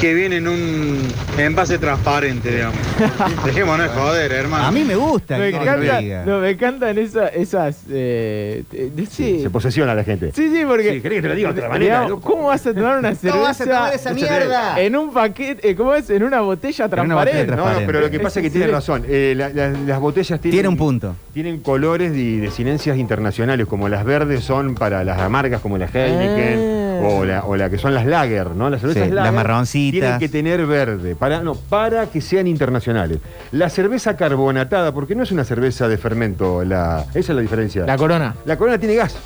[0.00, 0.98] que viene en un
[1.38, 2.78] envase transparente, digamos?
[3.44, 4.64] Dejémonos de joder, hermano.
[4.64, 5.36] A mí me gusta.
[5.36, 7.82] Me ¿qué querés que encanta, no, me encantan esa- esas.
[7.90, 8.64] eh,
[9.10, 9.40] sí.
[9.42, 10.32] Se posesiona la gente.
[10.34, 10.94] Sí, sí, porque.
[10.94, 12.24] Sí, ¿querés que te lo diga de otra manera, Digamos?
[12.24, 13.30] ¿Cómo vas a tomar una cerveza?
[13.32, 14.80] ¿Cómo vas a tomar esa mierda?
[14.80, 16.08] En un paquete, eh, ¿cómo es?
[16.10, 17.56] En una botella En una botella transparente.
[17.56, 19.04] No, no, pero lo que pasa es que tiene razón.
[19.06, 21.14] Eh, la- la- las botellas tienen, Tiene un punto.
[21.34, 26.58] tienen colores y desinencias internacionales, como las verdes son para las amargas como la Heineken
[26.86, 26.89] Ah.
[27.02, 28.68] O, la, o la que son las Lager, ¿no?
[28.70, 30.00] Las cervezas Sí, Lager las marroncitas.
[30.00, 33.18] Tienen que tener verde, para, no, para que sean internacionales.
[33.52, 37.84] La cerveza carbonatada, porque no es una cerveza de fermento, la, esa es la diferencia.
[37.86, 38.34] La corona.
[38.44, 39.16] La corona tiene gas.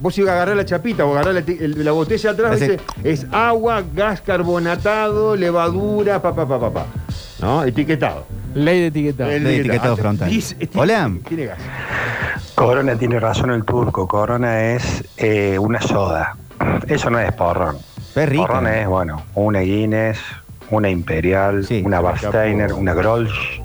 [0.00, 3.26] Vos si agarrar la chapita o agarrar la, ti- el- la botella atrás, dice, es
[3.32, 6.86] agua, gas carbonatado, levadura, pa, pa, pa, pa, pa.
[7.40, 7.64] ¿No?
[7.64, 8.24] Etiquetado.
[8.54, 9.30] Ley de etiquetado.
[9.30, 10.30] El De etiquetado frontal.
[10.74, 11.10] Hola.
[11.28, 11.58] Tiene gas.
[12.54, 14.06] Corona tiene razón el turco.
[14.06, 16.36] Corona es eh, una soda.
[16.86, 17.76] Eso no es porrón.
[18.14, 18.46] Es rica.
[18.46, 20.18] Porrón es, bueno, una Guinness,
[20.70, 23.60] una Imperial, una Barsteiner, una Grolsch.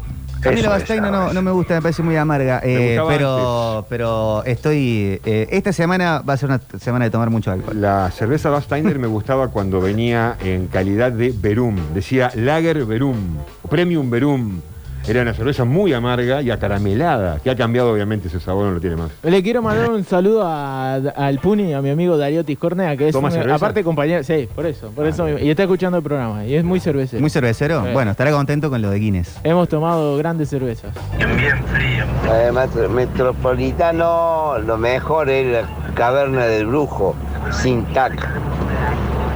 [0.45, 2.61] A mí Eso la no, no me gusta, me parece muy amarga.
[2.63, 5.19] Eh, pero, pero estoy.
[5.25, 7.79] eh, esta semana va a ser una semana de tomar mucho alcohol.
[7.79, 11.75] La cerveza Basteiner me gustaba cuando venía en calidad de Verum.
[11.93, 13.17] Decía Lager Verum,
[13.63, 14.61] o Premium Verum.
[15.09, 18.79] Era una cerveza muy amarga y acaramelada, que ha cambiado obviamente ese sabor, no lo
[18.79, 19.09] tiene más.
[19.23, 23.13] Le quiero mandar un saludo a- al Puni, a mi amigo Darío Tiscornea, que es
[23.13, 23.55] ¿Toma un- cerveza?
[23.55, 25.39] aparte compañero, sí, por eso, por eso mismo.
[25.39, 27.21] y está escuchando el programa y es muy cervecero.
[27.21, 27.83] ¿Muy cervecero?
[27.85, 27.91] Sí.
[27.91, 29.39] Bueno, estará contento con lo de Guinness.
[29.43, 30.91] Hemos tomado grandes cervezas.
[31.17, 37.15] Eh, metro- metropolitano, lo mejor es la caverna del brujo,
[37.51, 38.13] sin tac.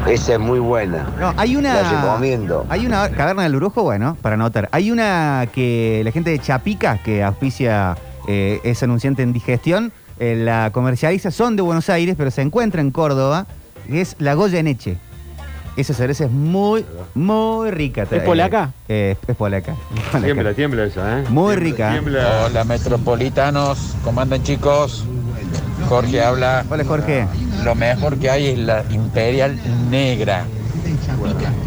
[0.07, 1.07] Esa es muy buena.
[1.19, 1.81] No, hay una.
[1.81, 2.65] La recomiendo.
[2.69, 4.67] Hay una caverna del brujo, bueno, para anotar.
[4.71, 7.97] Hay una que la gente de Chapica, que auspicia,
[8.27, 12.81] eh, es anunciante en digestión, eh, la comercializa, son de Buenos Aires, pero se encuentra
[12.81, 13.47] en Córdoba,
[13.87, 14.97] que es la Goya Neche.
[15.77, 16.85] Esa cerveza es muy,
[17.15, 18.05] muy rica.
[18.11, 18.71] ¿Es polaca?
[18.87, 19.73] Eh, es polaca.
[20.11, 20.25] Polaca.
[20.25, 21.23] Tiembla, tiembla esa, ¿eh?
[21.29, 21.91] Muy Tiembla, rica.
[21.91, 22.43] tiembla.
[22.45, 25.03] Hola metropolitanos, ¿cómo andan chicos?
[25.89, 26.65] Jorge habla.
[26.69, 27.27] Hola Jorge.
[27.63, 29.57] Lo mejor que hay es la Imperial
[29.89, 30.45] Negra.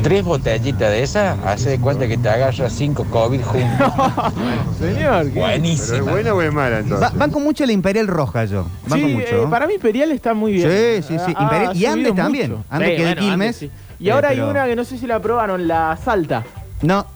[0.02, 3.93] Tres botellitas de esa, hace de cuenta que te agarras cinco COVID juntos.
[4.78, 5.26] Señor.
[5.32, 7.14] ¿Pero es buena o es mala Va- entonces?
[7.18, 8.66] van con mucho la Imperial Roja yo.
[8.88, 9.43] Van con Sí, mucho.
[9.44, 10.70] eh, para mí Imperial está muy bien.
[10.70, 11.32] Sí, sí, sí.
[11.36, 12.56] Ha- Imperial- y Andes también.
[12.70, 13.56] Andes que de Quilmes.
[13.56, 13.70] Sí.
[13.98, 16.44] Y Eh, ahora hay pero- una que no sé si la probaron, la Salta.
[16.82, 17.06] No,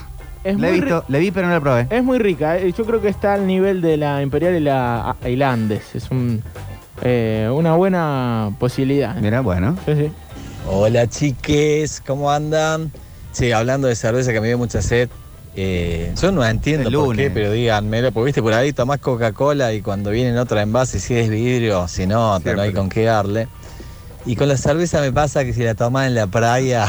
[0.43, 1.87] Es la he muy visto, la vi pero no la probé.
[1.91, 5.15] Es muy rica, eh, yo creo que está al nivel de la Imperial y la
[5.27, 5.95] y la Andes.
[5.95, 6.43] Es un,
[7.03, 9.15] eh, una buena posibilidad.
[9.17, 9.77] Mira, bueno.
[9.87, 10.13] Sí, sí.
[10.67, 12.93] Hola chiques, ¿cómo andan?
[13.33, 15.09] Sí, hablando de cerveza que me dio mucha sed.
[15.57, 17.27] eh, yo no entiendo El por lunes.
[17.27, 21.01] qué, pero díganmelo, porque viste por ahí tomás Coca-Cola y cuando viene en otro envase,
[21.01, 23.49] si es vidrio, si no, no hay con qué darle.
[24.27, 26.87] Y con la cerveza me pasa que si la tomás en la playa,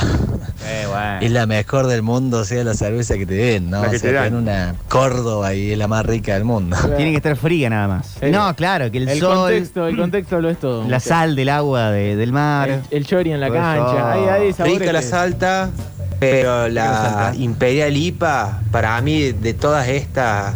[1.19, 3.81] es la mejor del mundo, sea la cerveza que te den, ¿no?
[3.81, 4.27] La que o sea, te dan.
[4.27, 6.77] en una Córdoba y es la más rica del mundo.
[6.95, 8.15] Tiene que estar fría nada más.
[8.21, 10.87] El- no, claro, que el, El sol, contexto, el contexto lo es todo.
[10.87, 12.69] la sal del agua de- del mar.
[12.69, 14.11] El, el chori en la cancha.
[14.13, 15.69] Hay, hay sabores Rica la salta,
[16.19, 17.33] pero la?
[17.37, 20.55] Imperial IPA, para mí, de todas estas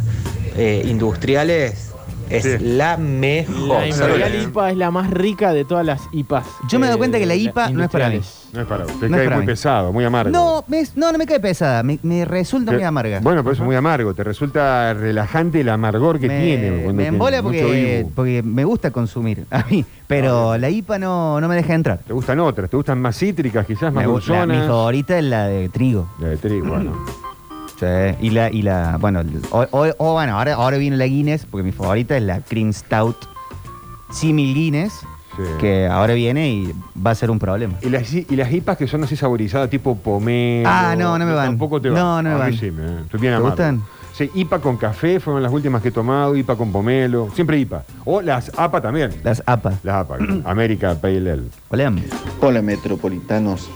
[0.57, 1.91] eh, industriales,
[2.29, 2.57] es Sí.
[2.59, 3.81] la mejor.
[3.81, 6.45] La Imperial IPA es la más rica de todas las IPAs.
[6.69, 8.21] Yo me he dado cuenta que la eh, IPA no es para mí.
[8.53, 9.45] No es para Te No cae muy mí.
[9.45, 10.31] pesado, muy amargo.
[10.31, 13.19] No, me- no, no me cae pesada, me, me resulta muy amarga.
[13.21, 14.13] Bueno, pero eso es muy amargo.
[14.13, 16.93] Te resulta relajante el amargor que me, tiene.
[16.93, 21.55] me embola porque, porque me gusta consumir a mí, pero la IPA no, no me
[21.55, 21.99] deja entrar.
[22.07, 24.67] Te gustan otras, te gustan más cítricas, quizás más la- mi dulzonas.
[24.67, 26.07] favorita es la de trigo.
[26.19, 26.93] La de trigo, bueno.
[27.79, 27.85] Sí,
[28.21, 29.21] y la, y la, bueno,
[29.51, 32.71] o, o- o, bueno, ahora, ahora viene la Guinness, porque mi favorita es la Cream
[32.71, 33.17] Stout
[34.11, 34.93] Simil Guinness,
[35.35, 35.43] Sí.
[35.59, 36.73] que ahora viene y
[37.05, 37.73] va a ser un problema.
[37.81, 40.69] Y las, y las IPAs que son así saborizadas, tipo pomelo.
[40.71, 41.47] Ah, no, no me van.
[41.47, 41.99] Tampoco te van.
[41.99, 42.53] No, no me A mí van.
[42.57, 43.49] sí, me, estoy bien ¿Te amargo.
[43.49, 43.83] gustan?
[44.13, 47.83] Sí, IPA con café fueron las últimas que he tomado, IPA con pomelo, siempre IPA.
[48.05, 49.11] O las APA también.
[49.25, 49.73] Las APA.
[49.83, 51.43] Las APA, América Pale Ale.
[51.67, 51.91] Hola.
[52.39, 53.69] Hola metropolitanos.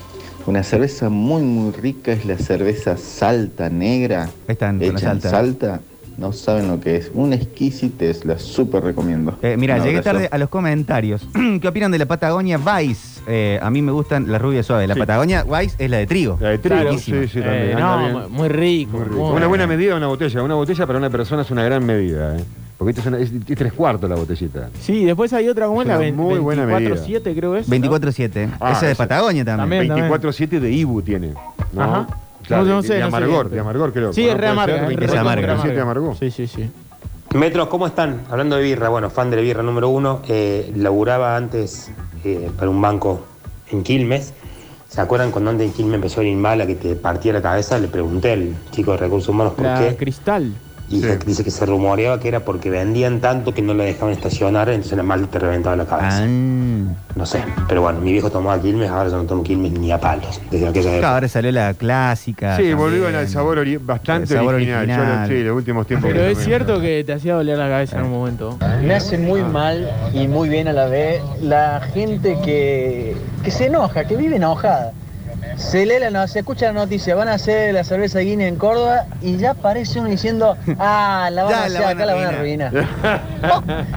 [0.45, 4.24] Una cerveza muy muy rica es la cerveza Salta Negra.
[4.24, 5.30] Ahí están, con la hecha en Salta.
[5.30, 5.82] Salta.
[6.18, 7.11] No saben lo que es.
[7.14, 9.38] Un exquisitez, la súper recomiendo.
[9.41, 11.26] Eh, mira, llegué tarde a los comentarios.
[11.61, 13.22] ¿Qué opinan de la Patagonia Vice?
[13.26, 14.88] Eh, a mí me gustan las rubias suaves.
[14.90, 14.99] La Sí.
[14.99, 16.38] Patagonia Vice es la de trigo.
[16.41, 17.70] La de trigo, sí, sí, también.
[17.70, 18.98] Eh, no, muy rico.
[18.98, 19.34] Muy rico.
[19.34, 20.44] Una buena medida, una botella.
[20.44, 22.44] Una botella para una persona es una gran medida, ¿eh?
[22.80, 24.69] Porque esta es, una- es- es tres cuartos la botellita.
[24.80, 27.68] Sí, después hay otra, ¿cómo es Es la una Ven- muy buena 24-7 creo es?
[27.68, 27.76] ¿no?
[27.76, 28.49] 24-7.
[28.60, 28.95] Ah, Esa de.
[28.95, 29.88] Patagonia también.
[29.89, 30.10] También.
[30.10, 31.34] 24-7 de Ibu tiene.
[31.73, 31.84] ¿no?
[31.84, 32.07] Ajá.
[32.47, 34.14] Claro, No, sé, de, no sé amargor, bien, de amargor creo.
[34.14, 34.73] Sí, es re Puede amarga.
[34.80, 35.68] ser es re 24-7 amarga.
[35.76, 36.15] de amargor.
[36.18, 36.69] Sí, sí, sí.
[37.35, 38.22] Metros, ¿cómo están?
[38.31, 41.91] Hablando de birra, bueno, fan de la birra número uno, eh, laburaba antes
[42.23, 43.26] eh, para un banco
[43.72, 44.34] en Quilmes.
[44.88, 47.41] ¿Se acuerdan cuando antes en Quilmes empezó a ir mal a que te partía la
[47.43, 47.77] cabeza?
[47.77, 49.95] Le pregunté al chico de recursos humanos por La qué.
[49.97, 50.51] Cristal.
[50.91, 54.11] Y dice- dice que se rumoreaba que era porque vendían tanto que no lo dejaban
[54.14, 56.24] estacionar, entonces la mal te reventaba la cabeza.
[56.24, 56.28] Ah.
[57.16, 59.99] No sé, pero bueno, mi viejo tomaba Quilmes, ahora yo no tomo Quilmes ni a
[59.99, 61.14] palos, desde aquella Claro, época.
[61.14, 62.52] ahora salió la clásica.
[62.56, 62.78] Sí, también.
[62.78, 64.88] volvieron al sabor ori- bastante El sabor original.
[64.88, 65.28] Yo lo- original.
[65.30, 66.10] sí, los últimos tiempos.
[66.11, 68.57] Pero es cierto que te hacía doler la cabeza en un momento.
[68.84, 73.66] Me hace muy mal y muy bien a la vez la gente que, que se
[73.68, 74.94] enoja, que vive enojada.
[75.58, 78.56] Se lee la no- se escucha la noticia, van a hacer la cerveza Guinness en
[78.56, 82.26] Córdoba y ya aparece uno diciendo, ah, la van Ya a hacer acá, la van
[82.26, 82.74] a arruinar.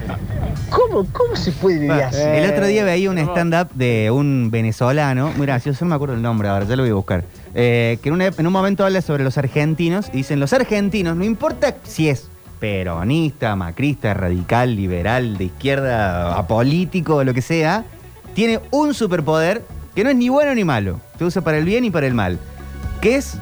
[0.70, 2.20] ¿Cómo, ¿Cómo se puede vivir así?
[2.20, 6.23] El otro día veía un stand-up de un venezolano, muy gracioso, no me acuerdo el
[6.23, 7.24] nombre ahora, ya lo voy a buscar.
[7.55, 11.15] eh, que en, una- en un momento habla sobre los argentinos y dicen: Los argentinos,
[11.16, 17.85] no importa si es peronista, macrista, radical, liberal, de izquierda, apolítico, lo que sea,
[18.35, 19.62] tiene un superpoder
[19.94, 22.14] que no es ni bueno ni malo, se usa para el bien y para el
[22.14, 22.39] mal,
[23.01, 23.36] que es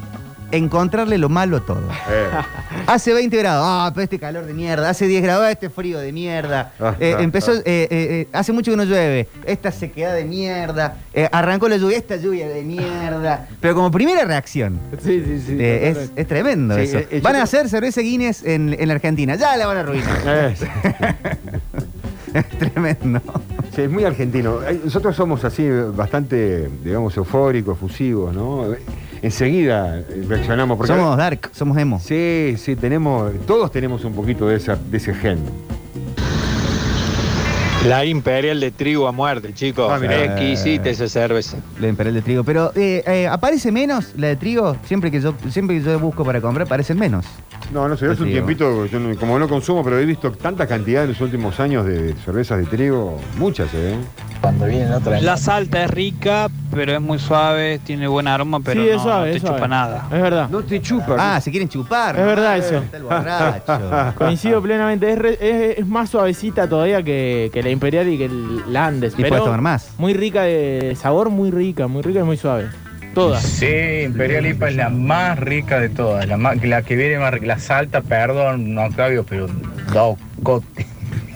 [0.52, 1.88] encontrarle lo malo a todo.
[2.10, 2.26] Eh.
[2.88, 4.90] Hace 20 grados, ah, pero este calor de mierda.
[4.90, 6.72] Hace 10 grados, ah, este frío de mierda.
[6.80, 7.62] Ah, Eh, ah, empezó, ah.
[7.64, 9.28] eh, hace mucho que no llueve.
[9.44, 10.96] Esta sequedad de mierda.
[11.14, 13.46] Eh, arrancó la lluvia, esta lluvia de mierda.
[13.60, 14.80] Pero como primera reacción.
[15.00, 15.56] Sí, sí, sí.
[15.60, 16.98] eh, es, tremendo Sí, eso.
[17.22, 19.36] van a hacer cerveza Guinness en, en la Argentina.
[19.36, 20.54] Ya la van a arruinar.
[22.34, 23.20] Es tremendo.
[23.74, 24.58] sí, es muy argentino.
[24.84, 28.66] Nosotros somos así bastante, digamos, eufóricos, fusivos, ¿no?
[29.22, 30.76] Enseguida reaccionamos.
[30.78, 31.98] Porque Somos dark, somos emo.
[32.00, 35.38] Sí, sí, tenemos, todos tenemos un poquito de, esa, de ese gen.
[37.86, 39.90] La Imperial de trigo a muerte, chicos.
[39.90, 40.22] Ah, mirá.
[40.24, 41.56] Exquisita esa cerveza.
[41.80, 42.44] La imperial de trigo.
[42.44, 44.76] Pero eh, eh, aparece menos la de trigo.
[44.84, 47.24] Siempre que yo siempre que yo busco para comprar, aparecen menos.
[47.72, 48.32] No, no sé, hace un trigo.
[48.46, 51.86] tiempito, yo no- como no consumo, pero he visto tanta cantidad en los últimos años
[51.86, 53.94] de cervezas de trigo, muchas, ¿eh?
[54.40, 58.80] Cuando vienen otra La salta es rica, pero es muy suave, tiene buen aroma, pero
[58.82, 59.56] sí, no, es suave, no te es suave.
[59.58, 60.06] chupa nada.
[60.10, 60.48] Es verdad.
[60.48, 61.16] No te chupa.
[61.18, 62.18] Ah, se quieren chupar.
[62.18, 62.78] Es verdad eso.
[62.78, 64.14] Está el borracho.
[64.16, 65.12] Coincido plenamente.
[65.12, 68.86] Es, re- es- es más suavecita todavía que, que la Imperial y que el- la
[68.86, 69.12] Andes.
[69.14, 69.94] Y pero puedes tomar más.
[69.98, 72.66] Muy rica de sabor, muy rica, muy rica y muy suave.
[73.14, 73.42] Todas.
[73.42, 76.26] Sí, Imperial IPA es la más rica de todas.
[76.28, 77.46] La, más- la que viene más rica.
[77.46, 79.48] La salta, perdón, no, Octavio, pero
[79.92, 80.86] dos cotes.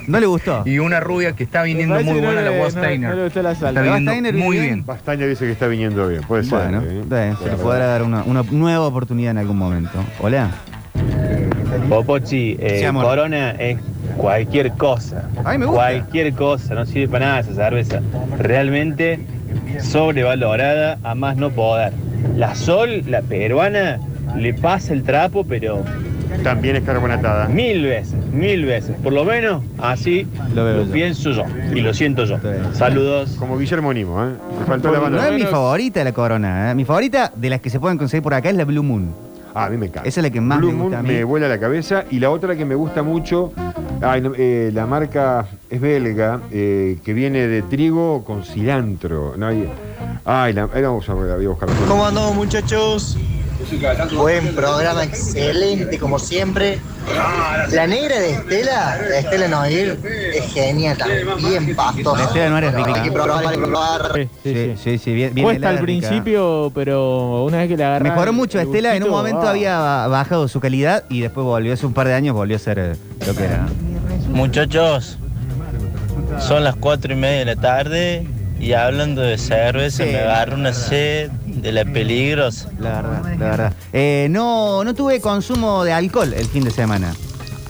[0.07, 0.63] ¿No le gustó?
[0.67, 3.11] Y una rubia que está viniendo muy buena, no la le- no- Wasteiner.
[3.11, 3.81] no le gustó la salta.
[3.81, 4.67] Está ¿La viniendo muy bien?
[4.67, 4.87] bien.
[4.87, 6.59] Bastaña dice que está viniendo bien, puede ser.
[6.59, 7.03] Bueno, ¿eh?
[7.07, 9.99] bien, se le Puede podrá dar una, una nueva oportunidad en algún momento.
[10.21, 10.51] Hola.
[11.89, 12.89] Popochi, eh.
[12.93, 13.79] Corona es
[14.17, 15.29] cualquier cosa.
[15.45, 15.81] A mí me gusta.
[15.83, 18.01] Cualquier cosa, no sirve para nada esa cerveza.
[18.39, 19.21] Realmente
[19.81, 21.93] sobrevalorada a más no poder.
[22.37, 23.99] La Sol, la peruana,
[24.37, 25.83] le pasa el trapo, pero
[26.43, 27.47] También es carbonatada.
[27.49, 28.97] mil veces, mil veces.
[29.03, 30.93] Por lo menos así Lo lo, veo yo.
[30.93, 32.39] pienso yo y lo siento yo.
[32.73, 33.37] Saludos.
[33.39, 34.31] Como Guillermo Nimo, ¿eh?
[34.61, 35.29] Le faltó la No banda.
[35.29, 36.71] es mi favorita la corona.
[36.71, 36.75] ¿eh?
[36.75, 39.15] Mi favorita de las que se pueden conseguir por acá es la Blue Moon.
[39.55, 40.09] Ah, a mí me encanta.
[40.09, 41.19] Esa es la que más Blue me gusta a Moon mí.
[41.19, 42.05] me vuela la cabeza.
[42.11, 43.53] Y la otra que me gusta mucho,
[44.03, 49.35] ay, no, eh, la marca es belga, eh, que viene de trigo con cilantro.
[49.37, 49.69] No, hay-
[50.25, 51.69] ay, la, ahí vamos a, la voy a buscar.
[51.89, 53.17] ¿Cómo andamos muchachos?
[54.15, 56.79] Buen programa, excelente como siempre.
[57.73, 59.99] La negra de Estela, de Estela Noir,
[60.35, 62.19] es genial también, pastosa.
[62.19, 62.95] La Estela Noir es rica.
[62.95, 64.15] Hay que probar.
[64.15, 67.85] Sí, sí, Sí, sí, sí, bien, bien Cuesta al principio, pero una vez que le
[67.85, 68.13] agarras.
[68.13, 69.51] Mejoró mucho el Estela, en un momento ah.
[69.51, 72.61] había ba- bajado su calidad y después volvió hace un par de años, volvió a
[72.61, 72.93] ser eh,
[73.27, 73.67] lo que era.
[74.29, 75.19] Muchachos,
[76.41, 78.27] son las cuatro y media de la tarde
[78.61, 80.11] y hablando de cerveza Sí.
[80.11, 82.69] me agarro una sed de la peligrosa.
[82.79, 83.73] La verdad, la verdad.
[83.93, 87.13] Eh, no, no tuve consumo de alcohol el fin de semana.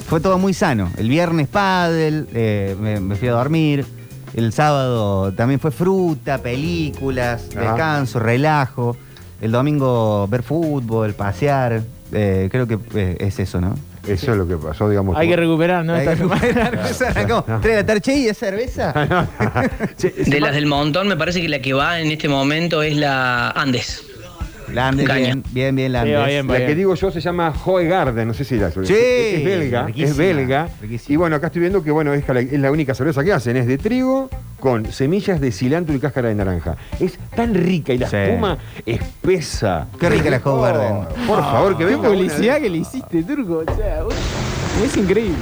[0.07, 0.91] Fue todo muy sano.
[0.97, 3.85] El viernes pádel, eh, me, me fui a dormir.
[4.33, 7.61] El sábado también fue fruta, películas, Ajá.
[7.61, 8.97] descanso, relajo.
[9.41, 11.81] El domingo ver fútbol, pasear.
[12.11, 13.75] Eh, creo que eh, es eso, ¿no?
[14.07, 15.15] Eso es lo que pasó, digamos.
[15.17, 15.93] Hay que recuperar, ¿no?
[15.93, 17.61] Hay que recuperar.
[17.61, 18.93] De la ¿y es cerveza?
[19.97, 23.49] De las del montón, me parece que la que va en este momento es la
[23.51, 24.04] Andes.
[24.73, 25.25] La Andes, Caña.
[25.25, 26.19] bien, bien, bien, la Sí, Andes.
[26.21, 26.69] va bien, va La bien.
[26.69, 30.17] que digo yo se llama Hoe Garden, no sé si la Sí, es belga, es
[30.17, 30.67] belga.
[30.81, 31.13] riquísima.
[31.13, 33.55] Y bueno, acá estoy viendo que bueno, es la, es la única cerveza que hacen,
[33.57, 34.29] es de trigo
[34.59, 36.75] con semillas de cilantro y cáscara de naranja.
[36.99, 38.15] Es tan rica y la Sí.
[38.17, 39.87] espuma espesa.
[39.99, 40.91] Qué rica la Hoe Garden.
[40.93, 43.63] Oh, Por favor, que Qué venga una- publicidad que le hiciste, Turco.
[43.67, 44.15] O sea, vos-
[44.83, 45.35] es increíble.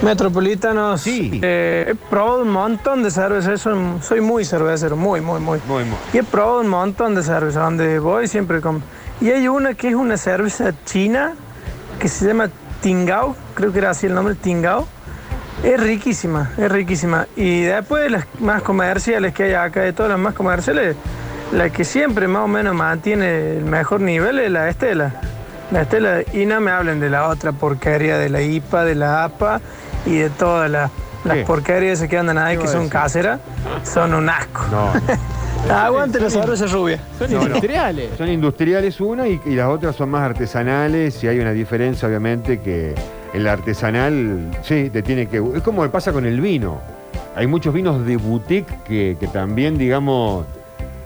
[0.00, 1.40] Metropolitanos, Sí.
[1.42, 5.60] eh, he probado un montón de cervezas, soy, soy muy cervecero, muy, muy, muy.
[5.66, 5.96] Muy, muy.
[6.12, 8.86] Y he probado un montón de cervezas, donde voy siempre compro.
[9.20, 11.34] Y hay una que es una cerveza china,
[11.98, 12.48] que se llama
[12.80, 14.86] Tingao, creo que era así el nombre, Tingao.
[15.62, 17.26] Es riquísima, es riquísima.
[17.36, 20.96] Y después de las más comerciales que hay acá, de todas las más comerciales,
[21.52, 25.14] la que siempre más o menos mantiene el mejor nivel es la Estela.
[25.72, 29.24] La Estela, y no me hablen de la otra porquería de la IPA, de la
[29.24, 29.60] APA
[30.04, 30.90] y de todas las,
[31.24, 31.44] las ¿Qué?
[31.44, 33.40] porquerías que andan ahí ¿Qué que son caseras,
[33.84, 34.62] son un asco.
[34.70, 34.92] No,
[35.74, 36.98] Aguante la cerveza rubia.
[37.18, 37.46] Son No, no.
[37.46, 38.10] industriales.
[38.18, 42.60] son industriales una y, y las otras son más artesanales y hay una diferencia obviamente
[42.60, 42.94] que
[43.32, 45.38] en la artesanal, sí, te tiene que...
[45.54, 46.80] Es como pasa con el vino.
[47.34, 50.44] Hay muchos vinos de boutique que, que también, digamos...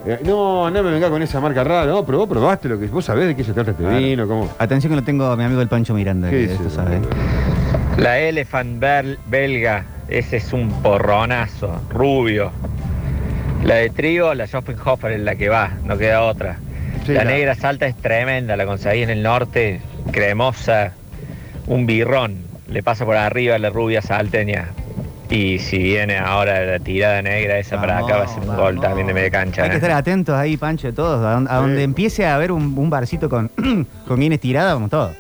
[0.07, 2.87] eh, no, no me venga con esa marca rara, no, pero vos probaste lo que
[2.87, 3.99] vos sabés de qué se trata este Claro.
[3.99, 4.51] vino, cómo...
[4.59, 6.31] Atención que lo tengo a mi amigo el Pancho Miranda.
[6.31, 6.55] ¿Qué que dice?
[6.55, 7.01] esto sabe.
[7.99, 12.51] La Elephant bel- belga, ese es un porronazo, rubio.
[13.65, 16.59] La de trigo, la Schopenhofer es la que va, no queda otra.
[17.05, 19.81] Sí, la, la- negra salta es tremenda, la conseguí en el norte,
[20.13, 20.93] cremosa,
[21.67, 22.45] un birrón.
[22.69, 24.69] Le pasa por arriba la rubia salteña.
[25.29, 28.81] Y si viene ahora la tirada negra esa para acá, va a ser un gol
[28.81, 29.63] también de media cancha.
[29.65, 29.79] Hay que ¿eh?
[29.79, 31.25] estar atentos ahí, Pancho, todos.
[31.25, 33.51] A, don- a donde empiece a haber un, un barcito con,
[34.07, 35.13] con bien estirada, vamos todos.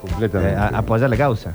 [0.00, 0.54] Completamente.
[0.54, 1.52] Eh, a, a apoyar la causa.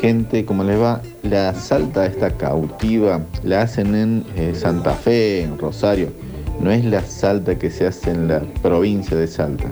[0.00, 5.58] Gente, como les va, la salta esta cautiva la hacen en eh, Santa Fe, en
[5.58, 6.08] Rosario.
[6.60, 9.64] No es la salta que se hace en la provincia de Salta.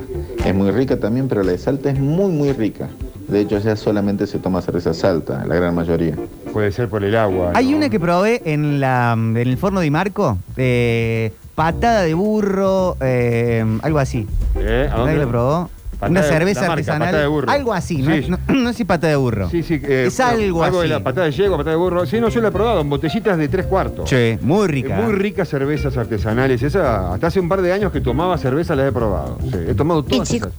[0.45, 2.89] Es muy rica también, pero la de Salta es muy, muy rica.
[3.29, 6.15] De hecho, ya solamente se toma cerveza Salta, la gran mayoría.
[6.53, 7.53] Puede ser por el agua.
[7.55, 12.97] Hay una que probé en, la, en el forno de Marco, eh, patada de burro,
[13.01, 14.27] eh, algo así.
[14.57, 14.89] ¿Eh?
[14.91, 15.13] ¿A dónde?
[15.13, 15.71] ¿Nadie lo probó?
[15.93, 17.01] Patada Una de- cerveza marca, artesanal.
[17.09, 17.51] patada de burro.
[17.51, 18.43] Algo así, Sí, no, sí.
[18.49, 19.51] no, no sé si patada de burro.
[19.51, 19.75] Sí, sí.
[19.85, 20.89] eh, es algo, de así.
[20.89, 22.07] la patada de yegua, patada de burro.
[22.07, 24.09] Sí, no, yo la he probado en botellitas de tres cuartos.
[24.09, 24.97] Che, muy rica.
[24.97, 26.63] Muy ricas cervezas artesanales.
[26.63, 29.39] Esa, hasta hace un par de años que tomaba cerveza la he probado.
[29.43, 30.51] Sí, he tomado todas esas.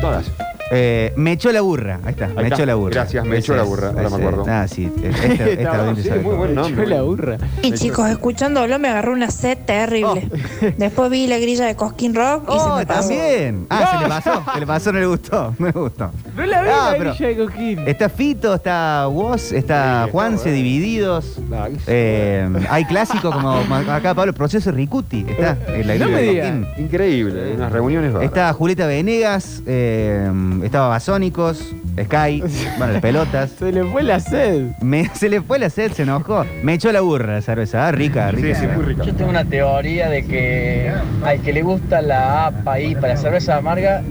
[0.00, 0.32] Todas.
[0.74, 2.00] Eh, me echó la burra.
[2.04, 2.54] Ahí está, me está.
[2.56, 2.94] echó la burra.
[2.94, 4.44] Gracias, me echó la burra, ahora me acuerdo.
[4.48, 4.90] Ah, sí.
[5.02, 6.36] Esta, esta, sabe todo.
[6.36, 6.86] buen nombre.
[6.86, 7.36] la burra.
[7.62, 10.28] Y chicos, escuchándolo me agarró una sed terrible.
[10.78, 13.08] Después vi la grilla de Cosquín Rock y se Oh, me pasó.
[13.10, 13.66] también.
[13.70, 14.44] Ah, se le pasó.
[14.54, 15.54] Se le pasó, no le gustó.
[15.58, 16.10] No le gustó.
[16.36, 17.78] No la vi Ah, la pero- grilla de Coquín.
[17.86, 21.38] Está Fito, está Woz, está Juanse, divididos.
[21.86, 23.50] Eh, hay clásicos como
[23.90, 25.26] acá Pablo, Proceso Ricuti.
[25.28, 26.40] Está en la grilla me de.
[26.40, 26.66] Coquín.
[26.84, 28.14] Increíble, unas reuniones.
[28.22, 30.30] Está Julieta Venegas, eh,
[30.62, 32.42] estaba Basónicos, Sky,
[32.78, 33.50] bueno, las pelotas.
[33.58, 34.70] Se le fue la sed.
[34.80, 36.44] Me- se le fue la sed, se enojó.
[36.62, 38.58] Me echó la burra la cerveza, ah, rica, rica.
[39.04, 40.90] Yo tengo una teoría de que
[41.24, 44.02] al que le gusta la APA y para la cerveza amarga,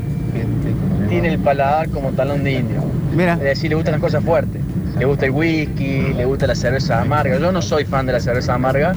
[1.10, 2.84] tiene el paladar como talón de indio.
[3.15, 3.34] Mira.
[3.34, 4.61] Es decir, le gustan las cosas fuertes.
[4.98, 7.38] Le gusta el whisky, le gusta la cerveza amarga.
[7.40, 8.94] Yo no soy fan de la cerveza amarga,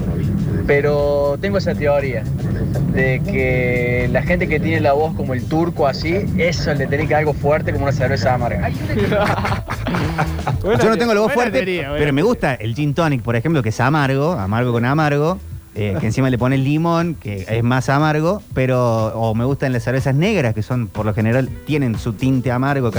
[0.67, 2.23] pero tengo esa teoría
[2.93, 7.05] de que la gente que tiene la voz como el turco así, eso le tiene
[7.07, 8.69] que dar algo fuerte como una cerveza amarga.
[10.63, 13.69] Yo no tengo la voz fuerte, pero me gusta el gin tonic, por ejemplo, que
[13.69, 15.37] es amargo, amargo con amargo,
[15.75, 19.83] eh, que encima le pone limón, que es más amargo, pero o me gustan las
[19.83, 22.97] cervezas negras, que son por lo general tienen su tinte amargo, Sí.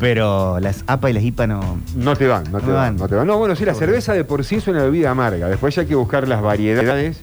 [0.00, 1.78] Pero las APA y las IPA no.
[1.94, 2.96] No te van, no te No van, van.
[2.96, 3.26] no te van.
[3.26, 5.46] No, bueno, sí, la cerveza de por sí es una bebida amarga.
[5.48, 7.22] Después ya hay que buscar las variedades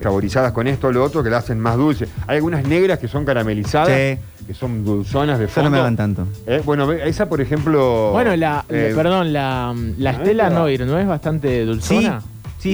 [0.00, 2.06] saborizadas con esto o lo otro que la hacen más dulce.
[2.26, 4.18] Hay algunas negras que son caramelizadas, Sí.
[4.46, 5.70] que son dulzonas de Eso fondo.
[5.70, 6.26] no me van tanto.
[6.46, 8.10] Eh, bueno, ve, esa por ejemplo.
[8.12, 10.50] Bueno, la, eh, perdón, la, la Stella mira.
[10.58, 12.20] Noir, ¿no es bastante dulzona?
[12.20, 12.26] Sí,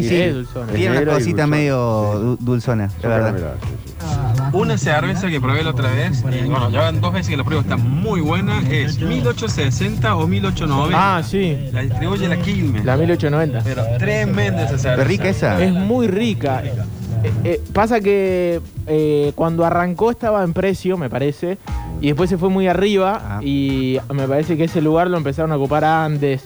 [0.02, 0.14] sí.
[0.16, 0.72] Es dulzona.
[0.72, 2.18] Tiene una cosita medio sí.
[2.22, 3.34] du- dulzona, verdad.
[3.62, 4.42] sí, sí.
[4.52, 7.44] Una cerveza que probé la otra vez, y bueno, ya van dos veces que la
[7.44, 11.16] pruebo, está muy buena, es 1860 o 1890.
[11.16, 11.56] Ah, sí.
[11.72, 12.84] La distribuye la Quilmes.
[12.84, 13.60] La 1890.
[13.64, 15.02] Pero tremenda esa cerveza.
[15.02, 15.62] ¿Es rica esa?
[15.62, 16.62] Es muy rica.
[16.64, 21.58] Eh, eh, pasa que eh, cuando arrancó estaba en precio, me parece,
[22.00, 23.40] y después se fue muy arriba Ah.
[23.42, 26.42] y me parece que ese lugar lo empezaron a ocupar antes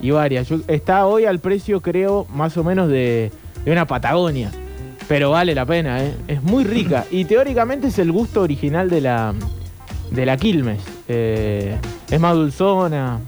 [0.00, 0.48] y varias.
[0.68, 3.32] Está hoy al precio, creo, más o menos de,
[3.64, 4.50] de una Patagonia.
[5.08, 6.14] Pero vale la pena, ¿eh?
[6.28, 7.06] es muy rica.
[7.10, 9.34] Y teóricamente es el gusto original de la,
[10.10, 10.80] de la Quilmes.
[11.08, 11.76] Eh,
[12.10, 13.18] es más dulzona,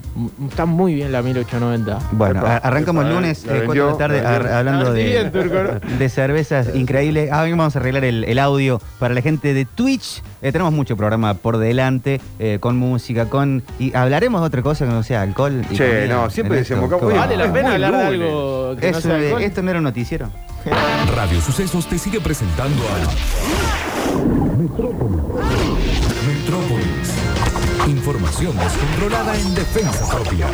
[0.49, 1.99] está muy bien la 1890.
[2.11, 4.93] Bueno, Epa, arrancamos el lunes, eh, la eh, cuatro de la tarde, ar- hablando Ah,
[4.93, 7.29] de, cervezas increíbles.
[7.31, 10.21] Ah, hoy vamos a arreglar el, el audio para la gente de Twitch.
[10.41, 13.63] Eh, tenemos mucho programa por delante, eh, con música, con.
[13.79, 15.61] Y hablaremos de otra cosa que no sea alcohol.
[15.69, 17.13] y Che, comida no, siempre desembocamos-.
[17.15, 19.41] Vale la pena hablar de algo que no Eso sea de- alcohol?
[19.43, 20.29] esto no era un noticiero.
[21.15, 22.97] Radio Sucesos te sigue presentando a
[24.57, 26.00] Metrópolis.
[27.87, 30.49] Información descontrolada en defensa propia.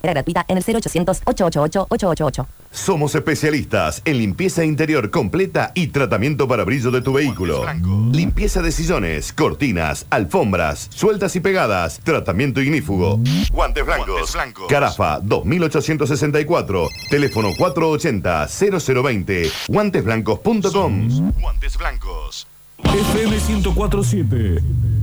[0.00, 2.46] Era gratuita en el 0800-888-888.
[2.70, 7.64] Somos especialistas en limpieza interior completa y tratamiento para brillo de tu vehículo.
[8.12, 13.18] Limpieza de sillones, cortinas, alfombras, sueltas y pegadas, tratamiento ignífugo.
[13.50, 14.36] Guantes blancos.
[14.68, 21.32] Carafa 2864, teléfono 480-0020, guantesblancos.com.
[21.40, 22.46] Guantes blancos.
[22.84, 24.62] FM 1047.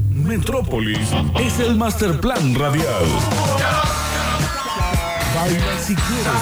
[0.09, 1.09] Metrópolis
[1.39, 3.05] es el master plan radial.
[5.35, 6.33] Baila si quieres.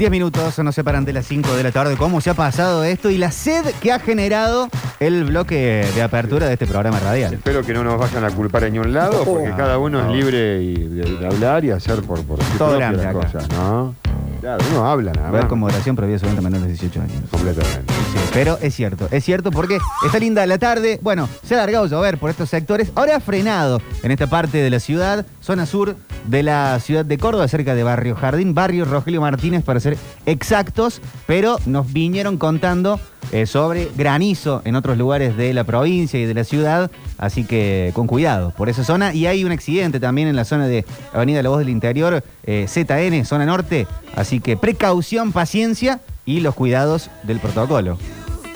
[0.00, 1.94] 10 minutos nos separan de las 5 de la tarde.
[1.98, 6.46] ¿Cómo se ha pasado esto y la sed que ha generado el bloque de apertura
[6.46, 7.34] de este programa radial?
[7.34, 10.38] Espero que no nos vayan a culpar en ningún lado, porque cada uno es libre
[10.58, 13.12] de, hablar y hacer por, por su Todo grande.
[13.12, 13.94] Cosas, ¿no?
[14.40, 15.48] Claro, uno habla nada ver, más.
[15.48, 17.30] con moderación prohibida solamente a menores de 18 años.
[17.30, 17.92] Completamente.
[17.92, 20.98] Sí, pero es cierto, es cierto porque está linda la tarde.
[21.02, 22.90] Bueno, se ha alargado llover por estos sectores.
[22.94, 25.96] Ahora ha frenado en esta parte de la ciudad, zona sur
[26.26, 29.96] de la ciudad de Córdoba, cerca de Barrio Jardín, Barrio Rogelio Martínez, para ser
[30.26, 31.00] exactos.
[31.26, 32.98] Pero nos vinieron contando
[33.32, 36.90] eh, sobre granizo en otros lugares de la provincia y de la ciudad.
[37.18, 39.14] Así que con cuidado por esa zona.
[39.14, 42.66] Y hay un accidente también en la zona de Avenida La Voz del Interior, eh,
[42.68, 43.86] ZN, zona norte.
[44.14, 47.98] Así que precaución, paciencia y los cuidados del protocolo.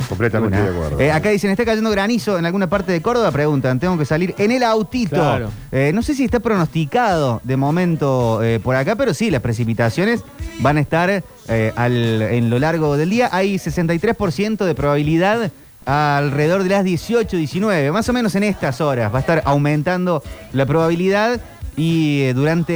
[0.09, 0.71] Completamente Una.
[0.71, 1.01] de acuerdo.
[1.01, 3.31] Eh, acá dicen, está cayendo granizo en alguna parte de Córdoba.
[3.31, 5.17] Preguntan, tengo que salir en el autito.
[5.17, 5.51] Claro.
[5.73, 10.23] Eh, no sé si está pronosticado de momento eh, por acá, pero sí, las precipitaciones
[10.61, 11.11] van a estar
[11.49, 13.29] eh, al- en lo largo del día.
[13.33, 15.51] Hay 63% de probabilidad
[15.87, 19.13] alrededor de las 18, 19, más o menos en estas horas.
[19.13, 20.23] Va a estar aumentando
[20.53, 21.41] la probabilidad.
[21.77, 22.73] Y eh, durante,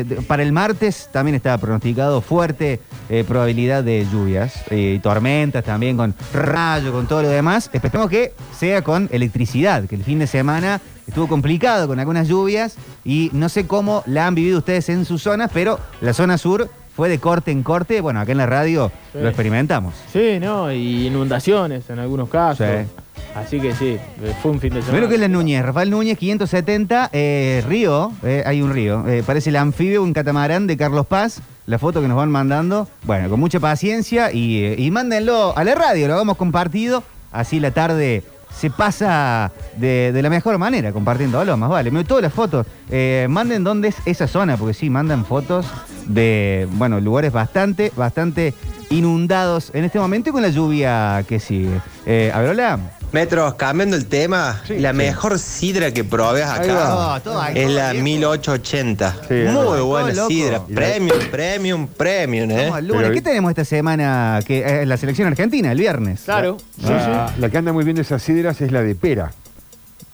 [0.00, 5.64] eh, para el martes también está pronosticado fuerte eh, probabilidad de lluvias eh, y tormentas
[5.64, 7.68] también con rayo, con todo lo demás.
[7.72, 12.76] Esperemos que sea con electricidad, que el fin de semana estuvo complicado con algunas lluvias
[13.04, 16.68] y no sé cómo la han vivido ustedes en sus zonas, pero la zona sur
[16.94, 18.00] fue de corte en corte.
[18.00, 19.18] Bueno, acá en la radio Sí.
[19.22, 19.94] lo experimentamos.
[20.12, 20.70] Sí, ¿no?
[20.72, 22.66] Y inundaciones en algunos casos.
[22.68, 22.86] Sí.
[23.34, 24.92] Así que sí, eh, fue un fin de semana.
[24.92, 29.22] Primero que es la Núñez, Rafael Núñez, 570, eh, río, eh, hay un río, eh,
[29.24, 33.28] parece el anfibio, un catamarán de Carlos Paz, la foto que nos van mandando, bueno,
[33.28, 38.24] con mucha paciencia y, y mándenlo a la radio, lo hagamos compartido, así la tarde
[38.54, 41.90] se pasa de, de la mejor manera, compartiendo más vale.
[41.90, 45.66] Me todas las fotos, eh, manden dónde es esa zona, porque sí, mandan fotos
[46.06, 48.54] de, bueno, lugares bastante, bastante
[48.90, 51.80] inundados en este momento y con la lluvia que sigue.
[52.06, 52.97] Eh, a ver, hola.
[53.12, 57.22] Metros, cambiando el tema, la mejor sidra que probé Ahí acá
[57.54, 58.04] es la viejo.
[58.04, 59.16] 1880.
[59.28, 60.28] Sí, Muy buena loco.
[60.28, 62.56] sidra, premium, premium, premium, ¿eh?
[62.64, 63.02] Vamos al lunes.
[63.04, 64.40] Pero- ¿Qué tenemos esta semana?
[64.46, 66.22] Que es la selección argentina, el viernes.
[66.24, 66.58] Claro.
[66.82, 69.30] La, la que anda muy bien de esas sidras es la de pera.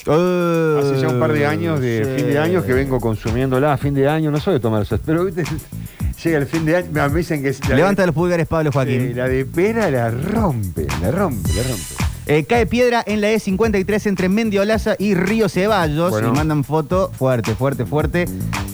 [0.07, 2.23] Uh, Hace ya un par de años, de sí.
[2.23, 4.31] fin de año, que vengo consumiéndola a fin de año.
[4.31, 5.45] No soy de tomar esas, pero ¿viste?
[6.23, 8.71] llega el fin de año, me dicen que es la Levanta de, los pulgares, Pablo
[8.71, 9.01] Joaquín.
[9.01, 12.14] eh, la de pera la rompe, la rompe, la rompe.
[12.27, 16.11] Eh, cae piedra en la E53 entre Mendiolaza y Río Ceballos.
[16.11, 16.29] Bueno.
[16.29, 18.27] Y mandan foto fuerte, fuerte, fuerte.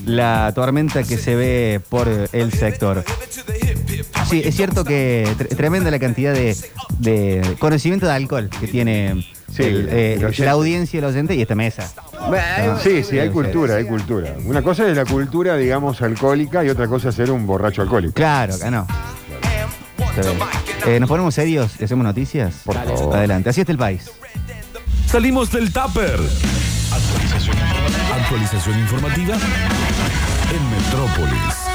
[0.06, 3.04] la tormenta que se ve por el sector.
[4.28, 6.56] Sí, es cierto que tre- tremenda la cantidad de,
[7.00, 11.42] de conocimiento de alcohol que tiene Sí, el, eh, el la audiencia el oyente y
[11.42, 11.92] esta mesa.
[12.84, 14.36] Sí, sí, hay cultura, hay cultura.
[14.44, 18.14] Una cosa es la cultura, digamos, alcohólica y otra cosa es ser un borracho alcohólico.
[18.14, 18.86] Claro, acá no.
[20.86, 22.62] Eh, ¿Nos ponemos serios y hacemos noticias?
[22.64, 23.16] Por favor.
[23.16, 24.10] Adelante, así está el país.
[25.06, 26.18] Salimos del tupper.
[28.12, 31.69] Actualización informativa en Metrópolis.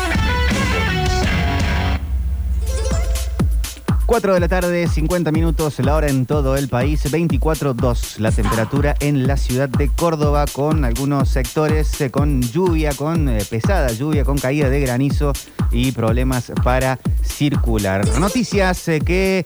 [4.06, 8.96] 4 de la tarde, 50 minutos, la hora en todo el país, 24.2 la temperatura
[9.00, 14.24] en la ciudad de Córdoba, con algunos sectores eh, con lluvia, con eh, pesada lluvia,
[14.24, 15.34] con caída de granizo
[15.72, 18.08] y problemas para circular.
[18.20, 19.46] Noticias eh, que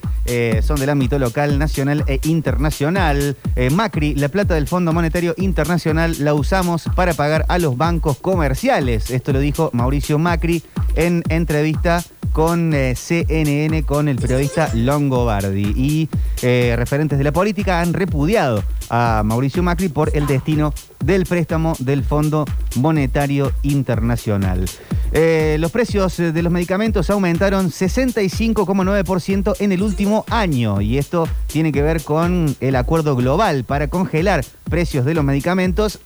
[0.61, 3.35] son del ámbito local, nacional e internacional.
[3.71, 9.09] Macri, la plata del Fondo Monetario Internacional la usamos para pagar a los bancos comerciales.
[9.09, 10.61] Esto lo dijo Mauricio Macri
[10.95, 15.73] en entrevista con CNN, con el periodista Longobardi.
[15.75, 16.09] Y
[16.41, 20.73] eh, referentes de la política han repudiado a Mauricio Macri por el destino
[21.03, 22.45] del préstamo del Fondo
[22.75, 24.65] Monetario Internacional.
[25.11, 31.27] Eh, los precios eh, de los medicamentos aumentaron 65,9% en el último año y esto
[31.47, 35.99] tiene que ver con el acuerdo global para congelar precios de los medicamentos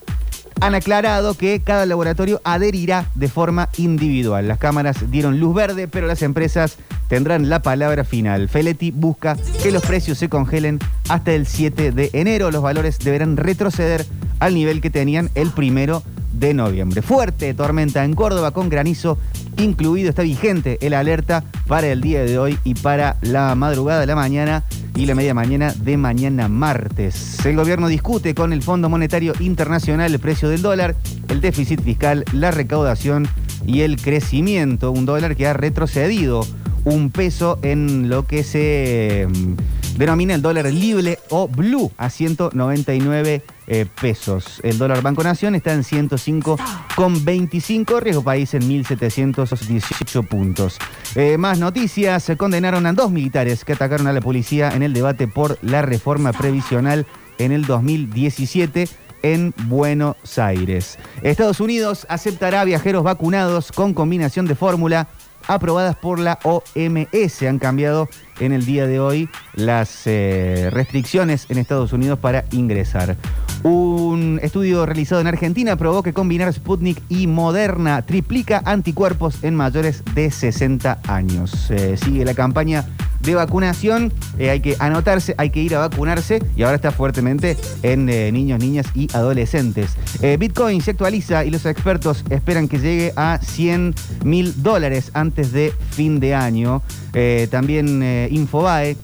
[0.60, 4.48] han aclarado que cada laboratorio adherirá de forma individual.
[4.48, 6.76] Las cámaras dieron luz verde, pero las empresas
[7.08, 8.48] tendrán la palabra final.
[8.48, 10.78] Feletti busca que los precios se congelen
[11.08, 12.50] hasta el 7 de enero.
[12.50, 14.06] Los valores deberán retroceder
[14.38, 16.02] al nivel que tenían el primero
[16.32, 17.02] de noviembre.
[17.02, 19.18] Fuerte tormenta en Córdoba con granizo
[19.56, 20.10] incluido.
[20.10, 24.16] Está vigente el alerta para el día de hoy y para la madrugada de la
[24.16, 24.64] mañana
[24.96, 27.44] y la media mañana de mañana martes.
[27.44, 30.96] El gobierno discute con el Fondo Monetario Internacional el precio del dólar,
[31.28, 33.28] el déficit fiscal, la recaudación
[33.66, 34.90] y el crecimiento.
[34.92, 36.46] Un dólar que ha retrocedido
[36.84, 39.54] un peso en lo que se mm,
[39.96, 44.60] denomina el dólar libre o blue a 199 eh, pesos.
[44.62, 50.78] El dólar Banco Nación está en 105,25, riesgo país en 1718 puntos.
[51.14, 54.92] Eh, más noticias, se condenaron a dos militares que atacaron a la policía en el
[54.92, 57.06] debate por la reforma previsional
[57.38, 58.88] en el 2017
[59.22, 60.98] en Buenos Aires.
[61.22, 65.08] Estados Unidos aceptará viajeros vacunados con combinación de fórmula
[65.46, 67.42] aprobadas por la OMS.
[67.42, 68.08] Han cambiado
[68.40, 73.16] en el día de hoy las eh, restricciones en Estados Unidos para ingresar.
[73.62, 80.02] Un estudio realizado en Argentina probó que combinar Sputnik y Moderna triplica anticuerpos en mayores
[80.14, 81.70] de 60 años.
[81.70, 82.86] Eh, sigue la campaña
[83.20, 87.56] de vacunación, eh, hay que anotarse, hay que ir a vacunarse y ahora está fuertemente
[87.82, 89.96] en niños, niñas y adolescentes.
[90.38, 93.94] Bitcoin se actualiza y los expertos esperan que llegue a 100
[94.24, 96.82] mil dólares antes de fin de año.
[97.14, 98.96] Eh, también eh, Infobae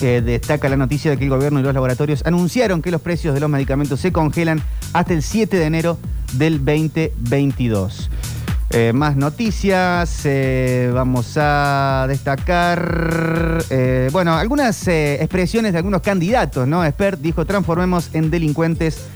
[0.00, 3.40] destaca la noticia de que el gobierno y los laboratorios anunciaron que los precios de
[3.40, 4.60] los medicamentos se congelan
[4.92, 5.98] hasta el 7 de enero
[6.34, 8.10] del 2022.
[8.70, 10.26] Eh, más noticias,
[10.92, 13.64] vamos a destacar,
[14.12, 16.84] bueno, algunas expresiones de algunos candidatos, ¿no?
[16.84, 19.08] Expert dijo, transformemos en delincuentes,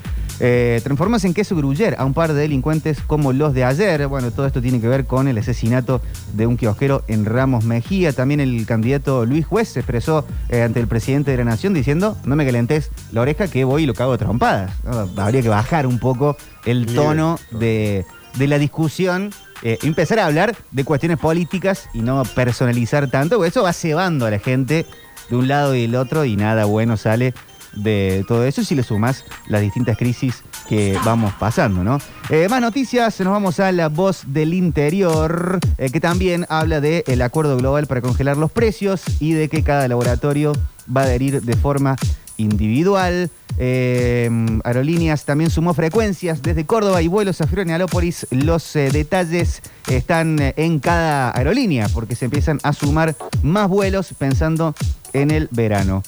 [0.43, 4.07] eh, transformemos en queso gruyer a un par de delincuentes como los de ayer.
[4.07, 6.01] Bueno, todo esto tiene que ver con el asesinato
[6.33, 8.15] de un kiosquero en Ramos Mejía.
[8.15, 12.17] También el candidato Luis Juez se expresó eh, ante el presidente de la Nación diciendo,
[12.25, 14.73] no me calentes la oreja que voy y lo cago de trompadas.
[14.85, 15.23] ¿no?
[15.23, 18.07] Habría que bajar un poco el tono de,
[18.39, 19.31] de la discusión,
[19.63, 24.25] eh, empezar a hablar de cuestiones políticas y no personalizar tanto, porque eso va cebando
[24.25, 24.87] a la gente
[25.29, 27.35] de un lado y del otro y nada bueno sale
[27.75, 31.99] de todo eso si le sumas las distintas crisis que vamos pasando, ¿no?
[32.29, 37.23] Eh, más noticias, nos vamos a la voz del interior, eh, que también habla del
[37.23, 40.53] acuerdo global para congelar los precios y de que cada laboratorio
[40.95, 41.97] va a adherir de forma
[42.41, 43.31] individual.
[43.59, 44.31] Eh,
[44.65, 48.27] Aerolíneas también sumó frecuencias desde Córdoba y vuelos a Florianópolis.
[48.31, 54.15] Los eh, detalles están eh, en cada aerolínea porque se empiezan a sumar más vuelos
[54.19, 54.75] pensando
[55.13, 56.03] en el verano.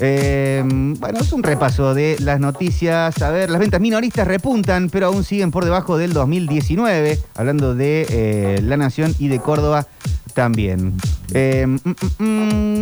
[0.00, 3.20] Eh, bueno, es un repaso de las noticias.
[3.22, 7.18] A ver, las ventas minoristas repuntan, pero aún siguen por debajo del 2019.
[7.34, 9.86] Hablando de eh, La Nación y de Córdoba
[10.34, 10.94] también.
[11.32, 11.78] Eh, mm,
[12.18, 12.24] mm,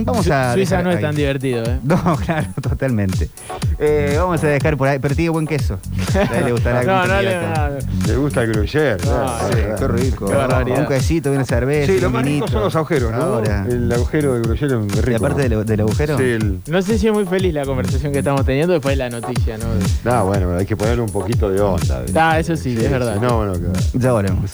[0.00, 0.54] mm, vamos a.
[0.54, 1.02] Suiza dejar no es ahí.
[1.02, 1.78] tan divertido, ¿eh?
[1.84, 3.30] No, claro, totalmente.
[3.78, 5.78] Eh, vamos a dejar por ahí, pero tiene buen queso.
[6.14, 8.96] A él le gustará No, no, no, Le gusta el gruyere.
[8.96, 9.48] claro.
[9.52, 10.26] Sí, qué rico.
[10.26, 10.80] Qué barbaridad.
[10.80, 11.92] Un quesito, una cerveza.
[11.92, 13.22] Sí, lo un más rico son los agujeros, ¿no?
[13.22, 13.66] Ahora.
[13.68, 15.10] El agujero de gruyere es rico.
[15.10, 16.16] Y aparte del, del agujero.
[16.18, 18.96] Sí, el- No sé si es muy feliz la conversación que estamos teniendo después de
[18.98, 19.66] la noticia, ¿no?
[20.04, 22.02] No, bueno, hay que ponerle un poquito de onda.
[22.14, 23.16] Ah, eso sí, es verdad.
[23.20, 24.50] no, bueno, que- Ya volvemos.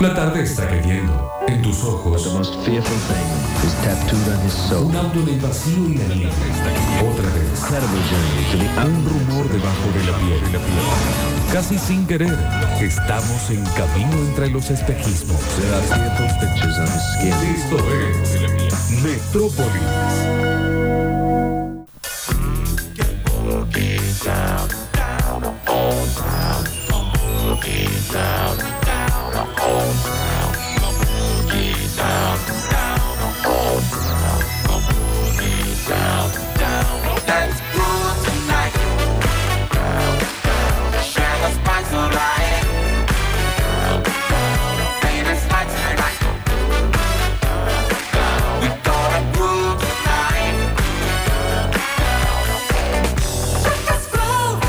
[0.00, 1.32] La tarde está cayendo.
[1.48, 2.26] En tus ojos.
[2.26, 2.36] Un
[4.96, 6.32] auto en el vacío y la nieve.
[7.00, 7.64] Otra vez.
[8.86, 10.40] Un rumor debajo de la piel.
[11.52, 12.38] Casi sin querer,
[12.80, 15.40] estamos en camino entre los espejismos.
[17.22, 19.82] Esto es Metrópolis.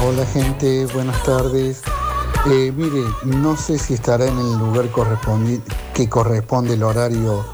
[0.01, 1.81] Hola gente, buenas tardes.
[2.48, 4.86] Eh, mire, no sé si estará en el lugar
[5.94, 7.45] que corresponde el horario.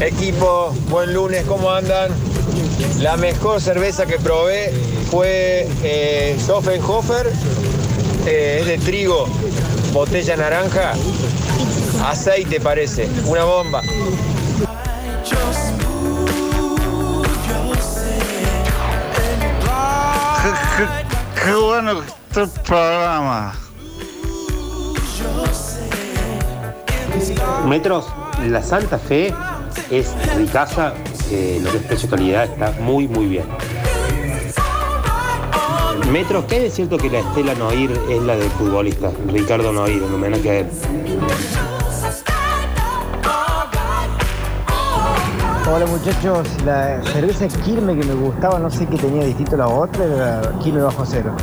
[0.00, 2.10] Equipo, buen lunes, ¿cómo andan?
[2.98, 4.72] La mejor cerveza que probé
[5.10, 7.30] fue eh, Soffenhofer,
[8.26, 9.26] eh, es de trigo,
[9.92, 10.94] botella naranja,
[12.04, 13.82] aceite parece, una bomba.
[21.48, 23.54] Qué bueno este programa.
[27.66, 28.04] Metros,
[28.46, 29.32] la Santa Fe
[29.90, 30.92] es ricaza,
[31.30, 33.46] eh, lo que es precio-calidad está muy, muy bien.
[36.12, 39.10] Metros, ¿qué es cierto que la Estela Noir es la del futbolista?
[39.28, 40.66] Ricardo Noir, en homenaje a él.
[45.70, 49.68] Hola muchachos, la cerveza Quilme que me gustaba, no sé qué tenía distinto a la
[49.68, 51.34] otra, era Quilme bajo cero.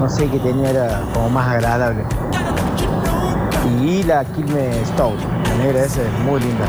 [0.00, 2.02] No sé qué tenía, era como más agradable.
[3.82, 6.64] Y la Quilme Stout, la negra esa es muy linda.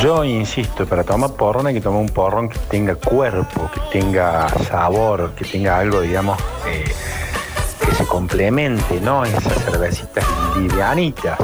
[0.00, 3.68] Yo insisto, para tomar porrón hay que tomar un porrón que tenga cuerpo,
[4.00, 6.84] tenga sabor, que tenga algo, digamos, eh,
[7.80, 9.24] que se complemente, ¿no?
[9.24, 10.22] Esas cervecitas
[10.54, 11.38] livianitas.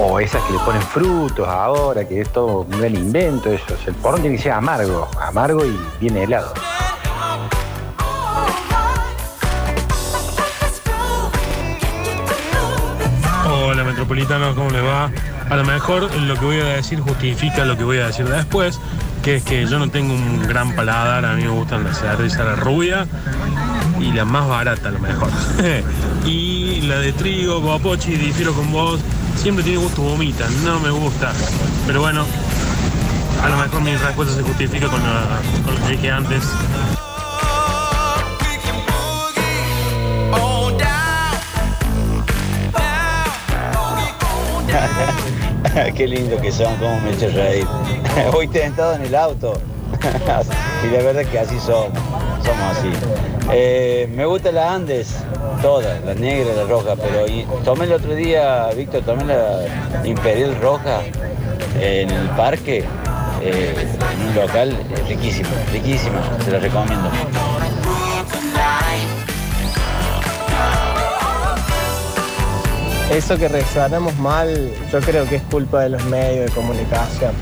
[0.00, 3.76] O esas que le ponen frutos ahora, que es todo un gran invento, eso.
[3.86, 6.54] El porrón tiene que ser amargo, amargo y bien helado.
[13.46, 15.10] Hola Metropolitano, ¿cómo le va?
[15.50, 18.80] A lo mejor lo que voy a decir justifica lo que voy a decir después,
[19.22, 22.44] que es que yo no tengo un gran paladar, a mí me gustan la cerveza
[22.44, 23.06] la rubia
[24.00, 25.30] y la más barata a lo mejor.
[26.24, 29.00] y la de trigo, guapochi, difiero con vos,
[29.36, 31.32] siempre tiene gusto vomita, no me gusta.
[31.86, 32.24] Pero bueno,
[33.42, 36.42] a lo mejor mi respuesta se justifica con, lo que dije antes.
[45.96, 47.66] Qué lindo que son, cómo me echa reír.
[48.32, 49.54] Voy tentado en el auto.
[50.84, 51.98] y la verdad que así somos.
[52.44, 52.90] Somos así.
[53.50, 55.16] Eh, me gusta la Andes,
[55.62, 57.24] todas, la negra y la roja, pero
[57.64, 61.00] tomé el otro día, Víctor, tomé la Imperial Roja
[61.80, 62.84] en el parque,
[63.42, 67.10] eh, en un local, eh, riquísimo, riquísimo, se la recomiendo.
[73.10, 77.32] Eso que reaccionamos mal, yo creo que es culpa de los medios de comunicación.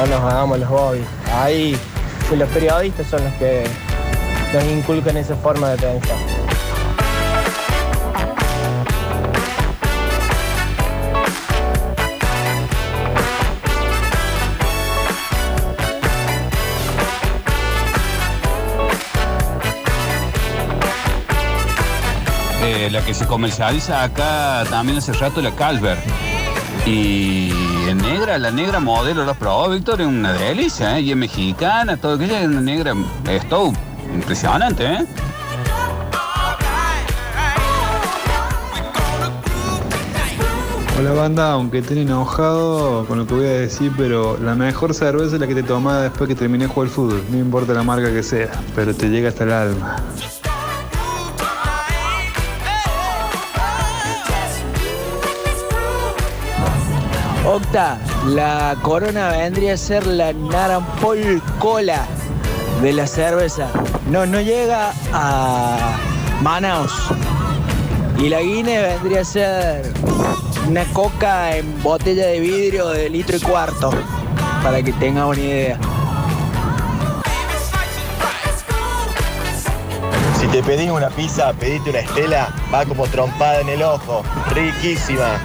[0.00, 1.06] No nos hagamos los bobbies.
[1.30, 1.76] Ahí,
[2.34, 3.66] los periodistas son los que
[4.54, 6.16] nos inculcan esa forma de pensar.
[22.62, 25.98] Eh, la que se comercializa acá también hace rato, la Calver.
[26.86, 27.50] Y
[27.88, 30.00] en negra, la negra modelo, ¿la probó, Víctor?
[30.00, 31.02] Es una delicia, ¿eh?
[31.02, 32.94] Y es mexicana, todo aquello es una negra.
[33.28, 33.72] Esto,
[34.14, 35.06] impresionante, ¿eh?
[40.98, 45.36] Hola banda, aunque estén enojado con lo que voy a decir, pero la mejor cerveza
[45.36, 47.24] es la que te tomás después que terminé de jugar fútbol.
[47.30, 49.96] No importa la marca que sea, pero te llega hasta el alma.
[57.52, 57.98] Octa,
[58.28, 62.06] la corona vendría a ser la Narampol Cola
[62.80, 63.66] de la cerveza.
[64.08, 65.96] No, no llega a
[66.42, 66.92] Manaus.
[68.18, 69.92] Y la Guinness vendría a ser
[70.68, 73.90] una coca en botella de vidrio de litro y cuarto.
[74.62, 75.78] Para que tengan una idea.
[80.38, 84.22] Si te pedís una pizza, pedite una estela, va como trompada en el ojo.
[84.54, 85.40] Riquísima.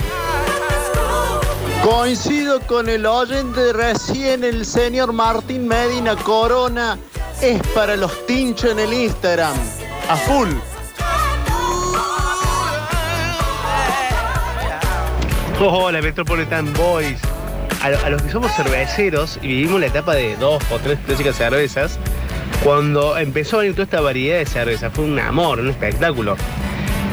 [1.90, 6.98] Coincido con el oyente recién, el señor Martín Medina Corona
[7.44, 9.53] es para los tinchos en el Instagram.
[10.10, 10.49] A full.
[15.60, 17.20] Hola, Metropolitan Boys.
[17.84, 20.98] A, lo- a los que somos cerveceros y vivimos la etapa de dos o tres
[21.06, 21.99] clásicas cervezas,
[22.64, 26.36] cuando empezó a venir toda esta variedad de cerveza, fue un amor, un espectáculo.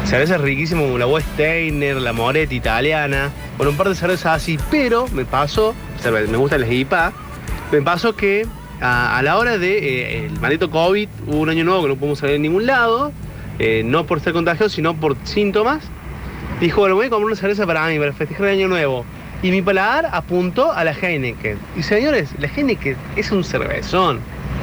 [0.07, 3.31] Cervezas riquísimas como la Westeiner, la Moretti italiana,
[3.63, 5.73] con un par de cervezas así, pero me pasó,
[6.05, 7.13] me gustan las IPA,
[7.71, 8.45] me pasó que
[8.81, 12.19] a, la hora de eh, el maldito COVID, hubo un año nuevo que no pudimos
[12.19, 13.13] salir a ningún lado,
[13.61, 15.85] eh, no por ser contagiados, sino por síntomas.
[16.59, 19.05] Dijo, bueno, voy a comprar una cerveza para mí, para festejar el año nuevo.
[19.45, 21.57] Y mi paladar apuntó a la Heineken.
[21.77, 24.19] Y señores, la Heineken es un cervezón.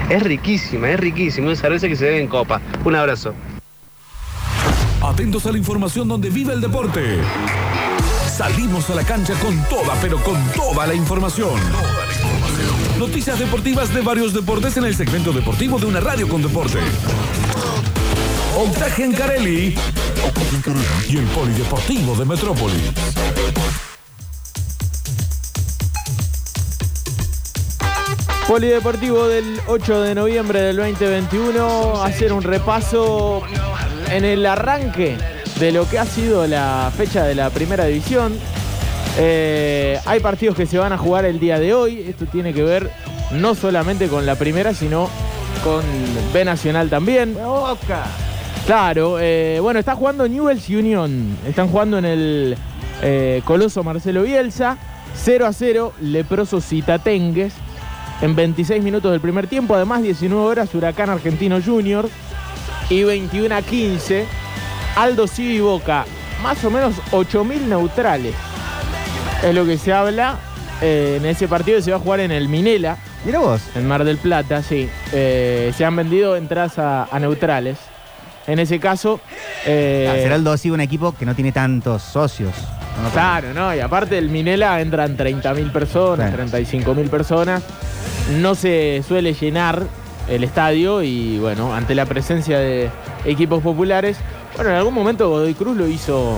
[0.09, 1.47] Es riquísima, es riquísima.
[1.47, 2.59] Una cerveza que se bebe en copa.
[2.83, 3.33] Un abrazo.
[5.01, 7.19] Atentos a la información donde vive el deporte.
[8.39, 11.59] Salimos a la cancha con toda, pero con toda la información.
[12.97, 16.77] Noticias deportivas de varios deportes en el segmento deportivo de una radio con deporte.
[18.55, 19.75] Octagen Gencarelli
[21.09, 22.81] y el Polideportivo de Metrópoli.
[28.47, 33.43] Polideportivo del 8 de noviembre del 2021, hacer un repaso
[34.09, 38.33] en el arranque de lo que ha sido la fecha de la primera división.
[39.17, 42.63] Eh, hay partidos que se van a jugar el día de hoy, esto tiene que
[42.63, 42.89] ver
[43.31, 45.09] no solamente con la primera, sino
[45.63, 45.83] con
[46.31, 47.35] B Nacional también.
[48.65, 52.57] Claro, eh, bueno, está jugando Newell's Union, están jugando en el
[53.01, 54.77] eh, Coloso Marcelo Bielsa,
[55.15, 57.53] 0 a 0, Leproso Citatengues,
[58.21, 62.09] en 26 minutos del primer tiempo, además 19 horas Huracán Argentino Junior.
[62.89, 64.25] Y 21 a 15,
[64.95, 66.05] Aldo Civi y Boca,
[66.43, 68.35] más o menos 8.000 neutrales,
[69.43, 70.35] es lo que se habla
[70.81, 72.97] eh, en ese partido que se va a jugar en el Minela.
[73.25, 73.61] Mira vos.
[73.75, 74.89] En Mar del Plata, sí.
[75.11, 77.77] Eh, se han vendido entradas a, a neutrales.
[78.47, 79.19] En ese caso.
[79.65, 82.53] eh, Ah, será el Dossi un equipo que no tiene tantos socios.
[83.03, 83.73] No, Claro, ¿no?
[83.75, 86.37] Y aparte del Minela entran 30.000 personas, Sí.
[86.77, 87.63] 35.000 personas.
[88.39, 89.83] No se suele llenar
[90.29, 92.89] el estadio y bueno, ante la presencia de
[93.25, 94.17] equipos populares,
[94.59, 96.37] bueno, en algún momento Godoy Cruz lo hizo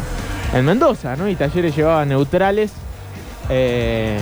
[0.54, 1.28] en Mendoza, ¿no?
[1.28, 2.72] Y Talleres llevaba neutrales,
[3.50, 4.20] eh,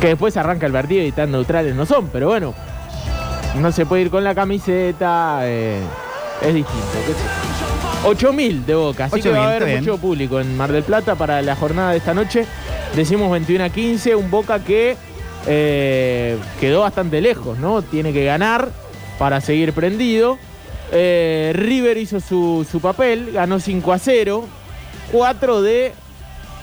[0.00, 2.54] que después arranca el partido y tan neutrales no son, pero bueno,
[3.54, 5.78] no se puede ir con la camiseta, eh,
[6.42, 6.88] es distinto.
[7.06, 7.20] qué sé
[8.02, 8.32] yo.
[8.32, 9.78] 8.000 de Boca, así que 8.000, va a haber bien.
[9.78, 12.46] mucho público en Mar del Plata para la jornada de esta noche.
[12.96, 14.96] Decimos 21 a 15, un Boca que
[15.46, 17.80] eh, quedó bastante lejos, ¿no?
[17.82, 18.70] Tiene que ganar
[19.20, 20.36] para seguir prendido.
[20.92, 24.44] Eh, River hizo su, su papel, ganó 5 a 0.
[25.12, 25.92] 4 de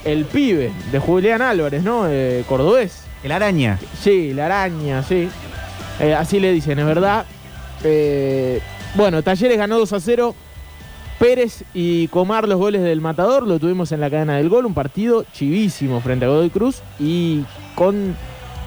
[0.06, 2.08] el pibe, de Julián Álvarez, ¿no?
[2.08, 3.04] Eh, cordobés.
[3.24, 3.80] El araña.
[4.02, 5.30] Sí, la araña, sí.
[6.00, 7.26] Eh, así le dicen, es verdad.
[7.84, 8.60] Eh,
[8.96, 10.36] bueno, Talleres ganó 2 a 0.
[11.20, 14.74] Pérez y Comar los goles del Matador, lo tuvimos en la cadena del gol, un
[14.74, 17.46] partido chivísimo frente a Godoy Cruz y
[17.76, 18.16] con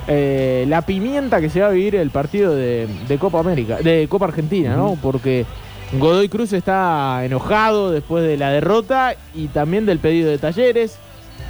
[0.08, 4.06] eh, la pimienta que se va a vivir el partido de, de Copa América, de
[4.08, 4.96] Copa Argentina, ¿no?
[5.02, 5.44] Porque
[5.92, 10.98] Godoy Cruz está enojado después de la derrota y también del pedido de Talleres.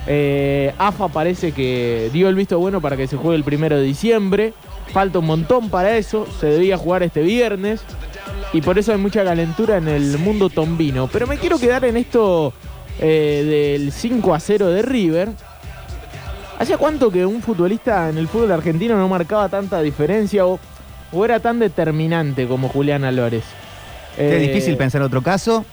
[0.07, 3.83] Eh, AFA parece que dio el visto bueno para que se juegue el primero de
[3.83, 4.53] diciembre.
[4.93, 6.27] Falta un montón para eso.
[6.39, 7.81] Se debía jugar este viernes.
[8.53, 11.09] Y por eso hay mucha calentura en el mundo tombino.
[11.09, 12.53] Pero me quiero quedar en esto
[13.01, 15.31] eh, del 5 a 0 de River.
[16.59, 20.59] ¿Hace cuánto que un futbolista en el fútbol argentino no marcaba tanta diferencia o,
[21.13, 23.45] o era tan determinante como Julián Álvarez?
[24.17, 25.65] Es Eh, difícil pensar otro caso.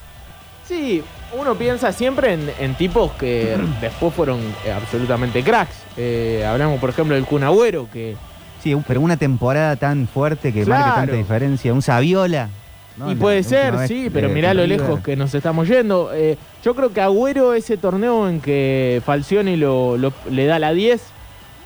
[0.68, 1.02] Sí,
[1.38, 5.74] uno piensa siempre en, en tipos que después fueron eh, absolutamente cracks.
[5.96, 8.16] Eh, hablamos, por ejemplo, del Kun Agüero, que
[8.62, 10.84] Sí, pero una temporada tan fuerte que Claro.
[10.86, 11.72] marque tanta diferencia.
[11.74, 12.48] Un Saviola.
[12.96, 13.10] ¿No?
[13.10, 16.10] Y puede ser, sí, pero mirá lo lejos que nos estamos yendo.
[16.14, 20.72] Eh, yo creo que Agüero, ese torneo en que Falcioni lo, lo- le da la
[20.72, 21.02] 10,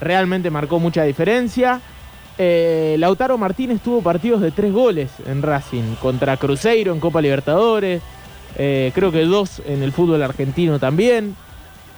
[0.01, 1.81] realmente marcó mucha diferencia.
[2.39, 8.01] Eh, Lautaro Martínez tuvo partidos de tres goles en Racing, contra Cruzeiro en Copa Libertadores,
[8.57, 11.35] eh, creo que dos en el fútbol argentino también.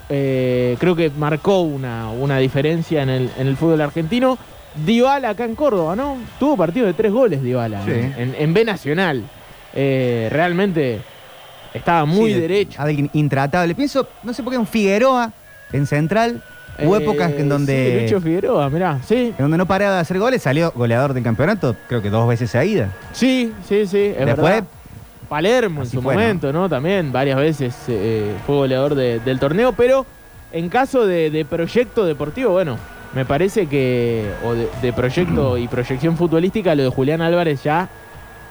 [0.09, 4.39] Eh, creo que marcó una, una diferencia en el, en el fútbol argentino.
[4.75, 6.17] Dybala acá en Córdoba, ¿no?
[6.39, 7.91] Tuvo partido de tres goles Dybala Sí.
[7.91, 9.25] en, en- en B Nacional.
[9.75, 11.01] Eh, realmente
[11.75, 12.81] estaba muy Sí, de- derecho.
[12.83, 13.75] Alguien intratable.
[13.75, 15.33] Pienso, no sé por qué, un Figueroa
[15.73, 16.43] en Central.
[16.83, 18.01] Hubo Eh, épocas en sí, donde.
[18.05, 19.35] Lucho Figueroa, mirá, sí.
[19.37, 22.51] En donde no paraba de hacer goles, salió goleador del campeonato, creo que dos veces
[22.51, 22.91] seguida.
[23.13, 24.65] Sí, sí, sí, es Después, verdad.
[25.29, 26.21] Palermo en su fue, ¿no?
[26.21, 26.69] momento, ¿no?
[26.69, 30.07] También varias veces eh, fue goleador de- del torneo, pero
[30.53, 32.79] en caso de, de proyecto deportivo, bueno,
[33.15, 37.89] me parece que, o de, de proyecto y proyección futbolística, lo de Julián Álvarez ya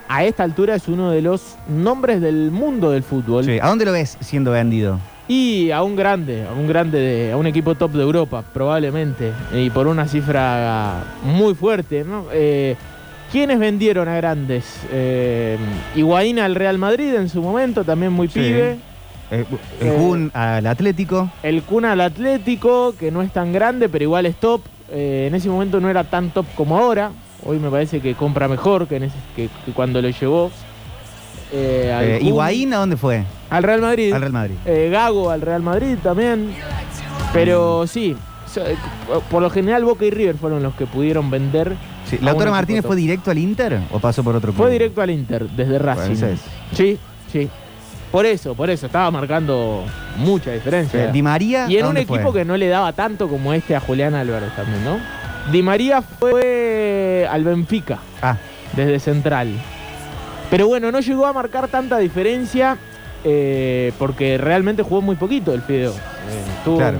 [0.08, 3.46] a esta altura es uno de los nombres del mundo del fútbol.
[3.46, 5.00] Sí, ¿A dónde lo ves siendo vendido?
[5.28, 9.32] Y a un grande, a un grande, de, a un equipo top de Europa, probablemente.
[9.54, 12.26] Y por una cifra muy fuerte, ¿no?
[12.34, 12.76] Eh,
[13.32, 14.66] ¿Quiénes vendieron a grandes?
[14.92, 15.56] Eh,
[15.96, 18.40] Higuaín al Real Madrid en su momento, también muy Sí.
[18.40, 18.78] pibe.
[19.32, 19.46] Eh,
[19.82, 21.30] el Eh, Kun al Atlético.
[21.44, 24.62] El Kun al Atlético, que no es tan grande, pero igual es top.
[24.92, 27.12] Eh, en ese momento no era tan top como ahora.
[27.46, 30.52] Hoy me parece que compra mejor que, en ese- que- que cuando lo llevó.
[31.52, 32.28] Eh, al Eh, Kun.
[32.28, 33.24] Higuaín, ¿a dónde fue?
[33.50, 34.14] Al Real Madrid.
[34.14, 34.56] Al Real Madrid.
[34.92, 36.52] Gago al Real Madrid también.
[37.34, 38.16] Pero sí,
[38.52, 38.76] so- eh,
[39.30, 41.76] por lo general Boca y River fueron los que pudieron vender.
[42.10, 44.64] Sí, ¿Lautaro Martínez fue directo al Inter o pasó por otro club?
[44.64, 46.12] Fue directo al Inter, desde Racing.
[46.24, 46.40] es.
[46.74, 46.98] Sí,
[47.32, 47.48] sí.
[48.12, 49.84] Por eso, por eso, estaba marcando
[50.18, 51.08] mucha diferencia.
[51.12, 52.42] Di María, Y en ¿a un equipo fue?
[52.42, 54.98] que no le daba tanto como este a Julián Álvarez también, ¿no?
[55.52, 58.38] Di María fue al Benfica, Ah,
[58.76, 59.50] desde Central.
[60.50, 62.78] Pero bueno, no llegó a marcar tanta diferencia
[63.24, 65.92] eh, porque realmente jugó muy poquito el Fideo.
[65.92, 65.96] Eh,
[66.66, 66.98] tuvo Claro.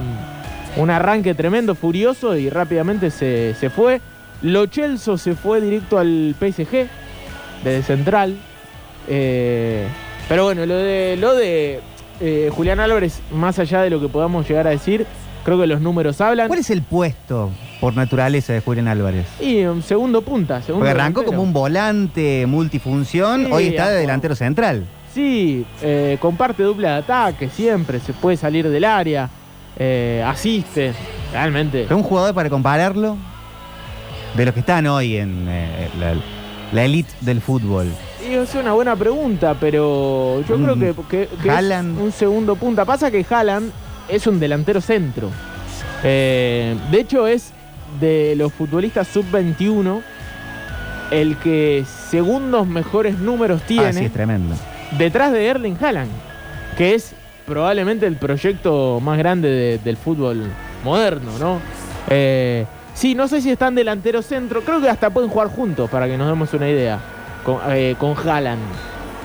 [0.76, 4.00] un, un arranque tremendo, furioso y rápidamente se, se fue.
[4.44, 6.88] Lo Chelso se fue directo al PSG
[7.64, 8.38] desde Central.
[9.08, 9.88] Eh,
[10.30, 11.82] pero bueno, lo de, lo de
[12.22, 15.06] eh, Julián Álvarez, más allá de lo que podamos llegar a decir,
[15.44, 16.48] creo que los números hablan.
[16.48, 17.50] ¿Cuál es el puesto
[17.82, 19.26] por naturaleza de Julián Álvarez?
[19.42, 21.26] Y un segundo punta, segundo Porque arrancó delantero.
[21.38, 24.86] como un volante multifunción, Sí, hoy está de delantero central.
[25.14, 29.28] Sí, eh, comparte dupla de ataque siempre, se puede salir del área,
[29.78, 30.94] eh, asiste,
[31.34, 31.84] realmente.
[31.84, 33.18] ¿Es un jugador para compararlo?
[34.38, 36.14] De los que están hoy en eh, la,
[36.72, 37.88] la elite del fútbol.
[38.30, 40.64] Es una buena pregunta, pero yo Mm.
[40.64, 42.00] creo que, que- que es Haaland.
[42.00, 42.86] un segundo punta.
[42.86, 43.72] Pasa que Haaland
[44.08, 45.30] es un delantero centro.
[46.04, 47.52] Eh, de hecho, es
[48.00, 50.02] de los futbolistas sub-21
[51.12, 53.88] el que segundos mejores números tiene.
[53.88, 54.56] Ah, sí, es tremendo.
[54.98, 56.10] detrás de Erling Haaland,
[56.78, 57.14] que es
[57.46, 60.44] probablemente el proyecto más grande de- del fútbol
[60.84, 61.60] moderno, ¿no?
[62.10, 66.08] Eh, sí, no sé si están delantero centro, creo que hasta pueden jugar juntos, para
[66.08, 67.00] que nos demos una idea,
[67.44, 68.62] con, eh, con Haaland,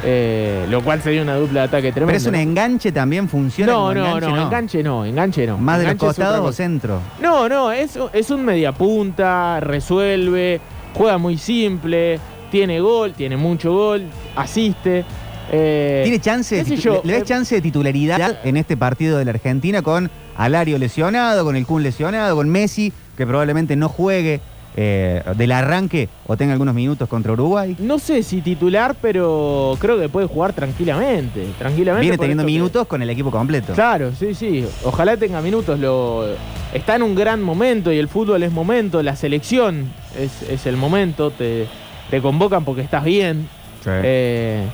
[0.04, 2.06] eh, lo cual sería una dupla de ataque tremenda.
[2.12, 5.58] Pero es un enganche también, funciona No, como no, enganche, no, enganche no, enganche no.
[5.58, 7.00] Más de los costados o centro.
[7.20, 10.60] No, no, es, es un mediapunta, resuelve,
[10.94, 12.18] juega muy simple,
[12.50, 14.04] tiene gol, tiene mucho gol,
[14.36, 15.04] asiste.
[15.50, 19.24] eh, ¿Tiene chance, de yo, ¿Le ves eh, chance de titularidad en este partido de
[19.24, 24.40] la Argentina con Alario lesionado, con el Kun lesionado, con Messi, que probablemente no juegue
[24.76, 27.76] eh, del arranque o tenga algunos minutos contra Uruguay?
[27.78, 31.46] No sé si titular, pero creo que puede jugar tranquilamente.
[31.58, 33.72] tranquilamente Viene teniendo que- minutos con el equipo completo.
[33.74, 34.66] Claro, sí, sí.
[34.84, 35.78] Ojalá tenga minutos.
[35.78, 36.26] Lo...
[36.72, 39.02] Está en un gran momento y el fútbol es momento.
[39.02, 41.30] La selección es, es el momento.
[41.30, 41.66] Te,
[42.10, 43.48] te convocan porque estás bien.
[43.86, 44.64] Eh,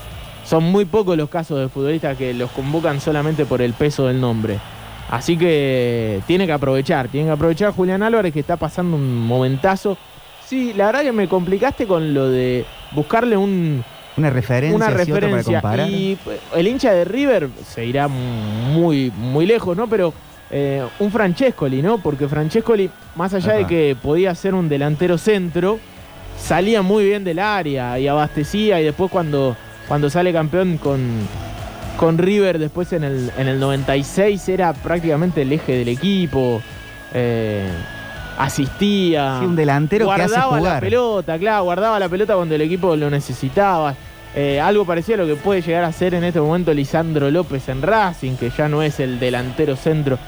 [0.47, 4.21] son muy pocos los casos de futbolistas que los convocan solamente por el peso del
[4.21, 4.59] nombre.
[5.11, 9.99] Así que tiene que aprovechar, tiene que aprovechar Julián Álvarez que está pasando un momentazo.
[10.47, 13.83] Sí, la verdad que me complicaste con lo de buscarle un,
[14.17, 15.31] Una referencia, una referencia.
[15.31, 15.91] para comparar.
[15.91, 19.89] Y pues, el hincha de River se irá muy, muy lejos, ¿no?
[19.89, 20.15] Pero
[20.49, 21.99] eh, un Francescoli, ¿no?
[21.99, 25.81] Porque Francescoli, más allá de que podía ser un delantero centro,
[26.39, 28.81] salía muy bien del área y abastecía.
[28.81, 29.57] Y después cuando,
[29.89, 31.01] cuando sale campeón con,
[32.01, 36.63] con River, después en el, en el 96 era prácticamente el eje del equipo.
[37.13, 37.69] eh,
[38.39, 39.37] asistía.
[39.41, 40.81] Sí, un delantero que hace guardaba la jugar.
[40.81, 43.95] pelota, claro, guardaba la pelota cuando el equipo lo necesitaba.
[44.35, 47.69] Eh, algo parecido a lo que puede llegar a ser en este momento Lisandro López
[47.69, 50.19] en Racing, que ya no es el delantero centro.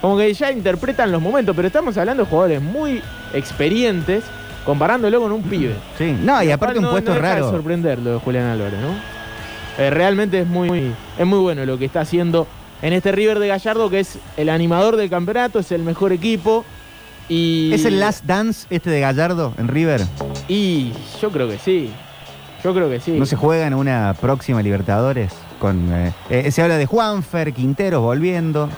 [0.00, 3.02] Como que ya interpretan los momentos, pero estamos hablando de jugadores muy
[3.34, 4.22] experientes
[4.64, 5.74] comparándolo con un pibe.
[5.98, 7.50] Sí, no, y aparte un puesto no deja raro.
[7.50, 9.15] sorprender lo de Julián Álvarez, ¿no?
[9.78, 12.46] Eh, realmente es muy, muy- es muy bueno lo que está haciendo
[12.82, 16.64] en este River de Gallardo, que es el animador del campeonato, es el mejor equipo.
[17.28, 20.02] Y, ¿Es el last dance este de Gallardo en River?
[20.48, 21.90] Y yo creo que sí.
[22.62, 23.12] Yo creo que sí.
[23.12, 25.32] ¿No se juega en una próxima Libertadores?
[25.58, 28.68] Con, eh, eh, se habla de Juanfer, Quinteros volviendo.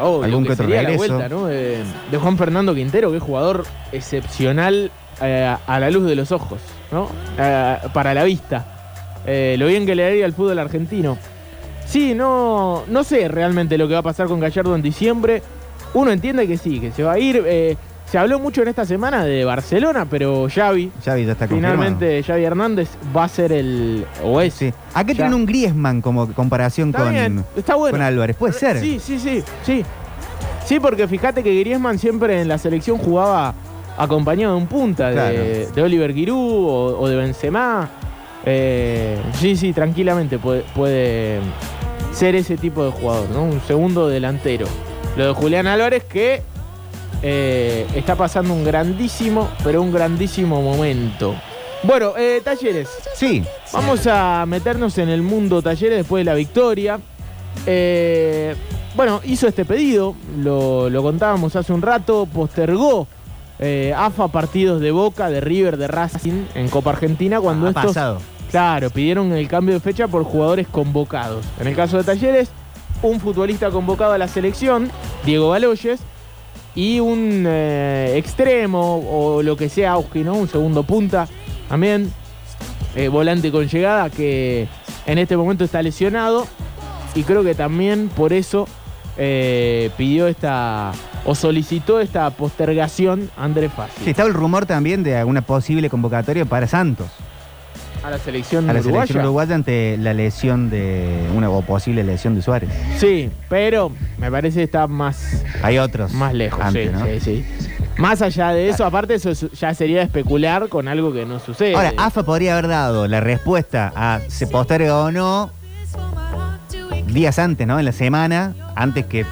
[0.00, 1.14] Oh, algún que otro sería la regreso.
[1.16, 1.46] vuelta, ¿no?
[1.46, 6.32] De, de Juan Fernando Quintero, que es jugador excepcional eh, a la luz de los
[6.32, 6.60] ojos,
[6.90, 7.08] ¿no?
[7.92, 8.71] Para la vista.
[9.26, 11.16] Eh, lo bien que le haría al fútbol argentino.
[11.86, 15.42] Sí, no, no sé realmente lo que va a pasar con Gallardo en diciembre.
[15.94, 17.42] Uno entiende que sí, que se va a ir.
[17.46, 17.76] Eh,
[18.06, 22.44] se habló mucho en esta semana de Barcelona, pero Xavi, Xavi ya está finalmente Xavi
[22.44, 24.04] Hernández va a ser el...
[24.22, 24.52] o es.
[24.52, 24.72] Sí.
[24.92, 27.96] ¿A qué tienen un Griezmann como comparación Está con, bien, está bueno.
[27.96, 28.36] con Álvarez?
[28.36, 28.80] Puede ser.
[28.80, 29.82] Sí, sí, sí, sí.
[30.66, 33.54] Sí, porque fíjate que Griezmann siempre en la selección jugaba
[33.96, 37.88] acompañado de un punta, de, de Oliver Giroud o, o de Benzema.
[38.44, 41.40] Eh, sí, sí, tranquilamente puede, puede
[42.12, 43.44] ser ese tipo de jugador, ¿no?
[43.44, 44.66] Un segundo delantero.
[45.16, 46.42] Lo de Julián Álvarez que
[47.22, 51.34] eh, está pasando un grandísimo, pero un grandísimo momento.
[51.84, 52.88] Bueno, eh, talleres.
[53.14, 53.44] Sí.
[53.72, 56.98] Vamos a meternos en el mundo talleres después de la victoria.
[58.94, 63.06] Bueno, hizo este pedido, lo, lo contábamos hace un rato, postergó
[63.64, 67.84] eh, AFA partidos de Boca, de River, de Racing en Copa Argentina cuando Ha estos,
[67.84, 68.18] pasado.
[68.50, 71.44] claro, pidieron el cambio de fecha por jugadores convocados.
[71.60, 72.48] En el caso de Talleres,
[73.02, 74.90] un futbolista convocado a la selección,
[75.24, 76.00] Diego Baloyes,
[76.74, 80.34] y un eh, extremo o lo que sea Auski, ¿no?
[80.34, 81.28] Un segundo punta
[81.68, 82.12] también,
[82.96, 84.66] eh, volante con llegada que
[85.06, 86.46] en este momento está lesionado
[87.14, 88.66] y creo que también por eso
[89.16, 90.92] eh, pidió esta
[91.24, 96.44] o solicitó esta postergación Andrés Fassi Sí, estaba el rumor también de alguna posible convocatoria
[96.44, 97.06] para Santos.
[98.04, 99.06] a la selección A la uruguaya.
[99.06, 101.28] selección uruguaya ante la lesión de.
[101.36, 102.68] una o posible lesión de Suárez.
[102.98, 106.12] Sí, pero me parece que está más, Hay otros.
[106.12, 106.60] más lejos.
[106.60, 107.06] antes, sí, ¿no?
[107.06, 107.46] sí, sí.
[107.98, 111.76] Más allá de eso, aparte eso es- ya sería especular con algo que no sucede.
[111.76, 115.52] Ahora, AFA podría haber dado la respuesta a se posterga o no
[117.06, 117.78] días antes, ¿no?
[117.78, 119.24] En la semana, antes que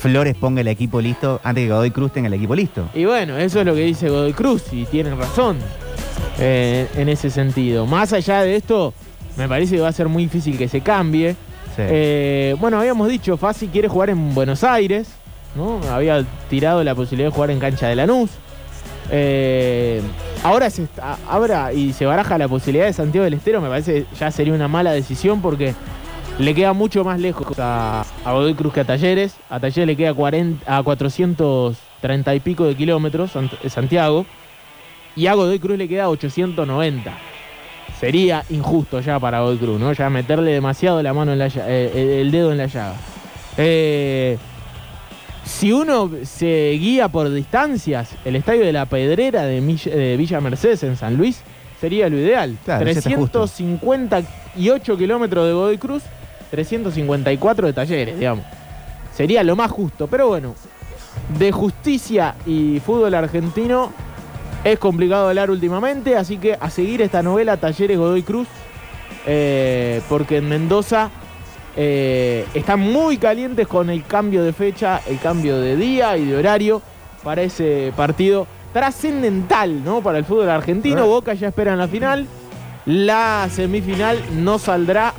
[0.00, 2.88] Flores ponga el equipo listo, antes que Godoy Cruz tenga el equipo listo.
[2.94, 5.58] Y bueno, eso es lo que dice Godoy Cruz y tienen razón
[6.38, 7.86] eh, en ese sentido.
[7.86, 8.94] Más allá de esto,
[9.36, 11.32] me parece que va a ser muy difícil que se cambie.
[11.76, 11.82] Sí.
[11.86, 15.08] Eh, bueno, habíamos dicho, Fassi quiere jugar en Buenos Aires,
[15.54, 15.80] ¿no?
[15.90, 18.30] Había tirado la posibilidad de jugar en cancha de Lanús.
[19.12, 20.00] Eh,
[20.42, 23.92] ahora se está- ahora y se baraja la posibilidad de Santiago del Estero, me parece
[24.04, 25.74] que ya sería una mala decisión porque
[26.40, 29.34] le queda mucho más lejos a, a Godoy Cruz que a Talleres.
[29.50, 34.24] A Talleres le queda 40, a 430 y pico de kilómetros Sant- Santiago
[35.16, 37.12] y a Godoy Cruz le queda 890.
[37.98, 39.92] Sería injusto ya para Godoy Cruz, ¿no?
[39.92, 42.94] Ya meterle demasiado la mano en la lla- eh, el- dedo en la llaga.
[43.58, 44.38] Eh,
[45.44, 49.60] si uno se guía por distancias, el estadio de la Pedrera de,
[50.16, 51.42] Villa Mercedes en San Luis
[51.80, 52.56] sería lo ideal.
[52.64, 53.40] Claro, ese está justo.
[53.40, 56.02] 358 kilómetros de Godoy Cruz,
[56.50, 58.44] 354 de Talleres, digamos.
[59.14, 60.54] Sería lo más justo, pero bueno,
[61.38, 63.92] de justicia y fútbol argentino
[64.64, 68.48] es complicado hablar últimamente, así que a seguir esta novela Talleres Godoy Cruz,
[69.26, 71.10] eh, porque en Mendoza
[71.76, 76.36] eh, están muy calientes con el cambio de fecha, el cambio de día y de
[76.36, 76.82] horario
[77.22, 80.02] para ese partido trascendental ¿no?
[80.02, 81.06] para el fútbol argentino.
[81.06, 82.26] Boca ya espera en la final.
[82.86, 85.14] La semifinal no saldrá,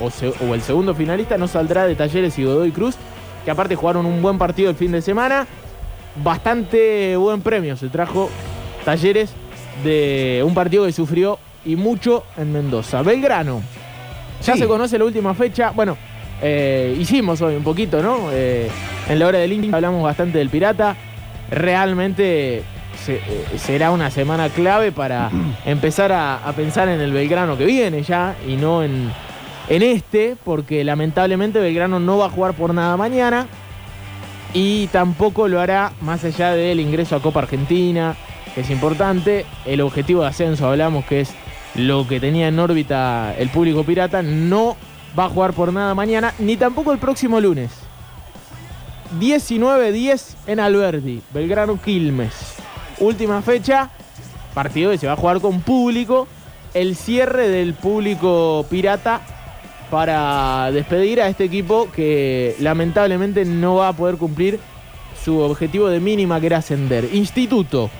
[0.00, 2.96] o, se- o el segundo finalista no saldrá de Talleres y Godoy Cruz,
[3.44, 5.46] que aparte jugaron un buen partido el fin de semana.
[6.22, 8.28] Bastante buen premio se trajo
[8.84, 9.32] Talleres
[9.84, 13.02] de un partido que sufrió y mucho en Mendoza.
[13.02, 13.62] Belgrano.
[14.44, 14.60] Ya Sí.
[14.60, 15.70] se conoce la última fecha.
[15.70, 15.96] Bueno,
[16.42, 18.28] eh, hicimos hoy un poquito, ¿no?
[18.32, 18.68] Eh,
[19.08, 20.96] en la hora del Indy hablamos bastante del Pirata.
[21.50, 22.62] Realmente
[23.04, 25.30] se- eh, será una semana clave para
[25.66, 29.10] empezar a, a pensar en el Belgrano que viene ya y no en,
[29.70, 33.46] en este, porque lamentablemente Belgrano no va a jugar por nada mañana
[34.52, 38.16] y tampoco lo hará más allá del ingreso a Copa Argentina,
[38.52, 39.46] que es importante.
[39.64, 41.32] El objetivo de ascenso, hablamos que es
[41.76, 44.76] lo que tenía en órbita el público pirata, no
[45.16, 47.70] va a jugar por nada mañana, ni tampoco el próximo lunes.
[49.20, 52.56] 19-10 en Alberdi, Belgrano Quilmes.
[52.98, 53.88] Última fecha,
[54.52, 56.26] partido que se va a jugar con público.
[56.74, 59.20] El cierre del público pirata
[59.90, 64.60] para despedir a este equipo que lamentablemente no va a poder cumplir
[65.22, 67.08] su objetivo de mínima que era ascender.
[67.12, 67.90] Instituto,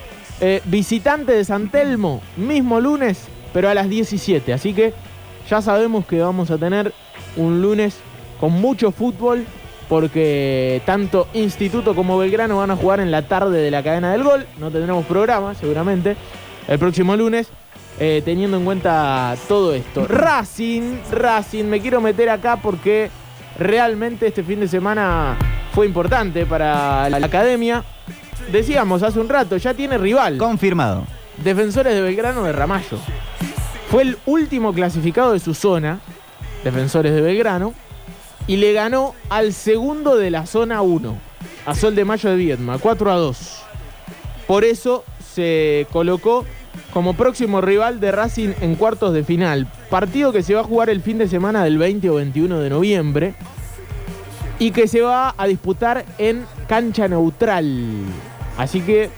[0.42, 4.54] Eh, visitante de San Telmo, mismo lunes, pero a las 17.
[4.54, 4.94] Así que
[5.50, 6.94] ya sabemos que vamos a tener
[7.36, 7.98] un lunes
[8.40, 9.44] con mucho fútbol,
[9.86, 14.24] porque tanto Instituto como Belgrano van a jugar en la tarde de la cadena del
[14.24, 14.46] gol.
[14.58, 16.16] No tendremos programa, seguramente,
[16.68, 17.50] el próximo lunes.
[18.02, 20.06] Eh, teniendo en cuenta todo esto.
[20.08, 23.10] Racing, Racing, me quiero meter acá porque
[23.58, 25.36] realmente este fin de semana
[25.74, 27.84] fue importante para la academia.
[28.50, 30.38] Decíamos hace un rato, ya tiene rival.
[30.38, 31.04] Confirmado.
[31.44, 32.98] Defensores de Belgrano de Ramallo.
[33.90, 36.00] Fue el último clasificado de su zona,
[36.64, 37.74] Defensores de Belgrano,
[38.46, 41.18] y le ganó al segundo de la zona 1,
[41.66, 43.62] a Sol de Mayo de Viedma, 4 a 2.
[44.46, 45.04] Por eso
[45.34, 46.46] se colocó
[46.92, 49.66] como próximo rival de Racing en cuartos de final.
[49.88, 52.70] Partido que se va a jugar el fin de semana del 20 o 21 de
[52.70, 53.34] noviembre
[54.58, 58.04] y que se va a disputar en cancha neutral.
[58.58, 59.10] Así que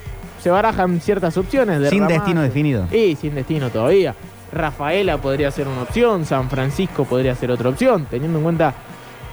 [0.43, 1.81] se barajan ciertas opciones.
[1.81, 2.87] De Sin destino definido.
[2.91, 4.15] Sí, sin destino todavía.
[4.53, 8.74] Rafaela podría ser una opción, San Francisco podría ser otra opción, teniendo en cuenta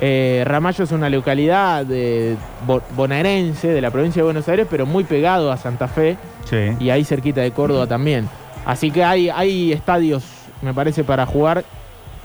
[0.02, 2.38] eh, Ramallo es una localidad de
[2.96, 6.18] bonaerense de la provincia de Buenos Aires, pero muy pegado a Santa Fe
[6.80, 8.28] Y ahí cerquita de Córdoba también.
[8.66, 10.24] Así que hay, hay estadios,
[10.62, 11.64] me parece, para jugar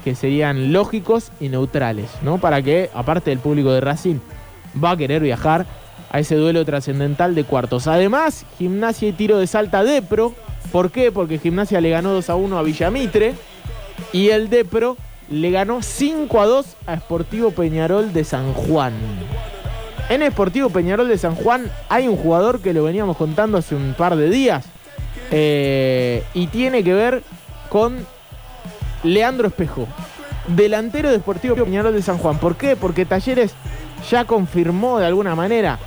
[0.02, 2.38] que serían lógicos y neutrales, ¿no?
[2.38, 4.16] Para que, aparte del público de Racing,
[4.82, 5.66] va a querer viajar
[6.10, 7.86] a ese duelo trascendental de cuartos.
[7.86, 10.34] Además, Gimnasia y Tiro de Salta Depro.
[10.70, 11.10] ¿Por qué?
[11.10, 13.34] Porque Gimnasia le ganó 2 a 1 a Villamitre
[14.12, 14.96] y el Depro
[15.30, 18.92] le ganó 5 a 2 a Sportivo Peñarol de San Juan.
[20.09, 23.94] En Sportivo Peñarol de San Juan hay un jugador que lo veníamos contando hace un
[23.94, 24.66] par de días
[25.31, 27.22] eh, y tiene que ver
[27.70, 28.06] con
[29.02, 29.89] Leandro Espejo,
[30.48, 32.39] delantero de Sportivo Peñarol de San Juan.
[32.39, 32.76] ¿Por qué?
[32.76, 33.55] Porque Talleres
[34.10, 35.78] ya confirmó de alguna manera,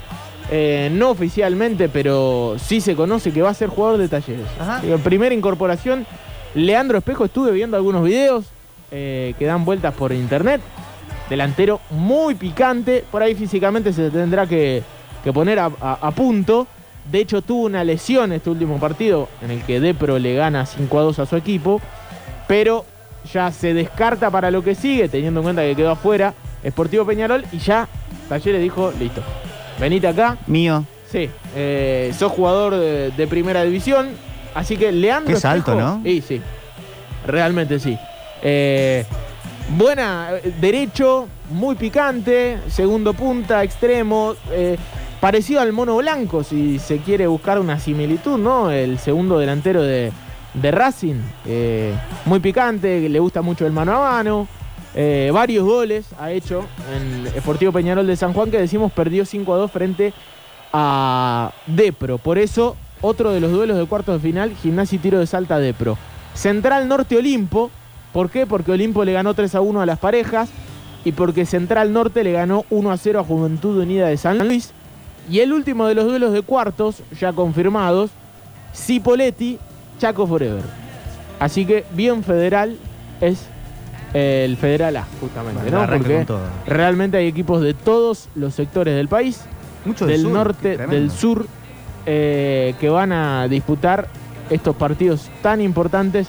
[0.49, 4.47] eh, no oficialmente, pero sí se conoce que va a ser jugador de Talleres.
[4.83, 6.05] Eh, primera incorporación,
[6.55, 8.45] Leandro Espejo, estuve viendo algunos videos
[8.91, 10.61] eh, que dan vueltas por internet.
[11.29, 14.81] Delantero muy picante, por ahí físicamente se tendrá que,
[15.23, 16.67] que poner a, a- a punto.
[17.11, 20.99] De hecho, tuvo una lesión este último partido en el que Depro le gana 5
[20.99, 21.81] a 2 a su equipo,
[22.47, 22.85] pero
[23.33, 26.33] ya se descarta para lo que sigue, teniendo en cuenta que quedó afuera
[26.67, 27.87] Sportivo Peñarol y ya
[28.27, 29.21] Talleres dijo, listo,
[29.79, 30.37] venite acá.
[30.47, 30.83] Mío.
[31.09, 34.09] Sí, eh, sos jugador de, de primera división,
[34.53, 36.01] así que Leandro Qué salto, Espejo- ¿no?
[36.03, 36.41] Sí, sí,
[37.25, 37.97] realmente sí.
[38.41, 39.05] Eh,
[39.69, 44.77] buena, eh, derecho, muy picante, segundo punta, extremo, eh,
[45.19, 48.71] parecido al mono blanco, si se quiere buscar una similitud, ¿no?
[48.71, 50.11] El segundo delantero de,
[50.53, 51.93] de Racing, eh,
[52.25, 54.47] muy picante, le gusta mucho el mano a mano.
[55.31, 56.65] varios goles ha hecho
[56.95, 60.13] en Sportivo Peñarol de San Juan que decimos perdió 5 a 2 frente
[60.73, 62.17] a Depro.
[62.17, 65.59] Por eso, otro de los duelos de cuartos de final, Gimnasia y Tiro de Salta
[65.59, 65.97] Depro.
[66.33, 67.69] Central Norte Olimpo.
[68.13, 68.45] ¿Por qué?
[68.45, 70.49] Porque Olimpo le ganó 3 a 1 a las parejas
[71.05, 74.71] y porque Central Norte le ganó 1 a 0 a Juventud Unida de San Luis.
[75.29, 78.11] Y el último de los duelos de cuartos, ya confirmados,
[78.73, 79.59] Cipoletti,
[79.99, 80.63] Chaco Forever.
[81.39, 82.77] Así que bien federal
[83.21, 83.45] es
[84.13, 85.93] el Federal A, justamente, Bueno, ¿no?
[85.93, 86.39] Porque todo.
[86.65, 89.41] realmente hay equipos de todos los sectores del país,
[89.85, 91.45] Mucho del del sur, norte, del sur,
[92.05, 94.07] eh, que van a disputar
[94.49, 96.27] estos partidos tan importantes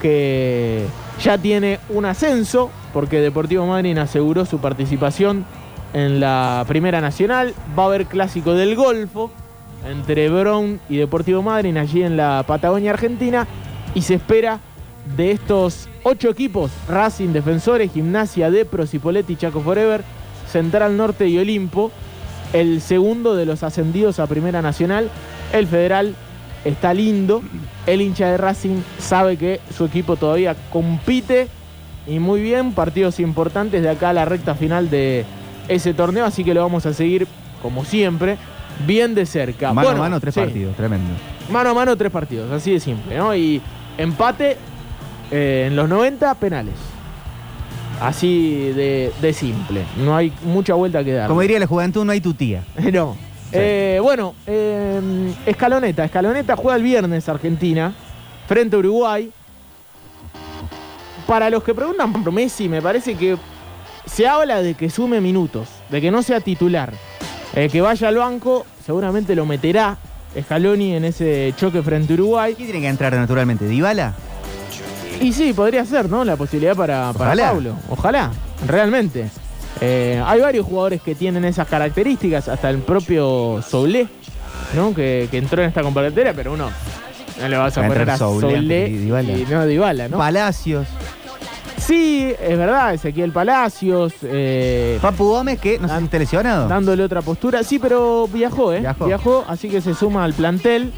[0.00, 0.86] que
[1.22, 5.44] ya tiene un ascenso, porque Deportivo Madryn aseguró su participación
[5.92, 7.54] en la Primera Nacional.
[7.78, 9.30] Va a haber clásico del Golfo
[9.88, 13.46] entre Brown y Deportivo Madryn allí en la Patagonia Argentina.
[13.94, 14.58] Y se espera
[15.16, 20.02] de estos ocho equipos, Racing, Defensores, Gimnasia, Depro, Cipoletti, Chaco Forever,
[20.50, 21.92] Central Norte y Olimpo,
[22.52, 25.08] el segundo de los ascendidos a Primera Nacional,
[25.52, 26.14] el Federal
[26.64, 27.42] está lindo,
[27.86, 31.48] el hincha de Racing sabe que su equipo todavía compite
[32.06, 35.24] y muy bien, partidos importantes de acá a la recta final de
[35.68, 37.26] ese torneo, así que lo vamos a seguir
[37.62, 38.38] como siempre,
[38.86, 39.72] bien de cerca.
[39.72, 41.10] Mano Bueno, a mano, tres sí, partidos, tremendo.
[41.50, 43.34] Mano a mano, tres partidos, así de simple, ¿no?
[43.34, 43.60] Y
[43.98, 44.56] empate
[45.30, 46.74] eh, en los 90 penales.
[48.00, 49.84] Así de, de simple.
[49.96, 51.28] No hay mucha vuelta que dar.
[51.28, 52.64] Como diría la juventud, no hay tu tía.
[52.92, 53.16] No.
[53.52, 55.00] Eh, bueno, eh,
[55.46, 56.04] Escaloneta.
[56.04, 57.92] Escaloneta juega el viernes Argentina
[58.46, 59.30] frente a Uruguay.
[61.26, 63.36] Para los que preguntan por Messi, me parece que
[64.06, 66.92] se habla de que sume minutos, de que no sea titular,
[67.54, 69.96] eh, que vaya al banco, seguramente lo meterá
[70.38, 72.54] Scaloni en ese choque frente a Uruguay.
[72.54, 73.66] ¿Quién tiene que entrar naturalmente?
[73.66, 74.14] ¿Dybala?
[75.20, 76.24] Y sí, podría ser, ¿no?
[76.24, 77.50] La posibilidad para, para Ojalá.
[77.50, 77.76] Paulo.
[77.88, 78.30] Ojalá,
[78.66, 79.30] realmente.
[79.80, 84.06] Eh, hay varios jugadores que tienen esas características, hasta el propio Soulé
[84.74, 84.94] ¿no?
[84.94, 86.70] Que, que entró en esta convocatoria, pero uno
[87.40, 89.32] no le vas a Va a poner a Soule Soule y Dybala.
[89.32, 90.18] y no Dybala, ¿no?
[90.18, 90.86] Palacios.
[91.78, 94.12] Sí, es verdad, Ezequiel Palacios.
[94.22, 96.68] eh, Papu Gómez, que no sé si está lesionado.
[96.68, 97.64] dándole otra postura.
[97.64, 98.84] Sí, pero viajó, ¿eh?
[99.04, 99.44] Viajó.
[99.48, 100.92] así que se suma al plantel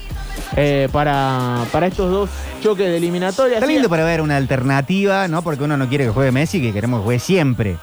[0.56, 2.30] eh, para, para estos dos
[2.62, 3.55] choques de eliminatoria.
[3.55, 5.40] Está lindo para ver una alternativa, ¿no?
[5.40, 7.76] Porque uno no quiere que juegue Messi, que queremos que juegue siempre.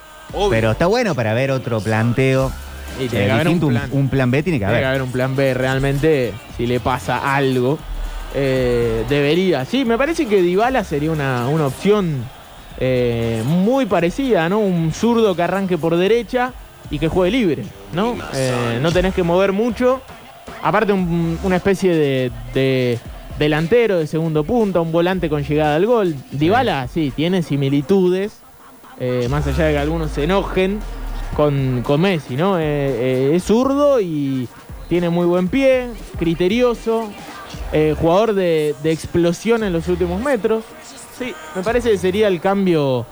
[0.49, 2.52] Pero está bueno para ver otro planteo.
[2.99, 3.90] Y tiene eh, que haber un plan.
[3.91, 4.82] un plan B tiene que Tiene haber.
[4.84, 7.78] que haber un plan B realmente si le pasa algo.
[8.34, 9.66] eh, debería.
[9.66, 12.24] Sí, me parece que Dybala sería una, una opción
[12.80, 14.60] eh, muy parecida, ¿no?
[14.60, 16.53] Un zurdo que arranque por derecha
[16.90, 17.64] y que juegue libre,
[17.94, 18.16] ¿no?
[18.82, 20.02] No tenés que mover mucho.
[20.64, 22.99] Aparte, un- una especie de, de
[23.40, 26.16] delantero de segundo punto, un volante con llegada al gol.
[26.32, 28.40] Dybala, sí, tiene similitudes,
[29.02, 30.80] eh, más allá de que algunos se enojen
[31.36, 32.57] con, con Messi, ¿no?
[32.57, 34.48] Eh, eh, es zurdo y
[34.88, 35.88] tiene muy buen pie,
[36.19, 37.10] criterioso,
[37.99, 40.64] jugador de, de explosión en los últimos metros.
[41.18, 43.06] Sí, me parece que sería el cambio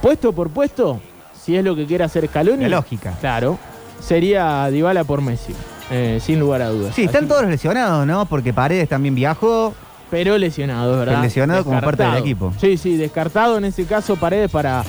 [0.00, 1.00] puesto por puesto,
[1.38, 2.62] si es lo que quiere hacer Scaloni.
[2.62, 3.16] La lógica.
[3.20, 3.58] Claro,
[4.00, 5.52] sería Dybala por Messi,
[5.90, 6.94] eh, sin lugar a dudas.
[6.94, 8.26] Sí, están todos lesionados, ¿no?
[8.26, 9.74] Porque Paredes también viajó.
[10.12, 11.14] Pero lesionado, es ¿verdad?
[11.14, 12.52] Pero lesionado como parte del equipo.
[12.60, 14.84] Sí, sí, descartado en ese caso Paredes para,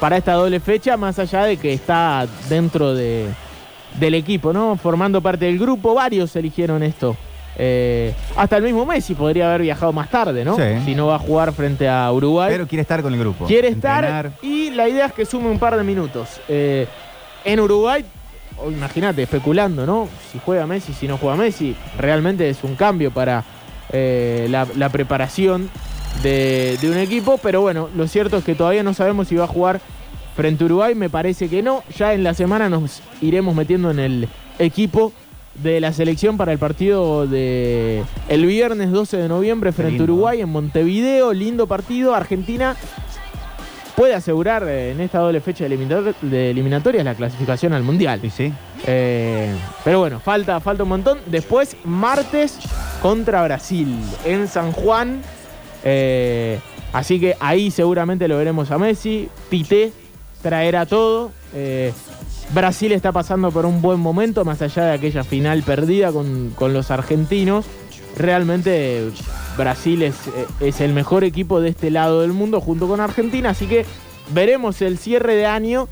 [0.00, 3.26] para esta doble fecha, más allá de que está dentro de,
[4.00, 4.76] del equipo, ¿no?
[4.76, 7.14] Formando parte del grupo, varios eligieron esto.
[7.58, 10.56] Eh, hasta el mismo Messi podría haber viajado más tarde, ¿no?
[10.56, 10.62] Sí.
[10.86, 12.48] Si no va a jugar frente a Uruguay.
[12.50, 13.44] Pero quiere estar con el grupo.
[13.44, 14.26] Quiere Entrenar.
[14.26, 16.40] estar y la idea es que sume un par de minutos.
[16.48, 16.86] Eh,
[17.44, 18.02] en Uruguay,
[18.66, 20.08] imagínate, especulando, ¿no?
[20.32, 23.44] Si juega Messi, si no juega Messi, realmente es un cambio para
[23.92, 25.70] eh, la, la preparación
[26.22, 29.44] de, de un equipo, pero bueno, lo cierto es que todavía no sabemos si va
[29.44, 29.80] a jugar
[30.36, 31.82] frente a Uruguay, me parece que no.
[31.96, 34.28] Ya en la semana nos iremos metiendo en el
[34.58, 35.12] equipo
[35.62, 40.04] de la selección para el partido de el viernes 12 de noviembre frente a.
[40.04, 42.14] Uruguay en Montevideo, lindo partido.
[42.14, 42.76] Argentina
[43.96, 48.20] puede asegurar eh, en esta doble fecha de, eliminator- de eliminatorias la clasificación al Mundial.
[48.22, 48.52] Sí, sí.
[48.86, 49.52] Eh,
[49.84, 51.18] pero bueno, falta, falta un montón.
[51.26, 52.58] Después, martes
[53.02, 55.22] contra Brasil en San Juan.
[55.84, 56.58] Eh,
[56.92, 59.28] así que ahí seguramente lo veremos a Messi.
[59.48, 59.92] Pité
[60.42, 61.30] traerá todo.
[61.54, 61.92] Eh,
[62.52, 66.74] Brasil está pasando por un buen momento, más allá de aquella final perdida con, con
[66.74, 67.64] los argentinos.
[68.16, 69.10] Realmente
[69.56, 73.50] Brasil es, eh, es el mejor equipo de este lado del mundo junto con Argentina.
[73.50, 73.84] Así que
[74.32, 75.88] veremos el cierre de año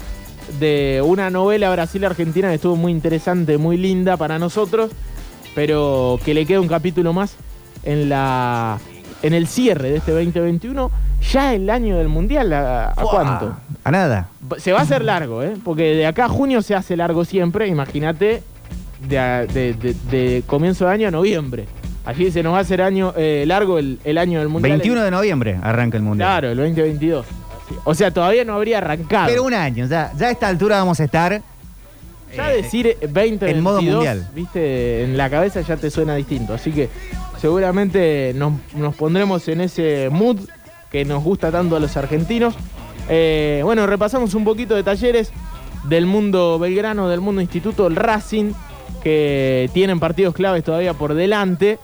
[0.58, 4.90] de una novela Brasil-Argentina que estuvo muy interesante, muy linda para nosotros,
[5.54, 7.34] pero que le queda un capítulo más
[7.84, 8.78] en la
[9.22, 10.90] en el cierre de este 2021,
[11.32, 13.56] ya el año del Mundial, ¿a, a cuánto?
[13.84, 14.28] A nada.
[14.58, 15.54] Se va a hacer largo, ¿eh?
[15.64, 18.42] porque de acá a junio se hace largo siempre, imagínate,
[19.08, 21.66] de, a- de- de- de comienzo de año a noviembre.
[22.04, 24.78] Allí se nos va a hacer año, eh, largo el, el año del Mundial.
[24.78, 26.28] 21 de noviembre arranca el Mundial.
[26.28, 27.26] Claro, el 2022.
[27.84, 29.28] O sea, todavía no habría arrancado.
[29.28, 31.42] Pero un año, ya, ya a esta altura vamos a estar.
[32.34, 34.26] Ya decir 2022, en modo mundial.
[34.34, 36.54] viste, en la cabeza ya te suena distinto.
[36.54, 36.88] Así que
[37.38, 40.38] seguramente nos, nos pondremos en ese mood
[40.90, 42.54] que nos gusta tanto a los argentinos.
[43.08, 45.30] Eh, bueno, repasamos un poquito de talleres
[45.84, 48.52] del mundo belgrano, del mundo instituto, el Racing,
[49.02, 51.78] que tienen partidos claves todavía por delante.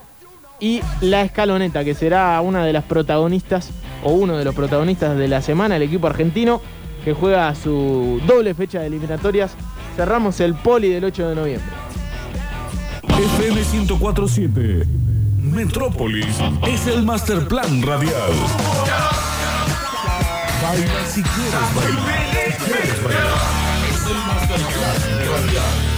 [0.59, 3.71] Y la escaloneta, que será una de las protagonistas,
[4.03, 6.61] o uno de los protagonistas de la semana, el equipo argentino,
[7.03, 9.51] que juega su doble fecha de eliminatorias.
[9.95, 11.71] Cerramos el poli del 8 de noviembre.
[13.03, 14.85] FM 1047.
[15.41, 16.25] Metrópolis
[16.67, 18.31] es el master plan radial.
[20.61, 22.19] Baila si quieres bailar.
[23.89, 24.99] Es el master plan
[25.31, 25.89] radial.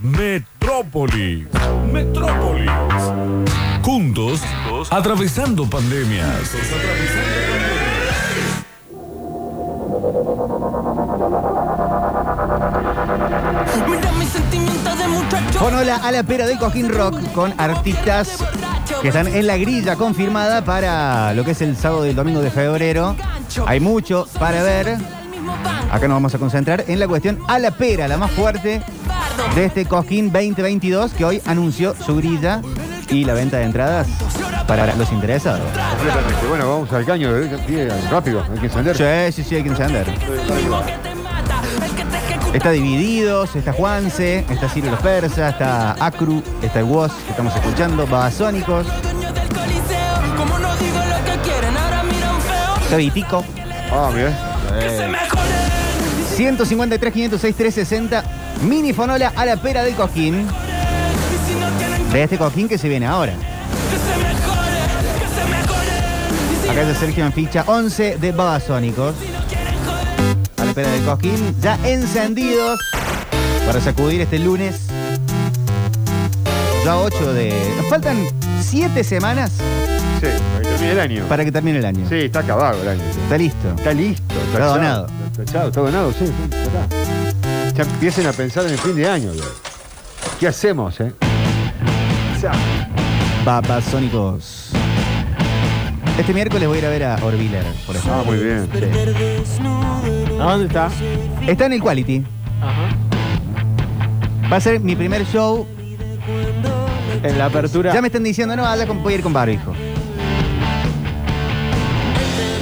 [0.00, 1.46] Metrópolis.
[1.92, 3.47] Metrópolis.
[3.88, 4.42] Juntos,
[4.90, 6.52] atravesando pandemias.
[6.52, 6.58] De.
[15.58, 18.44] Con hola a la pera del Cojín Rock con artistas
[19.00, 22.42] que están en la grilla confirmada para lo que es el sábado y el domingo
[22.42, 23.16] de febrero.
[23.64, 24.98] Hay mucho para ver.
[25.90, 28.82] Acá nos vamos a concentrar en la cuestión a la pera, la más fuerte
[29.54, 32.60] de este Cojín 2022 que hoy anunció su grilla
[33.10, 34.06] y la venta de entradas
[34.66, 35.60] para los interesados.
[35.96, 36.46] Completamente.
[36.48, 37.30] Bueno, vamos al caño.
[37.36, 38.96] eh, Rápido, hay que encender.
[38.96, 40.06] Sí, sí, sí, hay que encender.
[42.52, 47.54] Está Divididos, está Juanse, está Ciro los Persas, está Acru, está el Woz que estamos
[47.54, 48.86] escuchando, Babasónicos,
[52.82, 53.44] está Vitico.
[53.92, 54.34] Ah, bien.
[56.34, 58.24] 153, 506, 360,
[58.62, 60.46] mini fonola a la pera del Cojín.
[62.12, 63.34] De este cojín que se viene ahora.
[66.70, 69.14] Acá está Sergio en ficha 11 de Babasónicos.
[70.56, 72.78] A la espera del cojín, ya encendidos
[73.66, 74.86] para sacudir este lunes.
[76.84, 77.54] Ya 8 de.
[77.76, 78.26] Nos faltan
[78.62, 79.52] 7 semanas
[80.20, 81.24] Sí, para que termine el año.
[81.28, 82.08] para que termine el año.
[82.08, 83.02] Sí, está acabado el año.
[83.22, 83.68] Está listo.
[83.76, 84.34] Está listo.
[84.52, 85.06] Está donado.
[85.30, 87.74] Está tachado, está donado, sí, ya está.
[87.74, 89.30] Ya empiecen a pensar en el fin de año.
[90.40, 91.12] ¿Qué hacemos, eh?
[93.44, 94.70] Babasónicos.
[96.18, 98.20] Este miércoles voy a ir a ver a Orviller, por ejemplo.
[98.20, 98.68] Ah, muy bien.
[100.40, 100.88] ¿A dónde está?
[101.46, 102.24] Está en el Quality.
[102.60, 102.88] Ajá.
[104.52, 105.66] Va a ser mi primer show.
[107.22, 107.92] En la apertura.
[107.92, 109.72] Ya me están diciendo, no, habla con, voy a ir con barbijo.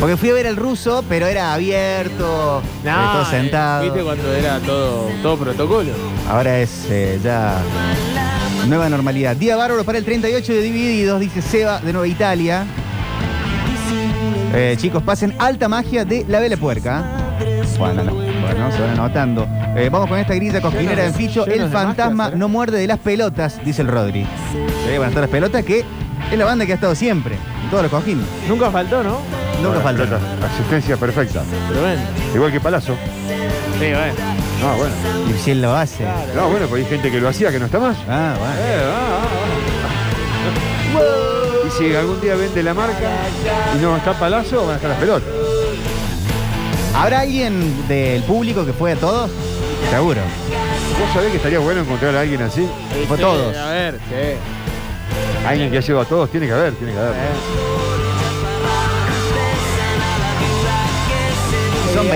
[0.01, 3.85] Porque fui a ver el ruso, pero era abierto, eh, todo eh, sentado.
[3.85, 5.93] Viste cuando era todo, todo protocolo.
[6.29, 7.61] Ahora es eh, ya
[8.67, 9.37] nueva normalidad.
[9.37, 12.65] Día bárbaro para el 38 de Divididos, dice Seba de Nueva Italia.
[14.55, 17.05] Eh, chicos, pasen alta magia de la vela puerca.
[17.79, 19.47] Bueno, no, bueno, se van anotando.
[19.77, 21.47] Eh, vamos con esta grilla cosquinera en ficho.
[21.47, 22.33] El de fantasma ¿eh?
[22.37, 24.27] no muerde de las pelotas, dice el Rodri.
[24.53, 25.85] Sí, van a estar las pelotas que
[26.31, 28.25] es la banda que ha estado siempre, en todos los cojines.
[28.49, 29.19] Nunca faltó, ¿no?
[29.63, 30.05] Nunca Bueno, faltó.
[30.05, 31.43] pelota, Asistencia perfecta.
[31.69, 32.03] Tremendo.
[32.35, 32.95] Igual que Palazzo.
[33.79, 34.36] Sí, bueno.
[34.61, 34.95] No, bueno.
[35.35, 36.05] Y si él lo hace.
[36.35, 37.97] No, bueno, pues hay gente que lo hacía que no está más.
[38.09, 38.55] Ah, bueno.
[38.55, 39.29] Eh, ah, ah,
[40.97, 41.67] ah.
[41.67, 43.11] Y si algún día vende la marca
[43.75, 45.29] y no está Palazzo, van a estar las pelotas.
[46.95, 49.31] ¿Habrá alguien del público que fue a todos?
[49.91, 50.21] Seguro.
[50.99, 52.67] ¿Vos sabés que estaría bueno encontrar a alguien así?
[53.07, 53.55] Fue Sí, todos.
[53.57, 55.47] A ver, sí.
[55.47, 57.15] Alguien que ha llevado a todos, tiene que haber, tiene que haber.
[57.15, 57.66] Son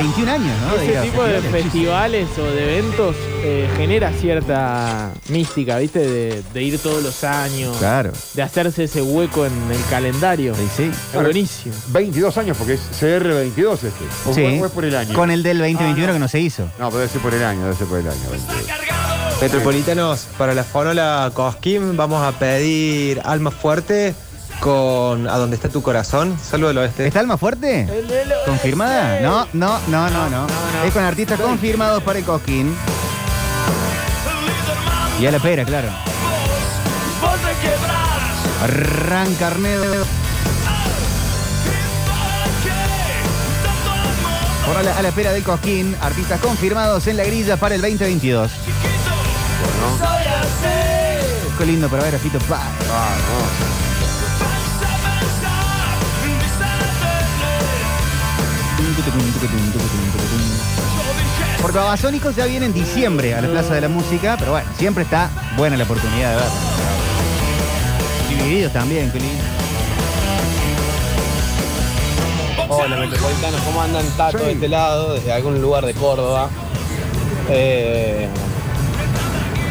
[0.02, 0.74] 21 años, ¿no?
[0.82, 1.62] Ese tipo de festivales.
[1.64, 5.98] festivales o de eventos eh, genera cierta mística, ¿viste?
[6.00, 7.76] De, de ir todos los años.
[7.78, 8.12] Claro.
[8.34, 10.54] De hacerse ese hueco en el calendario.
[10.54, 10.90] Sí, sí.
[11.14, 11.74] Es buenísimo.
[11.88, 14.04] 22 años porque es CR22 este.
[14.26, 14.42] O Sí.
[14.44, 15.14] es por el año.
[15.14, 16.64] Con el del 2021 que no se hizo.
[16.78, 18.30] No, pero debe ser por el año, debe ser por el año.
[18.30, 19.40] 22.
[19.42, 24.14] Metropolitanos, para la fonola Cosquín vamos a pedir Alma Fuerte
[24.60, 26.36] con A donde está tu corazón.
[26.42, 27.06] Saludo del oeste.
[27.06, 27.88] ¿Está Alma Fuerte?
[28.46, 29.20] ¿Confirmada?
[29.20, 30.46] No, no, no, no, no.
[30.84, 32.74] Es con artistas confirmados para el Cosquín.
[35.20, 35.88] Y a la pera, claro.
[38.62, 40.04] Arranca Arnedo.
[44.66, 47.80] Por a la, a la espera del Cosquín, artistas confirmados en la grilla para el
[47.80, 48.50] 2022.
[51.58, 53.89] Qué lindo para ver a Fito Páez.
[61.62, 65.04] Porque Babasónicos ya viene en diciembre a la Plaza de la Música, pero bueno, siempre
[65.04, 66.48] está buena la oportunidad de ver.
[68.28, 69.44] Divididos también, qué lindo.
[72.68, 74.06] Hola Metropolitanos, ¿cómo andan?
[74.16, 76.48] Tato de este lado, desde algún lugar de Córdoba.
[77.48, 78.28] Eh,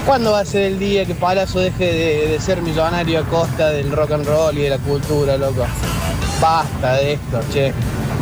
[0.06, 3.70] ¿Cuándo va a ser el día que Palazzo deje de, de ser millonario a costa
[3.70, 5.66] del rock and roll y de la cultura, loco?
[6.42, 7.74] Basta de esto, che.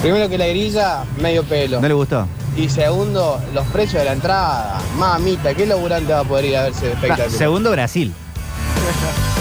[0.02, 1.82] Primero que la grilla, medio pelo.
[1.82, 2.28] ¿No le gustó?
[2.56, 4.80] Y segundo, los precios de la entrada.
[4.98, 7.38] Mamita, ¿qué laburante va a poder ir a verse Ah, espectáculo?
[7.38, 8.14] segundo Brasil.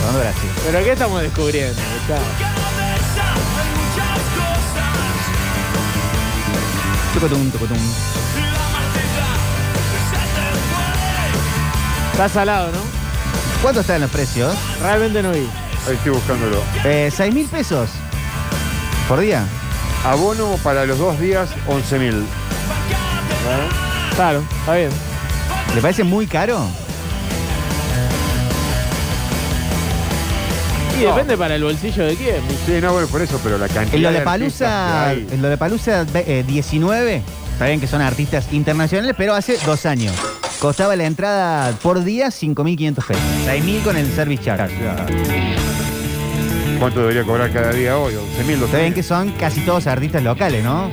[0.01, 0.51] Segundo Brasil.
[0.67, 1.81] ¿Pero qué estamos descubriendo?
[7.15, 7.77] Tucutum, tucutum.
[12.13, 12.79] Está salado, ¿no?
[13.63, 14.55] ¿Cuánto están los precios?
[14.83, 15.49] Realmente no vi.
[15.89, 16.63] Ahí estoy buscándolo.
[16.85, 17.89] Eh, ¿6 mil pesos
[19.09, 19.45] por día?
[20.07, 22.25] Abono para los dos días, 11 mil.
[24.15, 24.91] Claro, está bien.
[25.75, 26.65] ¿Le parece muy caro?
[30.97, 32.37] Y depende para el bolsillo de quién.
[32.65, 35.37] Sí, no, bueno, por eso, pero la cantidad de Lollapalooza, artistas que hay.
[35.37, 37.23] el Lollapalooza eh, 19,
[37.53, 40.15] está bien que son artistas internacionales, pero hace dos años.
[40.61, 43.23] Costaba la entrada por día 5.500 pesos.
[43.45, 44.73] 6.000 con el service charge.
[46.79, 48.15] ¿Cuánto debería cobrar cada día hoy?
[48.15, 50.91] 11 mil, Está bien que son casi todos artistas locales, ¿no?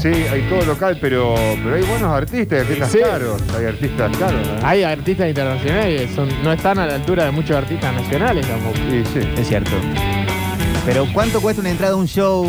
[0.00, 1.34] Sí, hay todo local, pero,
[1.64, 2.98] pero hay buenos artistas, hay artistas Sí.
[3.00, 3.42] caros.
[3.58, 4.46] Hay artistas caros.
[4.46, 4.66] ¿no?
[4.68, 8.76] Hay artistas internacionales que son, no están a la altura de muchos artistas nacionales tampoco.
[8.76, 9.28] Sí, sí.
[9.36, 9.72] Es cierto.
[10.86, 12.46] Pero ¿cuánto cuesta una entrada a un show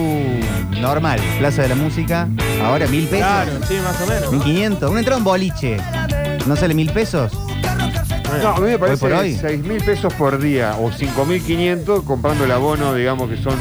[0.80, 1.20] normal?
[1.40, 2.28] Plaza de la Música.
[2.64, 3.26] Ahora, ¿mil pesos?
[3.26, 4.46] Claro, sí, más o menos.
[4.46, 4.90] 1.500.
[4.92, 5.78] Una entrada a un boliche.
[6.46, 7.32] ¿No sale mil pesos?
[8.42, 9.36] No, a mí me parece por hoy.
[9.40, 13.56] 6 mil pesos por día o 5 mil 500 comprando el abono, digamos que son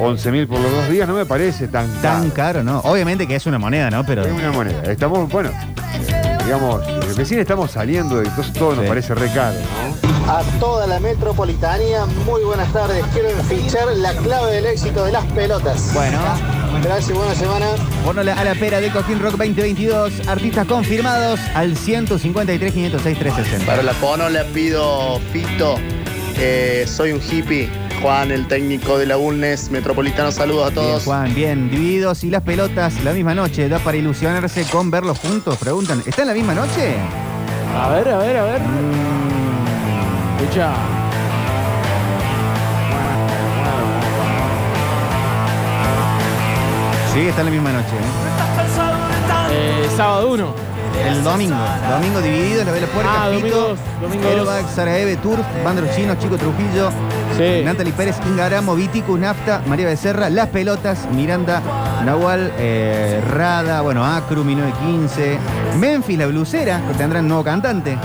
[0.00, 2.34] 11 mil por los dos días, no me parece tan Tan caro.
[2.34, 2.80] caro, ¿no?
[2.80, 4.04] Obviamente que es una moneda, ¿no?
[4.04, 4.22] Pero.
[4.24, 4.82] Es una moneda.
[4.90, 5.50] Estamos, bueno,
[6.44, 6.82] digamos,
[7.16, 10.32] recién estamos saliendo y entonces todo nos parece re caro, ¿no?
[10.32, 13.04] A toda la metropolitania, muy buenas tardes.
[13.12, 15.92] Quiero fichar la clave del éxito de las pelotas.
[15.94, 16.18] Bueno.
[16.80, 17.66] Gracias, buena semana.
[18.04, 20.26] Bono a la pera de Coquín Rock 2022.
[20.28, 23.66] Artistas confirmados al 153 506 360.
[23.66, 25.76] Para la Pono le pido Fito.
[26.38, 27.68] eh, soy un hippie.
[28.00, 31.04] Juan, el técnico de la UNES Metropolitano, saludos a Bien, todos.
[31.04, 33.68] Juan, bien, divididos y las pelotas la misma noche.
[33.68, 35.56] ¿Da para ilusionarse con verlos juntos?
[35.58, 36.96] Preguntan, ¿está en la misma noche?
[37.78, 38.60] A ver, a ver, a ver.
[40.40, 40.72] Escucha.
[47.12, 47.86] Sí, está en la misma noche.
[47.88, 49.84] ¿eh?
[49.84, 50.54] Eh, sábado 1.
[51.06, 51.56] El domingo.
[51.90, 53.78] Domingo dividido, la vela puerca, Ah, dos.
[54.24, 56.90] Airbag, Sarajevo, Turf, Bandros Chinos, Chico Trujillo,
[57.36, 57.62] Sí.
[57.64, 61.60] Natalie Pérez, Ingaramo, Viticus, Nafta, María Becerra, Las Pelotas, Miranda,
[62.04, 65.38] Nahual, eh, Rada, bueno, Acru, 1915,
[65.78, 67.96] Memphis, La Blusera, que tendrán nuevo cantante.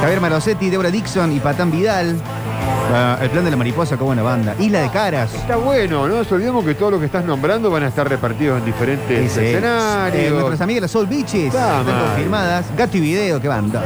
[0.00, 2.16] Javier Marosetti, Débora Dixon y Patán Vidal.
[2.90, 4.54] Ah, el plan de la mariposa, qué buena banda.
[4.58, 5.34] Isla de Caras.
[5.34, 8.58] Está bueno, no nos olvidemos que todo lo que estás nombrando van a estar repartidos
[8.58, 9.44] en diferentes Sí, sí.
[9.44, 10.32] Eh, escenarios.
[10.32, 12.04] nuestras amigas las Soul Beaches Está están mal.
[12.06, 12.64] confirmadas.
[12.76, 13.82] Gato y video, qué banda.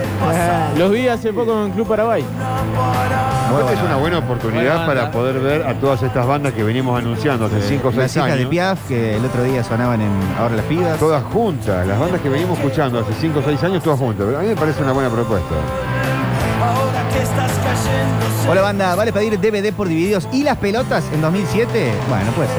[0.77, 2.25] Los vi hace poco en Club Paraguay.
[3.61, 5.11] Esta es una buena oportunidad Buena para banda.
[5.19, 8.27] poder ver a todas estas bandas que venimos anunciando hace 5 o Las 6 hijas
[8.27, 8.39] años.
[8.39, 10.99] de Piaf, que el otro día sonaban en Ahora las Pibas.
[10.99, 14.27] Todas juntas, las bandas que venimos escuchando hace 5 o 6 años, todas juntas.
[14.35, 15.55] A mí me parece una buena propuesta.
[18.49, 21.93] Hola banda, ¿vale pedir DVD por divididos y las pelotas en 2007?
[22.09, 22.59] Bueno, puede ser.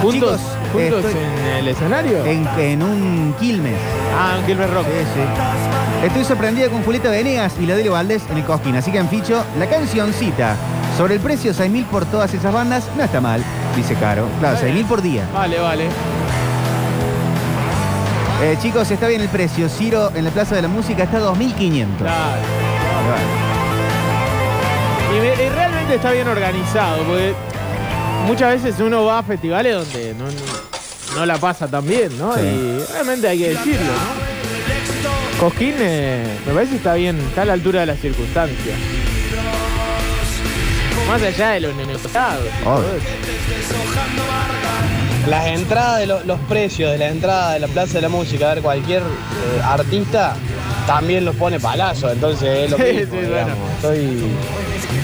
[0.00, 0.40] ¿Juntos, Chicos,
[0.72, 2.24] juntos estoy- en el escenario?
[2.24, 3.76] En, en un Quilmes.
[4.16, 4.86] Ah, en Quilmes Rock.
[4.86, 6.06] Sí, sí.
[6.06, 8.76] Estoy sorprendida con Julieta Venegas y la Delio Valdés en el Cosquín.
[8.76, 10.56] Así que han ficho la cancioncita.
[10.96, 13.42] Sobre el precio, 6.000 por todas esas bandas, no está mal,
[13.76, 14.26] dice Caro.
[14.40, 15.24] Claro, 6.000 por día.
[15.34, 15.84] Vale, vale.
[18.42, 19.68] Eh, chicos, está bien el precio.
[19.68, 21.86] Ciro en la Plaza de la Música está 2.500.
[21.98, 22.42] Claro.
[25.22, 27.32] Me- y realmente está bien organizado, porque
[28.26, 32.34] muchas veces uno va a festivales donde no, no- no la pasa tan bien, ¿no?
[32.34, 32.40] Sí.
[32.40, 35.40] Y realmente hay que decirlo, ¿no?
[35.40, 38.76] Cosquín eh, me parece que está bien, está a la altura de las circunstancias.
[41.08, 43.08] Más allá de los eso.
[45.28, 48.50] Las entradas, de lo- los precios de la entrada de la Plaza de la Música,
[48.50, 50.34] a ver, cualquier eh, artista
[50.86, 53.54] también los pone palazo, entonces es lo Sí, mismo, sí, bueno.
[53.76, 54.22] Estoy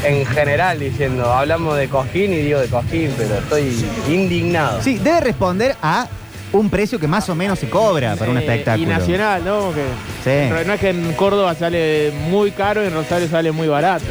[0.05, 4.83] en general diciendo, hablamos de Cosquín y digo de Cosquín, pero estoy indignado.
[4.83, 6.07] Sí, debe responder a
[6.53, 8.85] un precio que más o menos se cobra para un Eh, espectáculo.
[8.85, 9.73] Y nacional, ¿no?
[9.75, 9.85] Que
[10.25, 10.65] Sí.
[10.67, 14.05] No es que en Córdoba sale muy caro y en Rosario sale muy barato.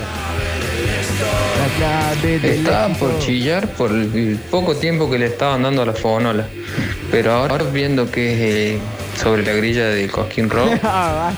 [2.44, 6.46] Estaban por chillar por el poco tiempo que le estaban dando a la fonola.
[7.12, 8.40] Pero ahora viendo que es
[8.76, 8.80] eh,
[9.22, 11.32] sobre la grilla de Cosquín Rock, Ah,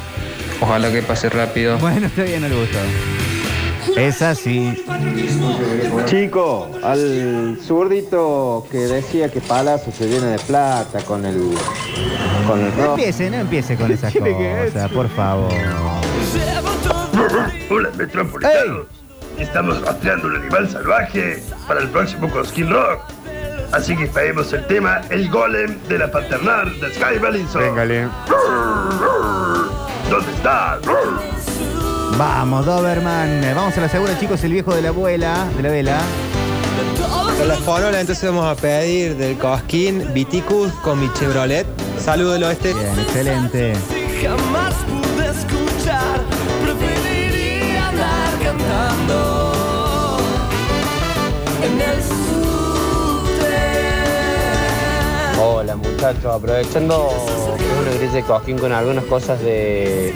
[0.62, 1.78] ojalá que pase rápido.
[1.78, 2.78] Bueno, está bien el gusto.
[3.98, 4.84] Es así.
[6.06, 11.53] Chico, al zurdito que decía que Palazzo se llena de plata con el
[12.48, 12.99] con el No rock.
[12.99, 14.72] empiece, no empiece con esas tiene que ver?
[14.72, 15.52] cosas, por favor.
[17.70, 18.88] Hola, metropolitanos.
[19.38, 23.02] Estamos rastreando un animal salvaje para el próximo Cosquín Rock.
[23.72, 27.61] Así que esperemos el tema El Golem de la Paternal de Sky Bellinson.
[27.61, 28.07] Véngale.
[30.10, 30.80] ¿Dónde está?
[32.18, 33.41] Vamos, Doberman.
[33.56, 36.02] Vamos a la segura, chicos, el viejo de la abuela, de la vela.
[37.38, 41.65] Con la forola entonces vamos a pedir del Cosquín Viticus con mi Chevrolet.
[41.98, 42.73] Saludo del oeste.
[42.73, 43.73] Bien, excelente.
[44.22, 46.19] Jamás pude escuchar,
[46.64, 50.18] preferiría andar cantando
[51.64, 53.40] en el subte.
[55.41, 57.10] Hola muchachos, aprovechando
[57.81, 60.14] una grilla de Cosquín con algunas cosas de,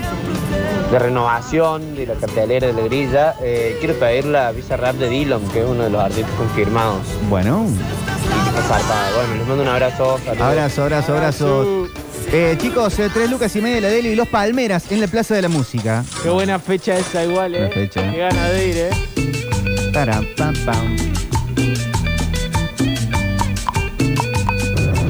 [0.94, 5.08] de renovación de la cartelera de la grilla, eh, quiero pedir la visa rap de
[5.08, 7.02] Dillon, que es uno de los artistas confirmados.
[7.28, 7.66] Bueno.
[7.66, 10.20] Bueno, les mando un abrazo.
[10.24, 10.40] saludos.
[10.40, 11.88] Abrazo, abrazo, abrazo.
[12.32, 15.08] Eh, chicos, eh, tres lucas y media de la Deli y los Palmeras en la
[15.08, 16.04] Plaza de la Música.
[16.22, 17.58] Qué buena fecha esa igual, ¿eh?
[17.58, 18.12] Buena fecha.
[18.12, 19.90] Qué ganas de ir, ¿eh?
[19.92, 20.96] Taram, pam, pam.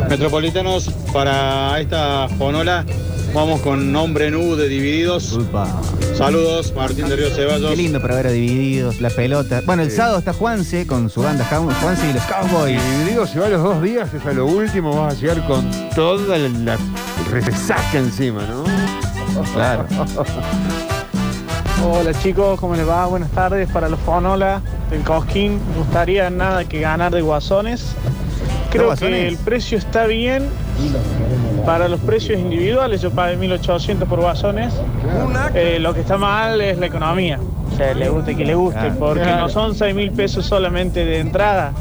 [0.09, 2.87] Metropolitanos, para esta fonola
[3.35, 5.39] vamos con nombre nu de Divididos.
[6.17, 7.69] Saludos, Martín de Río Ceballos.
[7.71, 9.61] Qué lindo para ver a Divididos, la pelota.
[9.67, 12.81] Bueno, el sábado está Juanse con su banda Juanse y los Cowboys.
[12.99, 16.39] Dividido, si va los dos días, es a lo último, vas a llegar con toda
[16.39, 16.79] la, la
[17.31, 18.65] resaca encima, ¿no?
[19.53, 19.85] Claro.
[21.85, 23.05] Hola chicos, ¿cómo les va?
[23.07, 25.61] Buenas tardes para los Fonola del Cosquín.
[25.71, 27.95] Me gustaría nada que ganar de Guasones.
[28.71, 29.21] Creo Guasones?
[29.21, 30.49] que el precio está bien
[31.65, 34.75] Para los precios individuales yo pagué 1.800 por vasones.
[35.55, 37.39] Eh, lo que está mal es la economía.
[37.73, 41.73] O sea, le guste que le guste, porque no son 6.000 pesos solamente de entrada.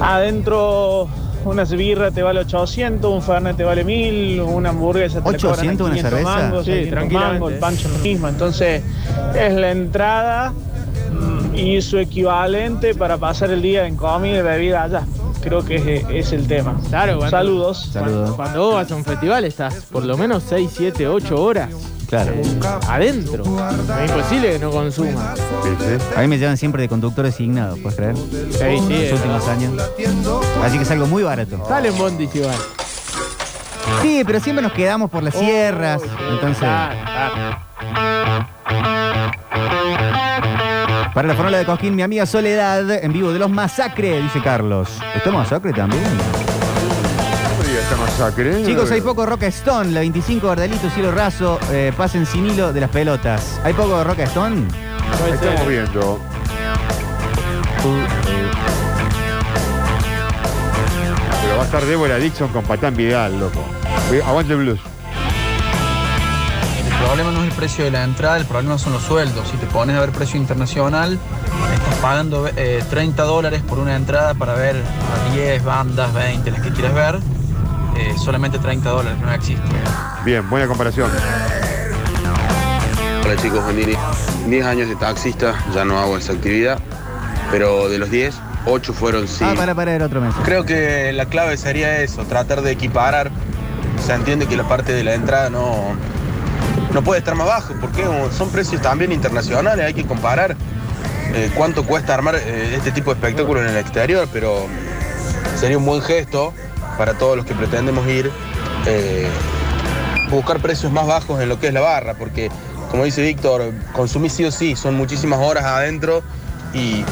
[0.00, 1.08] Adentro
[1.44, 5.50] una birra te vale 800, un fernet te vale 1000, una hamburguesa te la cobran
[5.68, 6.36] a 800 una 500 cerveza.
[6.36, 7.32] mangos, Sí, 600 tranquilamente.
[7.40, 8.28] mangos, el pancho lo mismo.
[8.28, 8.82] Entonces,
[9.36, 14.84] es la entrada mm, y su equivalente para pasar el día en comida y bebida
[14.84, 15.02] allá.
[15.42, 16.76] Creo que es, es el tema.
[16.88, 17.90] Claro, cuando- Saludos.
[17.92, 18.36] Saludos.
[18.36, 21.68] Cuando vos vas a un festival estás por lo menos 6, 7, 8 horas
[22.08, 22.32] Claro.
[22.34, 22.42] eh,
[22.88, 23.42] adentro.
[24.02, 25.40] Es imposible que no consumas.
[26.16, 28.16] A mí me llevan siempre de conductor designado, ¿puedes creer?
[28.16, 29.72] Sí, sí, Los es últimos años.
[30.62, 31.62] Así que es algo muy barato.
[31.66, 32.54] Sale en Bondi igual.
[34.00, 36.00] Sí, pero siempre nos quedamos por las sierras.
[36.30, 36.68] Entonces,
[41.14, 44.88] para la fórmula de Cosquín, mi amiga Soledad, en vivo de los Masacre, dice Carlos.
[45.14, 46.02] ¿Está Masacre también?
[47.78, 48.64] esta masacre.
[48.64, 52.80] Chicos, hay poco Rock Stone, la 25 Ardalito, cielo raso, eh, pasen sin hilo de
[52.80, 53.60] las pelotas.
[53.64, 54.62] ¿Hay poco Rock Stone?
[55.18, 56.18] Puede Estamos viendo.
[61.42, 63.64] Pero va a estar Débora Dixon con Patán Vidal, loco.
[64.26, 64.91] Aguante el blues.
[67.02, 69.46] El problema no es el precio de la entrada, el problema son los sueldos.
[69.48, 71.18] Si te pones a ver precio internacional,
[71.74, 76.62] estás pagando eh, 30 dólares por una entrada para ver a 10 bandas, 20, las
[76.62, 77.16] que quieras ver.
[77.98, 79.62] Eh, solamente 30 dólares, no existe.
[80.24, 81.10] Bien, buena comparación.
[83.24, 83.94] Hola chicos, Bandini.
[84.46, 86.78] 10 años de taxista, ya no hago esa actividad,
[87.50, 88.34] pero de los 10,
[88.64, 89.44] 8 fueron sí.
[89.46, 90.34] Ah, para, para, el otro mes.
[90.44, 93.30] Creo que la clave sería eso, tratar de equiparar.
[94.02, 95.96] Se entiende que la parte de la entrada no,
[96.92, 98.04] no puede estar más bajo, porque
[98.36, 100.56] son precios también internacionales, hay que comparar
[101.34, 104.66] eh, cuánto cuesta armar eh, este tipo de espectáculo en el exterior, pero
[105.58, 106.52] sería un buen gesto
[106.98, 108.30] para todos los que pretendemos ir,
[108.86, 109.28] eh,
[110.30, 112.50] buscar precios más bajos en lo que es la barra, porque
[112.90, 116.22] como dice Víctor, consumir sí o sí, son muchísimas horas adentro
[116.74, 117.04] y, y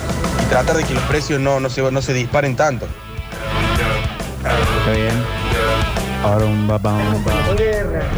[0.51, 2.87] tratar de que los precios no, no, se, no se disparen tanto.
[4.45, 5.40] Está bien.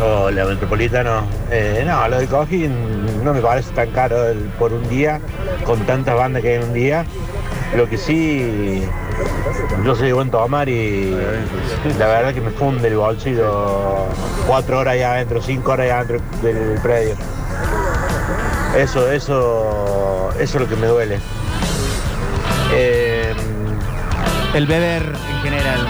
[0.01, 1.23] Hola, Metropolitano.
[1.51, 5.21] Eh, no, lo de Cojín no me parece tan caro el- por un día,
[5.65, 7.05] con tantas bandas que hay en un día.
[7.77, 8.83] Lo que sí,
[9.85, 11.17] yo soy buen tomar y
[11.99, 14.07] la verdad que me funde el bolsillo
[14.47, 17.15] cuatro horas allá adentro, cinco horas allá adentro del predio.
[18.77, 21.19] Eso, eso, eso es lo que me duele.
[22.75, 23.33] Eh,
[24.55, 25.87] El beber en general.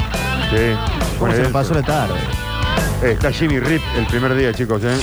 [0.50, 0.76] Sí.
[1.18, 2.14] ¿Cómo se lo pasó la tarde?
[3.02, 4.96] Eh, está Jimmy Rip el primer día, chicos, ¿eh?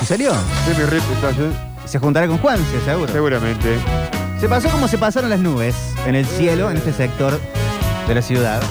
[0.00, 0.32] ¿En serio?
[0.66, 1.50] Jimmy Rip está ¿eh?
[1.84, 3.12] Se juntará con Juanse, seguro.
[3.12, 3.78] Seguramente.
[4.40, 5.74] Se pasó como se pasaron las nubes
[6.06, 7.38] en el cielo, en este sector
[8.08, 8.62] de la ciudad.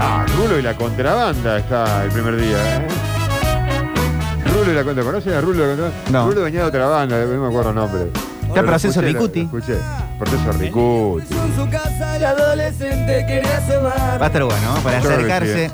[0.00, 2.86] Ah, Rulo y la contrabanda está el primer día, ¿eh?
[4.52, 5.02] Rulo y la contrabanda.
[5.04, 6.10] ¿Conocen a Rulo y la contrabanda?
[6.10, 6.26] No.
[6.26, 8.10] Rulo venía de otra banda, no me acuerdo el nombre.
[8.46, 9.40] Está el proceso Escuché, Ricuti.
[9.40, 9.78] Escuché.
[10.18, 11.34] Proceso Ricuti.
[12.00, 14.20] El adolescente quería asomar.
[14.20, 14.80] Va a estar bueno, ¿no?
[14.80, 15.70] Para que acercarse.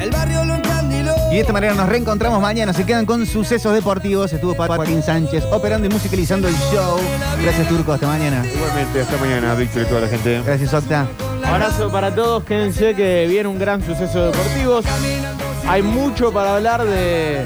[0.00, 1.14] El barrio lo encandiló.
[1.30, 2.72] Y de esta manera nos reencontramos mañana.
[2.72, 4.32] Se quedan con sucesos deportivos.
[4.32, 6.98] Estuvo Pat- Joaquín Sánchez operando y musicalizando el show.
[7.42, 7.92] Gracias, Turco.
[7.92, 8.44] Hasta mañana.
[8.44, 10.42] Igualmente, hasta mañana, Víctor y toda la gente.
[10.44, 11.06] Gracias, Octa.
[11.44, 14.80] Abrazo para todos, quédense que viene un gran suceso deportivo.
[15.68, 17.44] Hay mucho para hablar de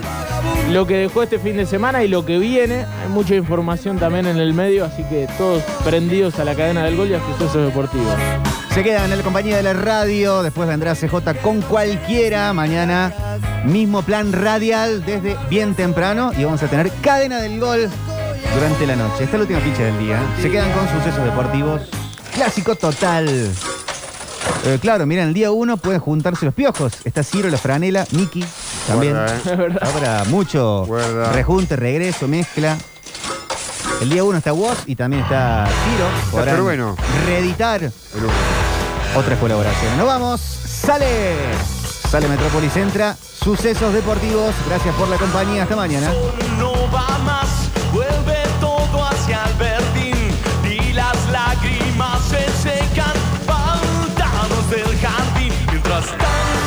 [0.71, 2.85] lo que dejó este fin de semana y lo que viene.
[3.03, 6.97] Hay mucha información también en el medio, así que todos prendidos a la cadena del
[6.97, 8.15] gol y a sucesos deportivos.
[8.75, 10.43] Se quedan en la compañía de la radio.
[10.43, 12.53] Después vendrá CJ con cualquiera.
[12.53, 13.13] Mañana,
[13.65, 16.33] mismo plan radial desde bien temprano.
[16.39, 17.89] Y vamos a tener cadena del gol
[18.55, 19.25] durante la noche.
[19.25, 20.23] Esta es la última ficha del día.
[20.41, 21.83] Se quedan con sucesos deportivos.
[22.35, 23.29] Clásico total.
[24.65, 26.93] Eh, claro, miren, el día uno pueden juntarse los piojos.
[27.05, 28.45] Está Ciro, la franela, Miki
[28.89, 29.15] también.
[29.15, 31.33] Guarda, Ahora mucho Guarda.
[31.33, 32.77] rejunte, regreso, mezcla.
[34.01, 36.07] El día uno está Woz y también está Ciro.
[36.31, 36.97] Podrán pero bueno.
[37.27, 37.91] reeditar
[39.17, 39.97] otras colaboraciones.
[39.99, 40.41] Nos vamos.
[40.41, 41.35] Sale.
[42.11, 43.17] Sale Metrópolis Entra.
[43.17, 44.55] Sucesos deportivos.
[44.69, 45.65] Gracias por la compañía.
[45.65, 46.11] Hasta mañana.
[46.59, 47.49] no va más,
[47.93, 50.31] vuelve todo hacia el verdín
[50.65, 53.13] y las lágrimas se secan,
[53.47, 56.58] pantanos del jardín, mientras tanto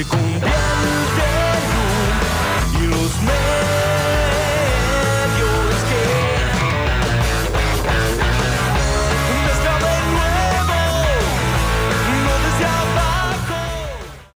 [0.00, 0.50] se convierten
[2.80, 3.89] e os meus